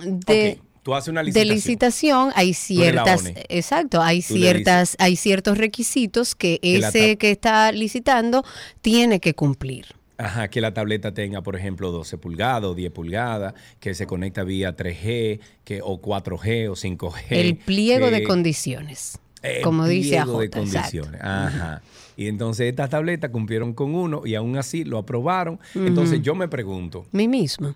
[0.00, 1.54] de, tú haces una de licitación.
[1.54, 8.44] licitación hay ciertas, exacto, hay Tú ciertas, hay ciertos requisitos que ese que está licitando
[8.80, 9.86] tiene que cumplir.
[10.18, 14.44] Ajá, que la tableta tenga, por ejemplo, 12 pulgadas o 10 pulgadas, que se conecta
[14.44, 17.24] vía 3G, que, o 4G o 5G.
[17.30, 20.38] El pliego de condiciones, el como dice pliego AJ.
[20.38, 20.60] de exacto.
[20.60, 21.20] condiciones.
[21.20, 21.82] Ajá.
[22.16, 25.58] Y entonces estas tabletas cumplieron con uno y aún así lo aprobaron.
[25.74, 27.74] Entonces yo me pregunto, Mí misma.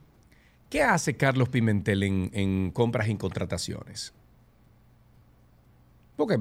[0.68, 4.12] ¿Qué hace Carlos Pimentel en, en compras y contrataciones?
[6.16, 6.38] Porque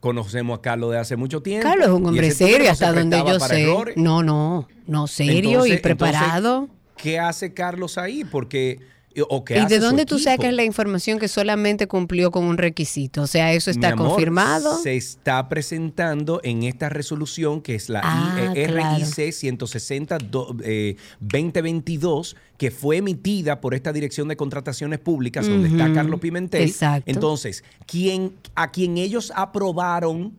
[0.00, 1.68] conocemos a Carlos de hace mucho tiempo.
[1.68, 3.62] Carlos es un hombre serio no se hasta donde yo sé.
[3.62, 3.96] errores.
[3.96, 6.54] No, no, no, serio Entonces- y preparado.
[6.62, 8.24] entonces, ¿Qué hace Carlos ahí?
[8.24, 8.78] Porque
[9.28, 12.56] o qué ¿Y hace de dónde tú sacas la información que solamente cumplió con un
[12.58, 13.22] requisito?
[13.22, 14.78] O sea, eso Mi está amor, confirmado.
[14.78, 18.98] Se está presentando en esta resolución que es la Ah, claro.
[18.98, 25.68] RIC 160 do- eh, 2022 que fue emitida por esta Dirección de Contrataciones Públicas donde
[25.68, 26.62] está Carlos Pimentel.
[26.62, 27.10] exacto.
[27.10, 30.36] Entonces, quien, a quien ellos aprobaron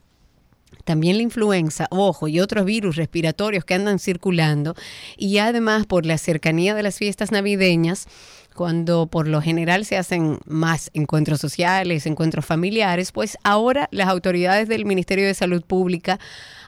[0.86, 4.76] también la influenza, ojo, y otros virus respiratorios que andan circulando,
[5.18, 8.08] y además por la cercanía de las fiestas navideñas,
[8.56, 14.70] cuando por lo general se hacen más encuentros sociales, encuentros familiares, pues ahora las autoridades
[14.70, 16.20] del Ministerio de Salud Pública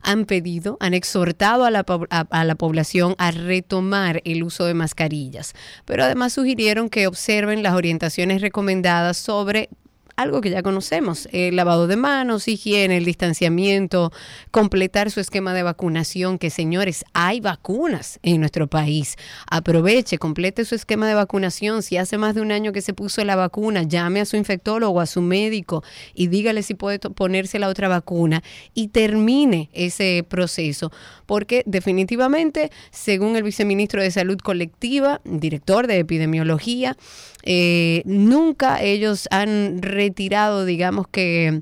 [0.02, 4.74] han pedido, han exhortado a la, a- a la población a retomar el uso de
[4.74, 5.54] mascarillas,
[5.86, 9.70] pero además sugirieron que observen las orientaciones recomendadas sobre
[10.18, 14.12] algo que ya conocemos, el lavado de manos, higiene, el distanciamiento,
[14.50, 19.16] completar su esquema de vacunación, que señores, hay vacunas en nuestro país.
[19.50, 21.84] Aproveche, complete su esquema de vacunación.
[21.84, 25.00] Si hace más de un año que se puso la vacuna, llame a su infectólogo,
[25.00, 25.84] a su médico
[26.16, 28.42] y dígale si puede ponerse la otra vacuna
[28.74, 30.92] y termine ese proceso,
[31.28, 36.98] porque definitivamente, según el viceministro de Salud Colectiva, director de epidemiología,
[37.44, 41.62] eh, nunca ellos han retirado, digamos que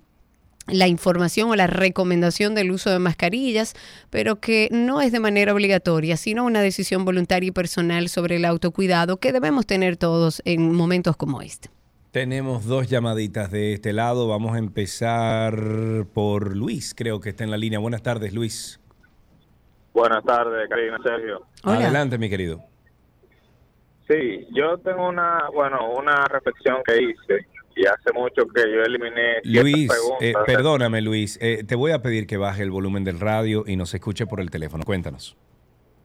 [0.68, 3.74] la información o la recomendación del uso de mascarillas,
[4.10, 8.46] pero que no es de manera obligatoria, sino una decisión voluntaria y personal sobre el
[8.46, 11.70] autocuidado que debemos tener todos en momentos como este.
[12.12, 14.28] Tenemos dos llamaditas de este lado.
[14.28, 17.80] Vamos a empezar por Luis, creo que está en la línea.
[17.80, 18.80] Buenas tardes, Luis.
[19.94, 21.46] Buenas tardes, Karina Sergio.
[21.64, 22.64] Adelante, mi querido.
[24.08, 29.42] Sí, yo tengo una, bueno, una reflexión que hice y hace mucho que yo eliminé
[29.44, 29.92] Luis,
[30.22, 33.76] eh, perdóname Luis, eh, te voy a pedir que baje el volumen del radio y
[33.76, 34.84] nos escuche por el teléfono.
[34.86, 35.36] Cuéntanos.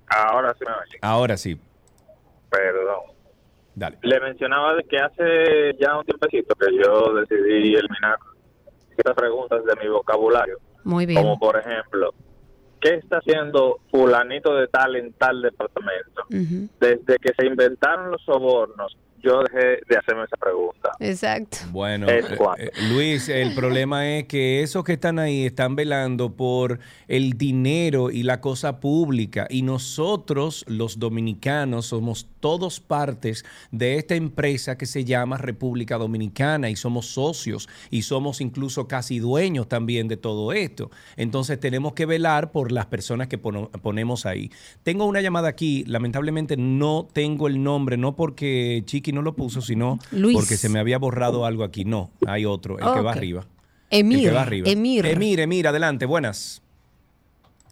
[0.08, 0.98] Ahora sí me oye.
[1.00, 1.60] Ahora sí.
[2.50, 3.14] Perdón.
[3.76, 3.98] Dale.
[4.02, 8.18] Le mencionaba de que hace ya un tiempecito que yo decidí eliminar
[8.88, 10.58] ciertas preguntas de mi vocabulario.
[10.82, 11.22] Muy bien.
[11.22, 12.12] Como por ejemplo,
[12.80, 16.24] ¿qué está haciendo fulanito de tal en tal departamento?
[16.28, 20.92] Desde que se inventaron los sobornos, yo dejé de hacerme esa pregunta.
[20.98, 21.58] Exacto.
[21.70, 22.24] Bueno, eh,
[22.58, 26.78] eh, Luis, el problema es que esos que están ahí están velando por
[27.08, 34.14] el dinero y la cosa pública y nosotros, los dominicanos, somos todos partes de esta
[34.14, 40.08] empresa que se llama República Dominicana y somos socios y somos incluso casi dueños también
[40.08, 40.90] de todo esto.
[41.16, 44.50] Entonces tenemos que velar por las personas que ponemos ahí.
[44.82, 49.60] Tengo una llamada aquí, lamentablemente no tengo el nombre, no porque Chiqui no lo puso,
[49.60, 49.98] sino
[50.32, 51.84] porque se me había borrado algo aquí.
[51.84, 53.46] No, hay otro, el que va arriba.
[53.90, 54.68] Emir, el que va arriba.
[54.68, 55.06] Emir.
[55.06, 56.62] Emir, Emir, adelante, buenas.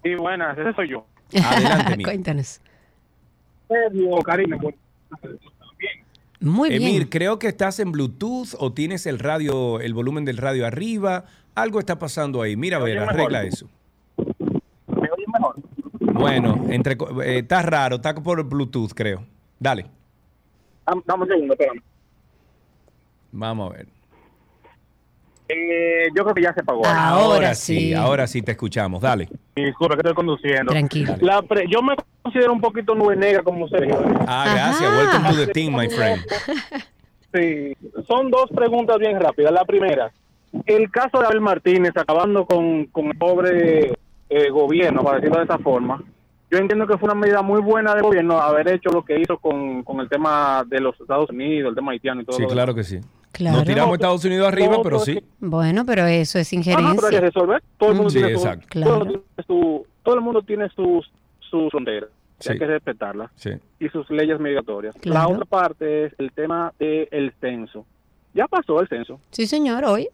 [0.03, 1.07] Sí, buenas, ese soy yo.
[1.45, 2.07] Adelante, Emir.
[2.07, 2.61] Cuéntanos.
[6.41, 6.83] Muy bien.
[6.83, 11.25] Emir, creo que estás en Bluetooth o tienes el radio, el volumen del radio arriba.
[11.55, 12.57] Algo está pasando ahí.
[12.57, 13.69] Mira, a ver, arregla eso.
[14.17, 15.57] ¿Me oye mejor?
[16.01, 19.25] Bueno, entre, eh, está raro, está por Bluetooth, creo.
[19.59, 19.87] Dale.
[21.05, 21.83] Dame un segundo, espérame.
[23.33, 23.87] Vamos a ver.
[25.49, 26.87] Eh, yo creo que ya se pagó.
[26.87, 27.95] Ahora, sí.
[27.95, 29.01] ahora sí te escuchamos.
[29.01, 29.29] Dale.
[29.57, 30.73] Disculpa que estoy conduciendo.
[30.73, 31.17] Tranquilo.
[31.21, 33.95] La yo me considero un poquito nube negra como ustedes.
[34.27, 34.91] Ah, gracias.
[34.91, 36.23] Welcome to the team, my friend.
[37.31, 39.53] Sí, son dos preguntas bien rápidas.
[39.53, 40.11] La primera,
[40.65, 43.93] el caso de Abel Martínez acabando con, con el pobre
[44.31, 46.03] eh, gobierno, para decirlo de esa forma,
[46.51, 49.39] yo entiendo que fue una medida muy buena del gobierno haber hecho lo que hizo
[49.39, 52.37] con, con el tema de los Estados Unidos, el tema haitiano y todo.
[52.37, 53.01] Sí, claro que sí.
[53.33, 53.59] Claro.
[53.59, 55.23] Nos tiramos a Estados Unidos arriba, pero sí.
[55.39, 56.89] Bueno, pero eso es injerencia.
[56.89, 57.63] No, pero hay que resolver.
[57.77, 60.69] Todo el mundo Sí, tiene, su, todo, el mundo tiene su, todo el mundo tiene
[60.71, 61.11] sus
[61.51, 62.11] su fronteras.
[62.41, 62.53] Sí.
[62.53, 63.31] Hay que respetarlas.
[63.35, 63.51] Sí.
[63.81, 64.95] Y sus leyes migratorias.
[65.05, 67.85] La otra parte es el tema del censo.
[68.33, 69.21] Ya pasó el censo.
[69.31, 70.09] Sí, señor, hoy.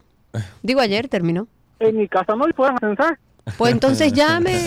[0.63, 1.47] Digo, ayer terminó.
[1.79, 3.19] En mi casa no le pueden censar.
[3.57, 4.57] Pues entonces llame.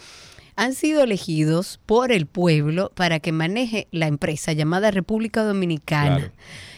[0.57, 6.17] han sido elegidos por el pueblo para que maneje la empresa llamada República Dominicana.
[6.17, 6.33] Claro.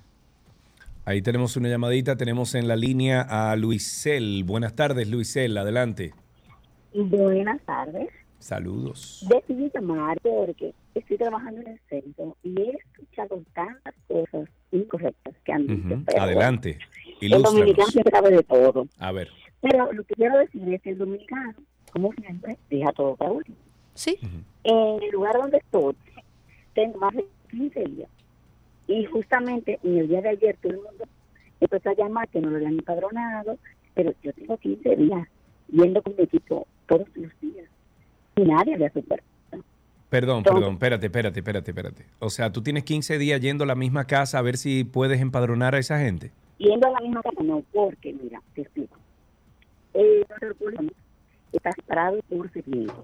[1.06, 4.44] Ahí tenemos una llamadita, tenemos en la línea a Luisel.
[4.44, 6.14] Buenas tardes, Luisel, adelante.
[6.94, 8.10] Buenas tardes.
[8.38, 9.26] Saludos.
[9.28, 15.54] Decidí llamar porque estoy trabajando en el centro y he escuchado tantas cosas incorrectas que
[15.54, 16.02] han dicho.
[16.20, 16.78] Adelante.
[17.22, 18.88] El dominicano siempre sabe de todo.
[19.00, 19.30] A ver.
[19.62, 21.54] Pero lo que quiero decir es que el dominicano,
[21.92, 23.58] como siempre, deja todo para último.
[23.94, 24.18] Sí.
[24.64, 25.96] En el lugar donde estoy,
[26.74, 28.10] tengo más de 15 días.
[28.88, 31.06] Y justamente en el día de ayer todo el mundo
[31.62, 33.58] empezó a llamar que no lo habían empadronado,
[33.94, 35.28] pero yo tengo 15 días
[35.72, 37.70] yendo con mi equipo todos los días.
[38.36, 39.33] Y nadie había superado.
[40.14, 42.06] Perdón, Entonces- perdón, espérate, espérate, espérate, espérate.
[42.20, 45.20] O sea, tú tienes 15 días yendo a la misma casa a ver si puedes
[45.20, 46.32] empadronar a esa gente.
[46.60, 48.96] Yendo a la misma casa, no, porque, mira, te explico.
[49.96, 50.24] Eh,
[51.52, 52.96] está separado por segmentos.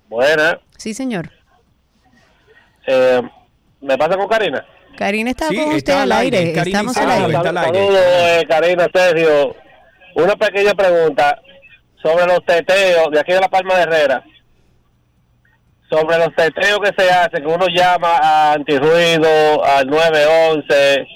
[0.08, 0.60] buena.
[0.76, 1.30] Sí, señor.
[2.86, 3.22] Eh,
[3.80, 4.64] ¿Me pasa con Karina?
[4.96, 6.38] Karina está Sí, con usted está al aire.
[6.38, 6.52] aire.
[6.52, 7.36] Karina Estamos y al Sergio, aire.
[7.36, 7.78] está al aire.
[7.78, 9.56] Saludos, eh, Karina, Sergio.
[10.14, 11.38] Una pequeña pregunta
[12.02, 14.24] sobre los teteos de aquí de La Palma de Herrera.
[15.88, 21.06] Sobre los teteos que se hacen, que uno llama a antirruido, al 911,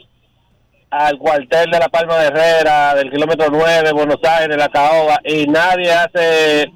[0.90, 5.47] al cuartel de La Palma de Herrera, del kilómetro 9, Buenos Aires, La Caoba, y
[5.47, 6.72] nadie hace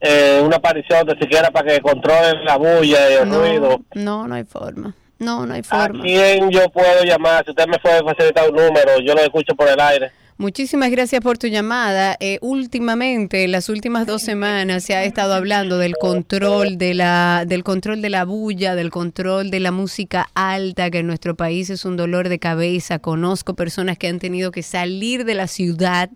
[0.00, 3.80] eh, una aparición de siquiera para que controlen la bulla y el ruido.
[3.94, 4.94] No, no, hay forma.
[5.18, 6.02] No, no hay ¿A forma.
[6.02, 7.44] quién yo puedo llamar?
[7.44, 10.10] Si usted me puede facilitar un número, yo lo escucho por el aire.
[10.40, 12.16] Muchísimas gracias por tu llamada.
[12.20, 17.42] Eh, últimamente, en las últimas dos semanas, se ha estado hablando del control de la,
[17.44, 21.70] del control de la bulla, del control de la música alta, que en nuestro país
[21.70, 23.00] es un dolor de cabeza.
[23.00, 26.08] Conozco personas que han tenido que salir de la ciudad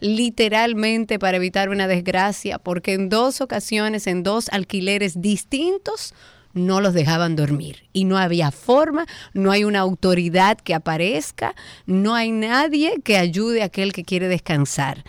[0.00, 6.12] literalmente para evitar una desgracia, porque en dos ocasiones, en dos alquileres distintos,
[6.52, 11.54] no los dejaban dormir y no había forma, no hay una autoridad que aparezca,
[11.86, 15.04] no hay nadie que ayude a aquel que quiere descansar.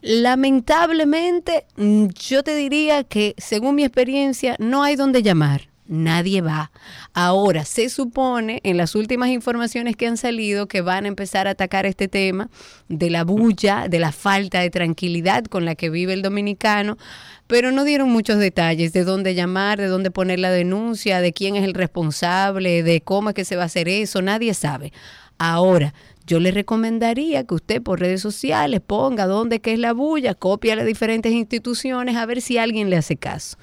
[0.00, 5.68] Lamentablemente, mm, yo te diría que según mi experiencia, no hay donde llamar.
[5.88, 6.70] Nadie va.
[7.14, 11.52] Ahora, se supone en las últimas informaciones que han salido que van a empezar a
[11.52, 12.50] atacar este tema
[12.88, 16.98] de la bulla, de la falta de tranquilidad con la que vive el dominicano,
[17.46, 21.56] pero no dieron muchos detalles de dónde llamar, de dónde poner la denuncia, de quién
[21.56, 24.92] es el responsable, de cómo es que se va a hacer eso, nadie sabe.
[25.38, 25.94] Ahora,
[26.26, 30.76] yo le recomendaría que usted por redes sociales ponga dónde es la bulla, copia a
[30.76, 33.56] las diferentes instituciones a ver si alguien le hace caso.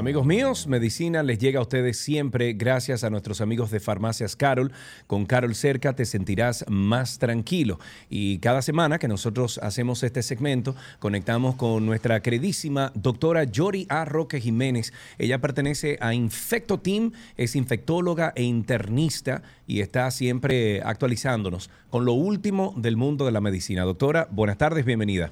[0.00, 4.72] Amigos míos, medicina les llega a ustedes siempre gracias a nuestros amigos de Farmacias Carol.
[5.06, 7.78] Con Carol cerca te sentirás más tranquilo.
[8.08, 14.06] Y cada semana que nosotros hacemos este segmento, conectamos con nuestra queridísima doctora Yori A.
[14.06, 14.94] Roque Jiménez.
[15.18, 22.14] Ella pertenece a Infecto Team, es infectóloga e internista y está siempre actualizándonos con lo
[22.14, 23.82] último del mundo de la medicina.
[23.82, 25.30] Doctora, buenas tardes, bienvenida.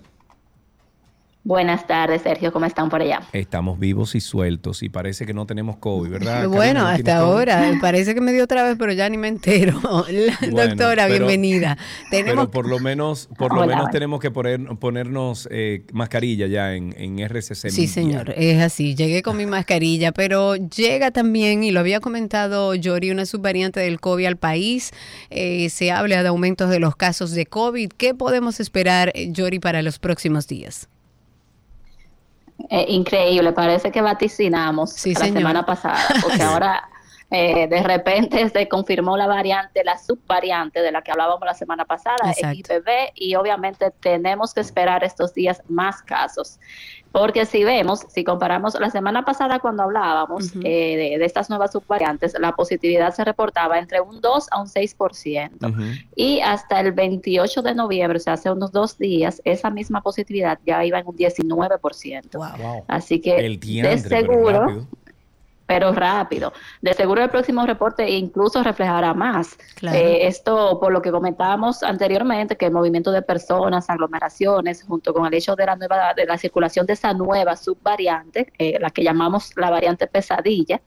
[1.44, 2.52] Buenas tardes, Sergio.
[2.52, 3.22] ¿Cómo están por allá?
[3.32, 6.46] Estamos vivos y sueltos y parece que no tenemos COVID, ¿verdad?
[6.48, 7.72] Bueno, hasta ahora.
[7.80, 9.80] Parece que me dio otra vez, pero ya ni me entero.
[10.50, 11.78] Doctora, bienvenida.
[12.10, 12.48] Tenemos...
[12.48, 16.94] Pero por lo menos, por lo menos tenemos que poner, ponernos eh, mascarilla ya en,
[16.98, 17.70] en RCC.
[17.70, 18.94] Sí, señor, es así.
[18.94, 24.00] Llegué con mi mascarilla, pero llega también, y lo había comentado Yori, una subvariante del
[24.00, 24.90] COVID al país.
[25.30, 27.90] Eh, se habla de aumentos de los casos de COVID.
[27.96, 30.88] ¿Qué podemos esperar, eh, Yori, para los próximos días?
[32.70, 36.88] Eh, increíble, parece que vaticinamos la semana pasada, porque ahora
[37.30, 41.84] eh, de repente se confirmó la variante, la subvariante de la que hablábamos la semana
[41.84, 46.58] pasada, XBB, y obviamente tenemos que esperar estos días más casos.
[47.12, 52.34] Porque si vemos, si comparamos la semana pasada cuando hablábamos eh, de, estas nuevas subvariantes,
[52.38, 55.98] la positividad se reportaba entre un 2 a un 6%.
[56.16, 60.58] Y hasta el 28 de noviembre, o sea, hace unos dos días, esa misma positividad
[60.66, 62.84] ya iba en un 19%.
[62.88, 64.86] Así que de seguro
[65.68, 66.54] pero rápido.
[66.80, 69.58] De seguro el próximo reporte incluso reflejará más.
[69.82, 75.26] Eh, esto por lo que comentábamos anteriormente, que el movimiento de personas, aglomeraciones, junto con
[75.26, 79.04] el hecho de la nueva, de la circulación de esa nueva subvariante, eh, la que
[79.04, 80.80] llamamos la variante pesadilla,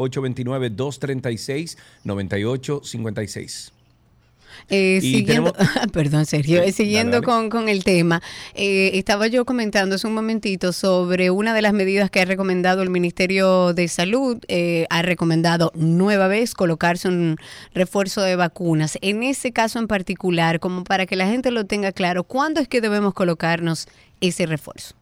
[2.04, 3.72] 829-236-9856.
[4.74, 5.52] Eh, siguiendo,
[5.92, 8.22] perdón Sergio, eh, siguiendo Con, el tema,
[8.54, 12.82] eh, estaba yo comentando hace un momentito sobre una de las medidas que ha recomendado
[12.82, 14.38] el Ministerio de Salud,
[14.88, 17.36] ha recomendado nueva vez colocarse un
[17.74, 18.98] refuerzo de vacunas.
[19.02, 22.68] En ese caso en particular, como para que la gente lo tenga claro, ¿cuándo es
[22.68, 23.88] que debemos colocarnos
[24.20, 24.94] ese refuerzo?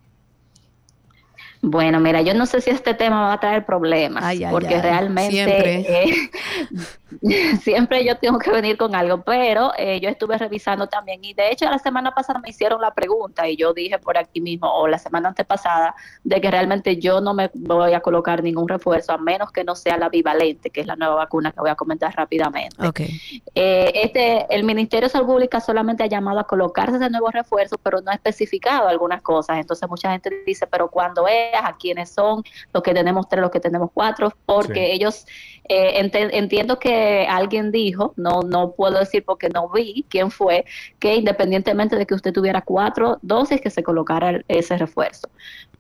[1.62, 5.31] Bueno, mira, yo no sé si este tema va a traer problemas, porque realmente
[7.61, 8.03] siempre.
[8.03, 11.66] yo tengo que venir con algo, pero eh, yo estuve revisando también y de hecho
[11.66, 14.99] la semana pasada me hicieron la pregunta y yo dije por aquí mismo o la
[14.99, 19.53] semana antepasada de que realmente yo no me voy a colocar ningún refuerzo a menos
[19.53, 22.74] que no sea la bivalente, que es la nueva vacuna que voy a comentar rápidamente.
[23.55, 27.77] Eh, este, el Ministerio de Salud Pública solamente ha llamado a colocarse ese nuevo refuerzo,
[27.82, 29.59] pero no ha especificado algunas cosas.
[29.59, 33.51] Entonces mucha gente dice, pero cuando es a quiénes son, los que tenemos tres, los
[33.51, 35.27] que tenemos cuatro, porque ellos,
[35.68, 40.64] eh, entiendo que alguien dijo, no, no puedo decir porque no vi quién fue,
[40.98, 45.28] que independientemente de que usted tuviera cuatro dosis, que se colocara ese refuerzo.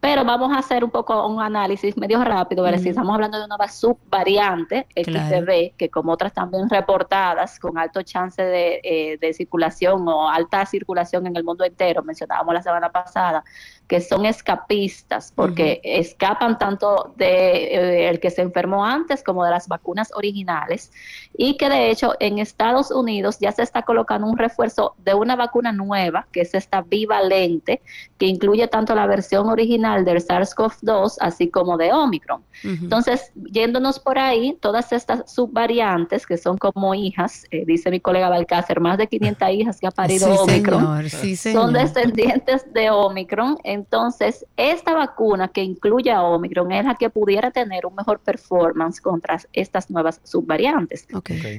[0.00, 3.44] Pero vamos a hacer un poco un análisis medio rápido, ver si estamos hablando de
[3.44, 9.34] una nueva subvariante XBB, que como otras también reportadas con alto chance de, eh, de
[9.34, 13.44] circulación o alta circulación en el mundo entero, mencionábamos la semana pasada,
[13.90, 19.50] que son escapistas, porque escapan tanto de eh, el que se enfermó antes como de
[19.50, 20.92] las vacunas originales,
[21.36, 25.34] y que de hecho en Estados Unidos ya se está colocando un refuerzo de una
[25.34, 27.82] vacuna nueva, que es esta bivalente,
[28.16, 32.44] que incluye tanto la versión original del SARS-CoV-2 así como de Omicron.
[32.62, 38.28] Entonces, yéndonos por ahí, todas estas subvariantes que son como hijas, eh, dice mi colega
[38.28, 43.58] Balcácer, más de 500 hijas que ha parido Omicron, son descendientes de Omicron.
[43.80, 49.00] Entonces, esta vacuna que incluye a Omicron es la que pudiera tener un mejor performance
[49.00, 51.06] contra estas nuevas subvariantes.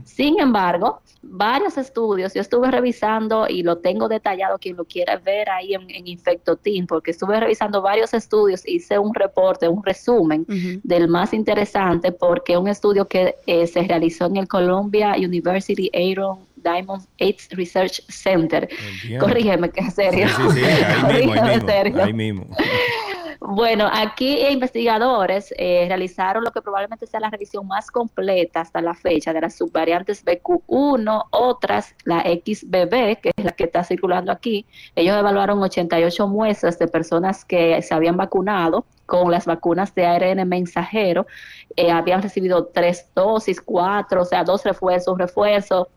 [0.05, 5.49] Sin embargo, varios estudios, yo estuve revisando y lo tengo detallado, quien lo quiera ver
[5.49, 10.45] ahí en, en InfectoTeam, porque estuve revisando varios estudios, hice un reporte, un resumen
[10.83, 16.50] del más interesante, porque un estudio que eh, se realizó en el Columbia University Aaron
[16.63, 18.67] Diamond AIDS Research Center.
[19.19, 20.27] Corrígeme, que es serio.
[22.01, 22.47] ahí mismo.
[23.43, 28.93] Bueno, aquí investigadores eh, realizaron lo que probablemente sea la revisión más completa hasta la
[28.93, 34.67] fecha de las subvariantes BQ1, otras, la XBB, que es la que está circulando aquí.
[34.95, 40.47] Ellos evaluaron 88 muestras de personas que se habían vacunado con las vacunas de ARN
[40.47, 41.25] mensajero
[41.75, 45.87] eh, habían recibido tres dosis, cuatro, o sea, dos refuerzos, refuerzos,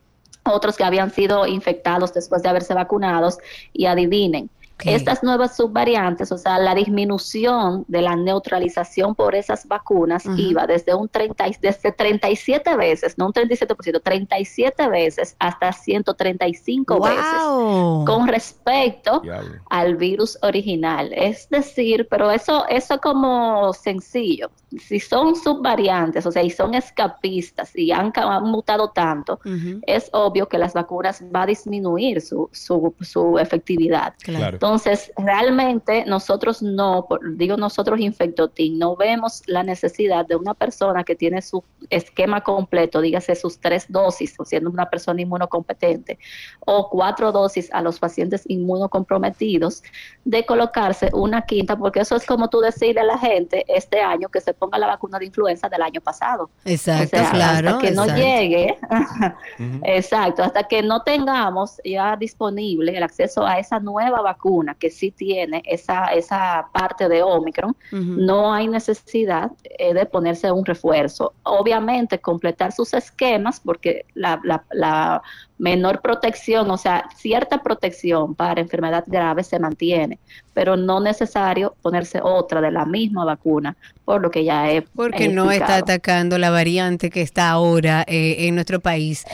[0.44, 3.38] otros que habían sido infectados después de haberse vacunados
[3.72, 4.50] y adivinen,
[4.84, 10.94] estas nuevas subvariantes, o sea, la disminución de la neutralización por esas vacunas iba desde
[10.94, 19.22] un 30, desde 37 veces, no un 37%, 37 veces hasta 135 veces con respecto
[19.70, 21.12] al virus original.
[21.12, 24.50] Es decir, pero eso, eso como sencillo.
[24.78, 29.38] Si son subvariantes, o sea, y son escapistas y han, mutado tanto,
[29.86, 34.14] es obvio que las vacunas va a disminuir su, su, su efectividad.
[34.18, 34.58] Claro.
[34.64, 41.14] Entonces, realmente nosotros no, digo nosotros Infectotin, no vemos la necesidad de una persona que
[41.14, 46.18] tiene su esquema completo, dígase sus tres dosis, o siendo una persona inmunocompetente,
[46.60, 49.82] o cuatro dosis a los pacientes inmunocomprometidos,
[50.24, 54.30] de colocarse una quinta, porque eso es como tú decirle a la gente este año
[54.30, 56.48] que se ponga la vacuna de influenza del año pasado.
[56.64, 57.68] Exacto, claro.
[57.68, 58.78] Hasta que no llegue,
[59.82, 65.10] exacto, hasta que no tengamos ya disponible el acceso a esa nueva vacuna que sí
[65.10, 71.34] tiene esa, esa parte de Omicron, no hay necesidad eh, de ponerse un refuerzo.
[71.42, 75.22] Obviamente, completar sus esquemas, porque la, la, la
[75.58, 80.18] menor protección, o sea, cierta protección para enfermedad grave se mantiene,
[80.52, 84.84] pero no necesario ponerse otra de la misma vacuna, por lo que ya es.
[84.94, 89.24] Porque no está atacando la variante que está ahora eh, en nuestro país.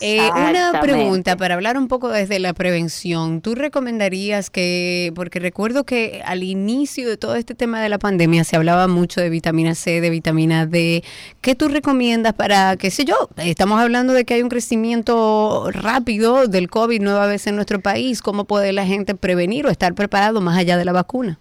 [0.00, 3.40] Eh, una pregunta para hablar un poco desde la prevención.
[3.40, 8.44] ¿Tú recomendarías que, porque recuerdo que al inicio de todo este tema de la pandemia
[8.44, 11.02] se hablaba mucho de vitamina C, de vitamina D,
[11.40, 16.46] ¿qué tú recomiendas para, qué sé yo, estamos hablando de que hay un crecimiento rápido
[16.46, 20.40] del COVID nueva vez en nuestro país, ¿cómo puede la gente prevenir o estar preparado
[20.40, 21.38] más allá de la vacuna?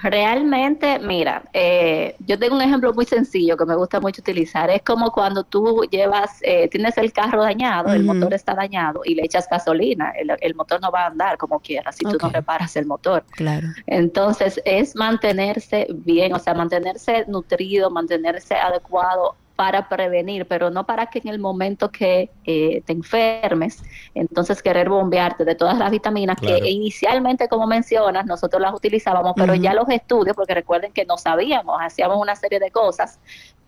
[0.00, 4.70] Realmente, mira, eh, yo tengo un ejemplo muy sencillo que me gusta mucho utilizar.
[4.70, 9.16] Es como cuando tú llevas, eh, tienes el carro dañado, el motor está dañado y
[9.16, 12.76] le echas gasolina, el, motor no va a andar como quieras si tú no reparas
[12.76, 13.24] el motor.
[13.32, 13.68] Claro.
[13.86, 21.06] Entonces, es mantenerse bien, o sea, mantenerse nutrido, mantenerse adecuado para prevenir, pero no para
[21.06, 23.82] que en el momento que eh, te enfermes,
[24.14, 29.56] entonces querer bombearte de todas las vitaminas que inicialmente, como mencionas, nosotros las utilizábamos, pero
[29.56, 33.18] ya los estudios, porque recuerden que no sabíamos, hacíamos una serie de cosas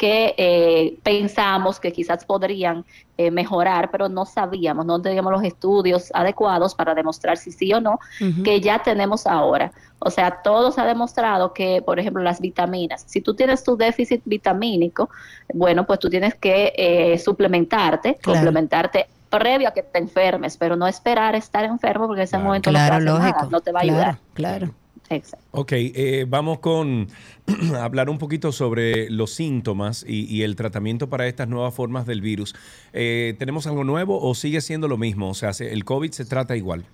[0.01, 2.87] que eh, pensamos que quizás podrían
[3.19, 7.83] eh, mejorar, pero no sabíamos, no teníamos los estudios adecuados para demostrar si sí o
[7.83, 8.01] no,
[8.43, 9.73] que ya tenemos ahora.
[9.99, 13.77] O sea, todo se ha demostrado que, por ejemplo, las vitaminas, si tú tienes tu
[13.77, 15.11] déficit vitamínico,
[15.53, 20.87] bueno, pues tú tienes que eh, suplementarte, complementarte previo a que te enfermes, pero no
[20.87, 24.19] esperar estar enfermo porque en ese momento no, te no te va a ayudar.
[24.33, 24.71] Claro.
[25.11, 25.45] Exacto.
[25.51, 27.09] Ok, eh, vamos con
[27.77, 32.55] hablar un poquito sobre los síntomas y, el tratamiento para estas nuevas formas del virus.
[32.93, 35.29] Eh, ¿Tenemos algo nuevo o sigue siendo lo mismo?
[35.29, 36.87] O sea, ¿el COVID se trata igual?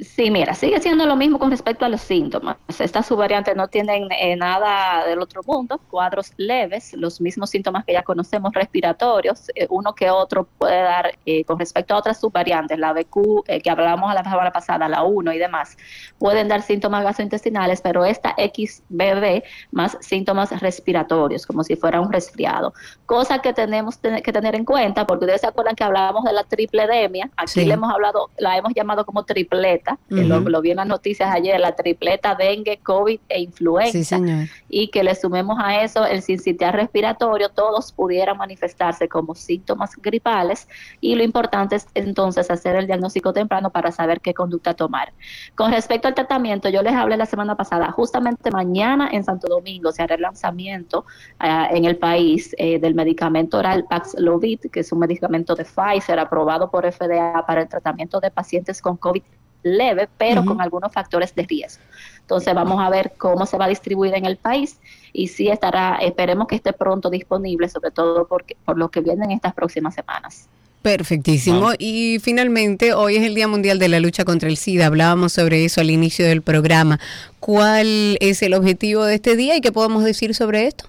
[0.00, 2.56] Sí, mira, sigue siendo lo mismo con respecto a los síntomas.
[2.78, 7.92] Estas subvariantes no tienen eh, nada del otro mundo, cuadros leves, los mismos síntomas que
[7.92, 12.78] ya conocemos respiratorios, eh, uno que otro puede dar eh, con respecto a otras subvariantes,
[12.78, 15.76] la BQ que hablábamos la semana pasada, la 1 y demás,
[16.18, 19.42] pueden dar síntomas gastrointestinales, pero esta XBB
[19.72, 22.72] más síntomas respiratorios, como si fuera un resfriado.
[23.04, 26.44] Cosa que tenemos que tener en cuenta, porque ustedes se acuerdan que hablábamos de la
[26.44, 30.86] tripledemia, aquí le hemos hablado, la hemos llamado como tripleta que lo, vi en las
[30.86, 34.20] noticias ayer, la tripleta dengue, COVID e influenza,
[34.68, 40.68] y que le sumemos a eso el sincitial respiratorio, todos pudieran manifestarse como síntomas gripales
[41.00, 45.12] y lo importante es entonces hacer el diagnóstico temprano para saber qué conducta tomar.
[45.54, 49.92] Con respecto al tratamiento, yo les hablé la semana pasada, justamente mañana en Santo Domingo
[49.92, 51.04] se hará el lanzamiento
[51.38, 56.18] ah, en el país eh, del medicamento oral Paxlovid, que es un medicamento de Pfizer
[56.18, 59.22] aprobado por FDA para el tratamiento de pacientes con COVID
[59.62, 61.82] leve, pero con algunos factores de riesgo.
[62.20, 64.78] Entonces vamos a ver cómo se va a distribuir en el país
[65.12, 69.24] y si estará, esperemos que esté pronto disponible, sobre todo porque, por lo que viene
[69.24, 70.48] en estas próximas semanas.
[70.82, 71.70] Perfectísimo.
[71.78, 74.86] Y finalmente, hoy es el Día Mundial de la Lucha contra el SIDA.
[74.86, 76.98] Hablábamos sobre eso al inicio del programa.
[77.38, 80.86] ¿Cuál es el objetivo de este día y qué podemos decir sobre esto?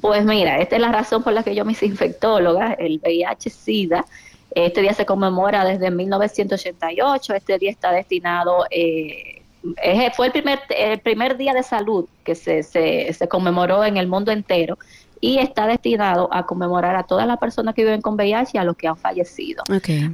[0.00, 2.72] Pues mira, esta es la razón por la que yo me hice infectóloga.
[2.72, 4.06] El VIH-Sida
[4.54, 9.42] este día se conmemora desde 1988, este día está destinado, eh,
[10.14, 14.06] fue el primer, el primer día de salud que se, se, se, conmemoró en el
[14.06, 14.78] mundo entero
[15.20, 18.64] y está destinado a conmemorar a todas las personas que viven con VIH y a
[18.64, 19.64] los que han fallecido.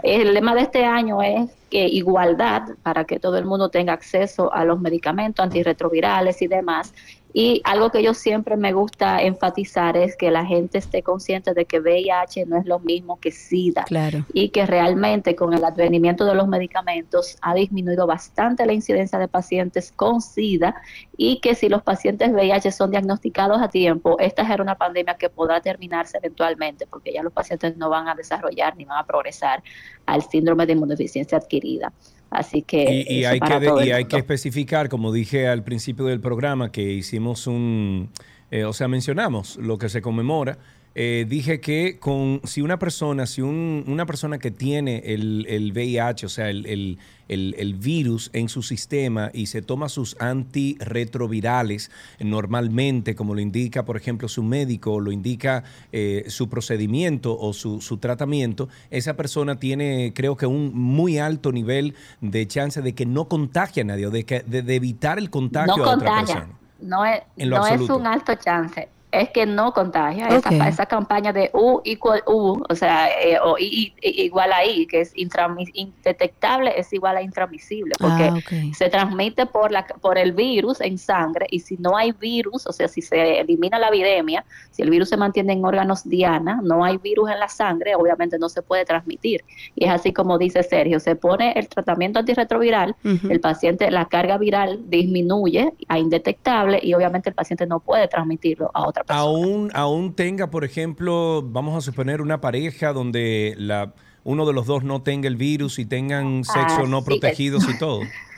[0.04, 4.52] El lema de este año es que igualdad para que todo el mundo tenga acceso
[4.54, 6.94] a los medicamentos antirretrovirales y demás
[7.32, 11.64] y algo que yo siempre me gusta enfatizar es que la gente esté consciente de
[11.64, 13.84] que VIH no es lo mismo que SIDA.
[13.84, 14.26] Claro.
[14.32, 19.28] Y que realmente con el advenimiento de los medicamentos ha disminuido bastante la incidencia de
[19.28, 20.74] pacientes con SIDA
[21.16, 25.30] y que si los pacientes VIH son diagnosticados a tiempo, esta era una pandemia que
[25.30, 29.62] podrá terminarse eventualmente porque ya los pacientes no van a desarrollar ni van a progresar
[30.06, 31.92] al síndrome de inmunodeficiencia adquirida.
[32.30, 33.04] Así que...
[33.08, 37.46] Y, hay, que y hay que especificar, como dije al principio del programa, que hicimos
[37.46, 38.10] un,
[38.50, 40.58] eh, o sea, mencionamos lo que se conmemora
[40.94, 45.72] eh, dije que con si una persona, si un, una persona que tiene el, el
[45.72, 51.92] VIH, o sea, el, el, el, virus en su sistema y se toma sus antirretrovirales
[52.18, 55.62] normalmente, como lo indica, por ejemplo, su médico, lo indica
[55.92, 61.52] eh, su procedimiento o su, su, tratamiento, esa persona tiene, creo que, un muy alto
[61.52, 65.30] nivel de chance de que no contagie a nadie o de, que, de, evitar el
[65.30, 66.48] contagio a otra persona.
[66.80, 70.28] No es, no es un alto chance es que no contagia.
[70.28, 74.86] Esa, esa, campaña de U igual U, o sea, eh, o I, igual a I,
[74.86, 80.32] que es indetectable, es igual a intransmisible, porque ah, se transmite por, la, por el
[80.32, 84.44] virus en sangre y si no hay virus, o sea, si se elimina la viremia,
[84.70, 88.38] si el virus se mantiene en órganos diana, no hay virus en la sangre, obviamente
[88.38, 89.44] no se puede transmitir.
[89.74, 92.96] Y es así como dice Sergio, se pone el tratamiento antirretroviral,
[93.28, 98.70] el paciente, la carga viral disminuye a indetectable y obviamente el paciente no puede transmitirlo
[98.74, 103.94] a otra Aún, aún tenga, por ejemplo, vamos a suponer una pareja donde la,
[104.24, 108.00] uno de los dos no tenga el virus y tengan sexo no protegidos y todo.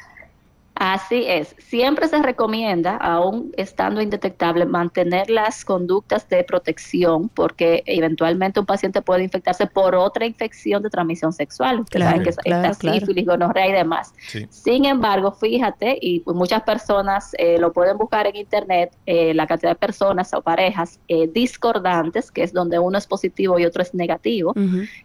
[0.84, 1.54] Así es.
[1.59, 9.00] Siempre se recomienda, aún estando indetectable, mantener las conductas de protección porque eventualmente un paciente
[9.00, 11.84] puede infectarse por otra infección de transmisión sexual.
[11.88, 14.12] Claro, que claro, sífilis, gonorrea y demás.
[14.50, 19.46] Sin embargo, fíjate, y pues muchas personas eh, lo pueden buscar en internet, eh, la
[19.46, 23.82] cantidad de personas o parejas eh, discordantes, que es donde uno es positivo y otro
[23.82, 24.52] es negativo,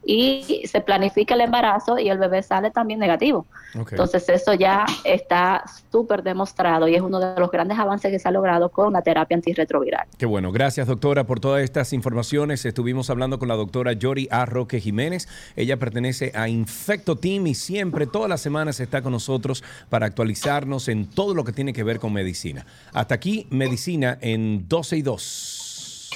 [0.04, 3.46] y se planifica el embarazo y el bebé sale también negativo.
[3.76, 8.28] Entonces eso ya está súper demostrado y es uno de los grandes avances que se
[8.28, 10.08] ha logrado con la terapia antirretroviral.
[10.18, 12.66] Qué bueno, gracias doctora por todas estas informaciones.
[12.66, 14.46] Estuvimos hablando con la doctora Yori A.
[14.46, 15.28] Roque Jiménez.
[15.56, 20.88] Ella pertenece a Infecto Team y siempre, todas las semanas está con nosotros para actualizarnos
[20.88, 22.66] en todo lo que tiene que ver con medicina.
[22.94, 26.10] Hasta aquí, medicina en 12 y 2.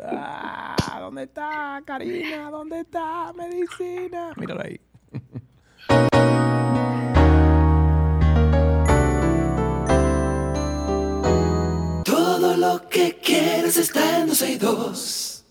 [0.00, 2.50] Ah, ¿Dónde está, Karina?
[2.50, 4.32] ¿Dónde está medicina?
[4.36, 4.80] Mírala ahí.
[12.68, 15.44] lo que quieres está en 12 y 2.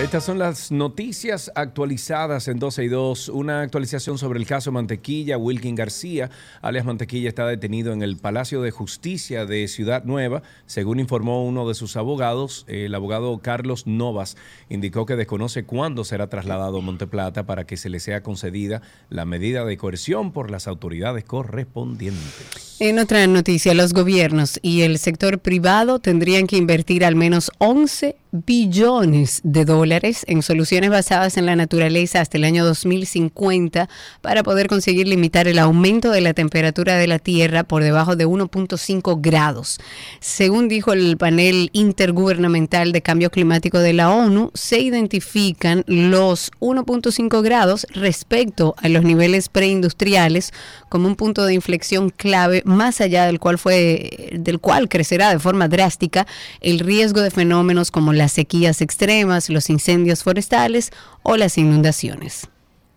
[0.00, 3.30] Estas son las noticias actualizadas en 12 y 2.
[3.30, 5.36] Una actualización sobre el caso Mantequilla.
[5.36, 6.30] Wilkin García,
[6.62, 10.44] alias Mantequilla, está detenido en el Palacio de Justicia de Ciudad Nueva.
[10.66, 14.36] Según informó uno de sus abogados, el abogado Carlos Novas
[14.68, 19.24] indicó que desconoce cuándo será trasladado a Monteplata para que se le sea concedida la
[19.24, 22.76] medida de coerción por las autoridades correspondientes.
[22.78, 28.14] En otra noticia, los gobiernos y el sector privado tendrían que invertir al menos 11
[28.30, 33.88] billones de dólares en soluciones basadas en la naturaleza hasta el año 2050
[34.20, 38.26] para poder conseguir limitar el aumento de la temperatura de la Tierra por debajo de
[38.26, 39.80] 1.5 grados.
[40.20, 47.42] Según dijo el panel intergubernamental de cambio climático de la ONU, se identifican los 1.5
[47.42, 50.52] grados respecto a los niveles preindustriales
[50.90, 55.38] como un punto de inflexión clave más allá del cual fue del cual crecerá de
[55.38, 56.26] forma drástica
[56.60, 59.77] el riesgo de fenómenos como las sequías extremas, los incendios
[60.22, 60.90] forestales
[61.22, 62.48] o las inundaciones.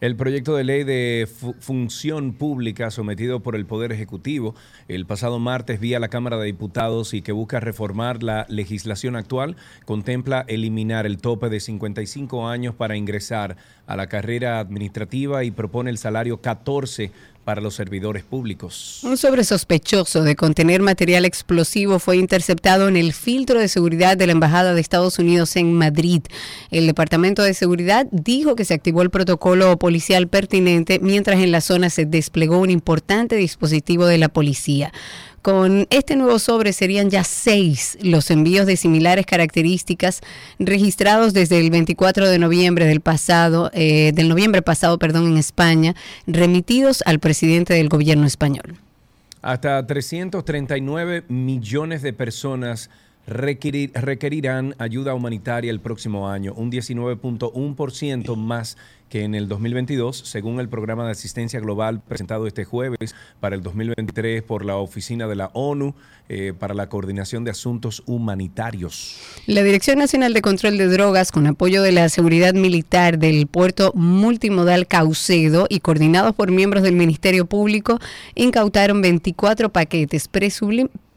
[0.02, 1.30] El proyecto de ley de
[1.60, 4.56] función pública sometido por el Poder Ejecutivo
[4.88, 9.58] el pasado martes vía la Cámara de Diputados y que busca reformar la legislación actual
[9.86, 15.92] contempla eliminar el tope de 55 años para ingresar a la carrera administrativa y propone
[15.92, 17.12] el salario 14
[17.60, 19.00] los servidores públicos.
[19.04, 24.34] Un sobresospechoso de contener material explosivo fue interceptado en el filtro de seguridad de la
[24.34, 26.22] Embajada de Estados Unidos en Madrid.
[26.70, 31.62] El Departamento de Seguridad dijo que se activó el protocolo policial pertinente mientras en la
[31.62, 34.94] zona se desplegó un importante dispositivo de la policía.
[35.42, 40.22] Con este nuevo sobre serían ya seis los envíos de similares características
[40.60, 45.96] registrados desde el 24 de noviembre del pasado, eh, del noviembre pasado, perdón, en España,
[46.28, 48.76] remitidos al presidente del gobierno español.
[49.42, 52.92] Hasta 339 millones de personas
[53.26, 58.78] requerirán ayuda humanitaria el próximo año, un 19.1% más
[59.12, 63.62] que en el 2022, según el programa de asistencia global presentado este jueves para el
[63.62, 65.94] 2023 por la Oficina de la ONU
[66.30, 69.18] eh, para la Coordinación de Asuntos Humanitarios.
[69.48, 73.92] La Dirección Nacional de Control de Drogas, con apoyo de la Seguridad Militar del puerto
[73.96, 78.00] multimodal Caucedo y coordinados por miembros del Ministerio Público,
[78.34, 80.30] incautaron 24 paquetes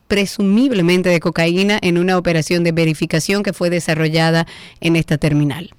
[0.09, 4.49] presumiblemente de cocaína en una operación de verificación que fue desarrollada
[4.81, 5.71] en esta terminal.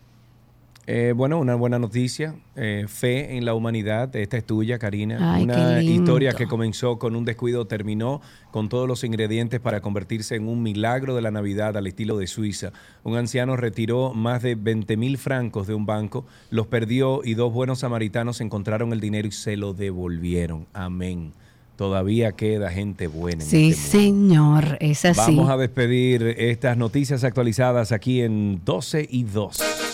[0.87, 2.35] Eh, bueno, una buena noticia.
[2.55, 4.15] Eh, fe en la humanidad.
[4.15, 5.37] Esta es tuya, Karina.
[5.41, 8.21] una historia que comenzó con un descuido, terminó
[8.51, 12.27] con todos los ingredientes para convertirse en un milagro de la Navidad al estilo de
[12.27, 12.71] Suiza.
[13.03, 17.51] Un anciano retiró más de 20 mil francos de un banco, los perdió y dos
[17.51, 20.67] buenos samaritanos encontraron el dinero y se lo devolvieron.
[20.73, 21.33] Amén.
[21.77, 23.43] Todavía queda gente buena.
[23.43, 25.35] sí, este señor, es así.
[25.35, 29.84] Vamos a despedir estas noticias actualizadas aquí en 12 y 2.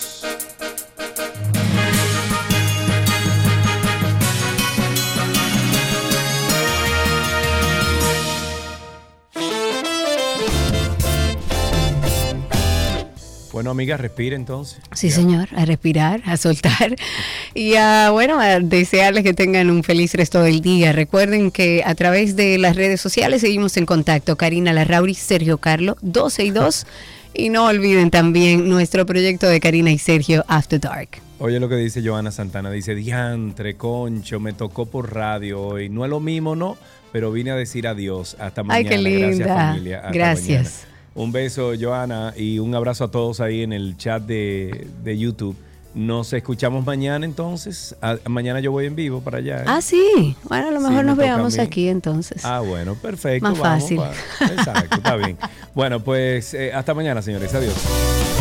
[13.62, 14.80] Bueno, amiga, respire entonces.
[14.96, 16.96] Sí, señor, a respirar, a soltar
[17.54, 20.94] y a, bueno, a desearles que tengan un feliz resto del día.
[20.94, 24.36] Recuerden que a través de las redes sociales seguimos en contacto.
[24.36, 26.88] Karina Larrauri, Sergio Carlo, 12 y 2.
[27.36, 31.10] y no olviden también nuestro proyecto de Karina y Sergio After Dark.
[31.38, 35.88] Oye lo que dice Joana Santana, dice, diantre, concho, me tocó por radio hoy.
[35.88, 36.78] No es lo mismo, ¿no?
[37.12, 38.38] Pero vine a decir adiós.
[38.40, 38.90] Hasta mañana.
[38.90, 39.46] Ay, qué linda.
[39.46, 40.02] Gracias, familia.
[40.12, 40.91] Gracias.
[41.14, 45.58] Un beso, Joana, y un abrazo a todos ahí en el chat de, YouTube.
[45.94, 47.96] Nos escuchamos mañana entonces.
[48.30, 49.58] mañana yo voy en vivo para allá.
[49.58, 49.66] ¿eh?
[49.68, 50.38] Ah, sí.
[50.44, 52.46] Bueno, a lo mejor nos veamos aquí entonces.
[52.46, 53.50] Ah, bueno, perfecto.
[53.50, 54.00] Más fácil.
[54.40, 55.38] Exacto, está bien.
[55.74, 57.54] Bueno, pues eh, hasta mañana, señores.
[57.54, 58.41] Adiós.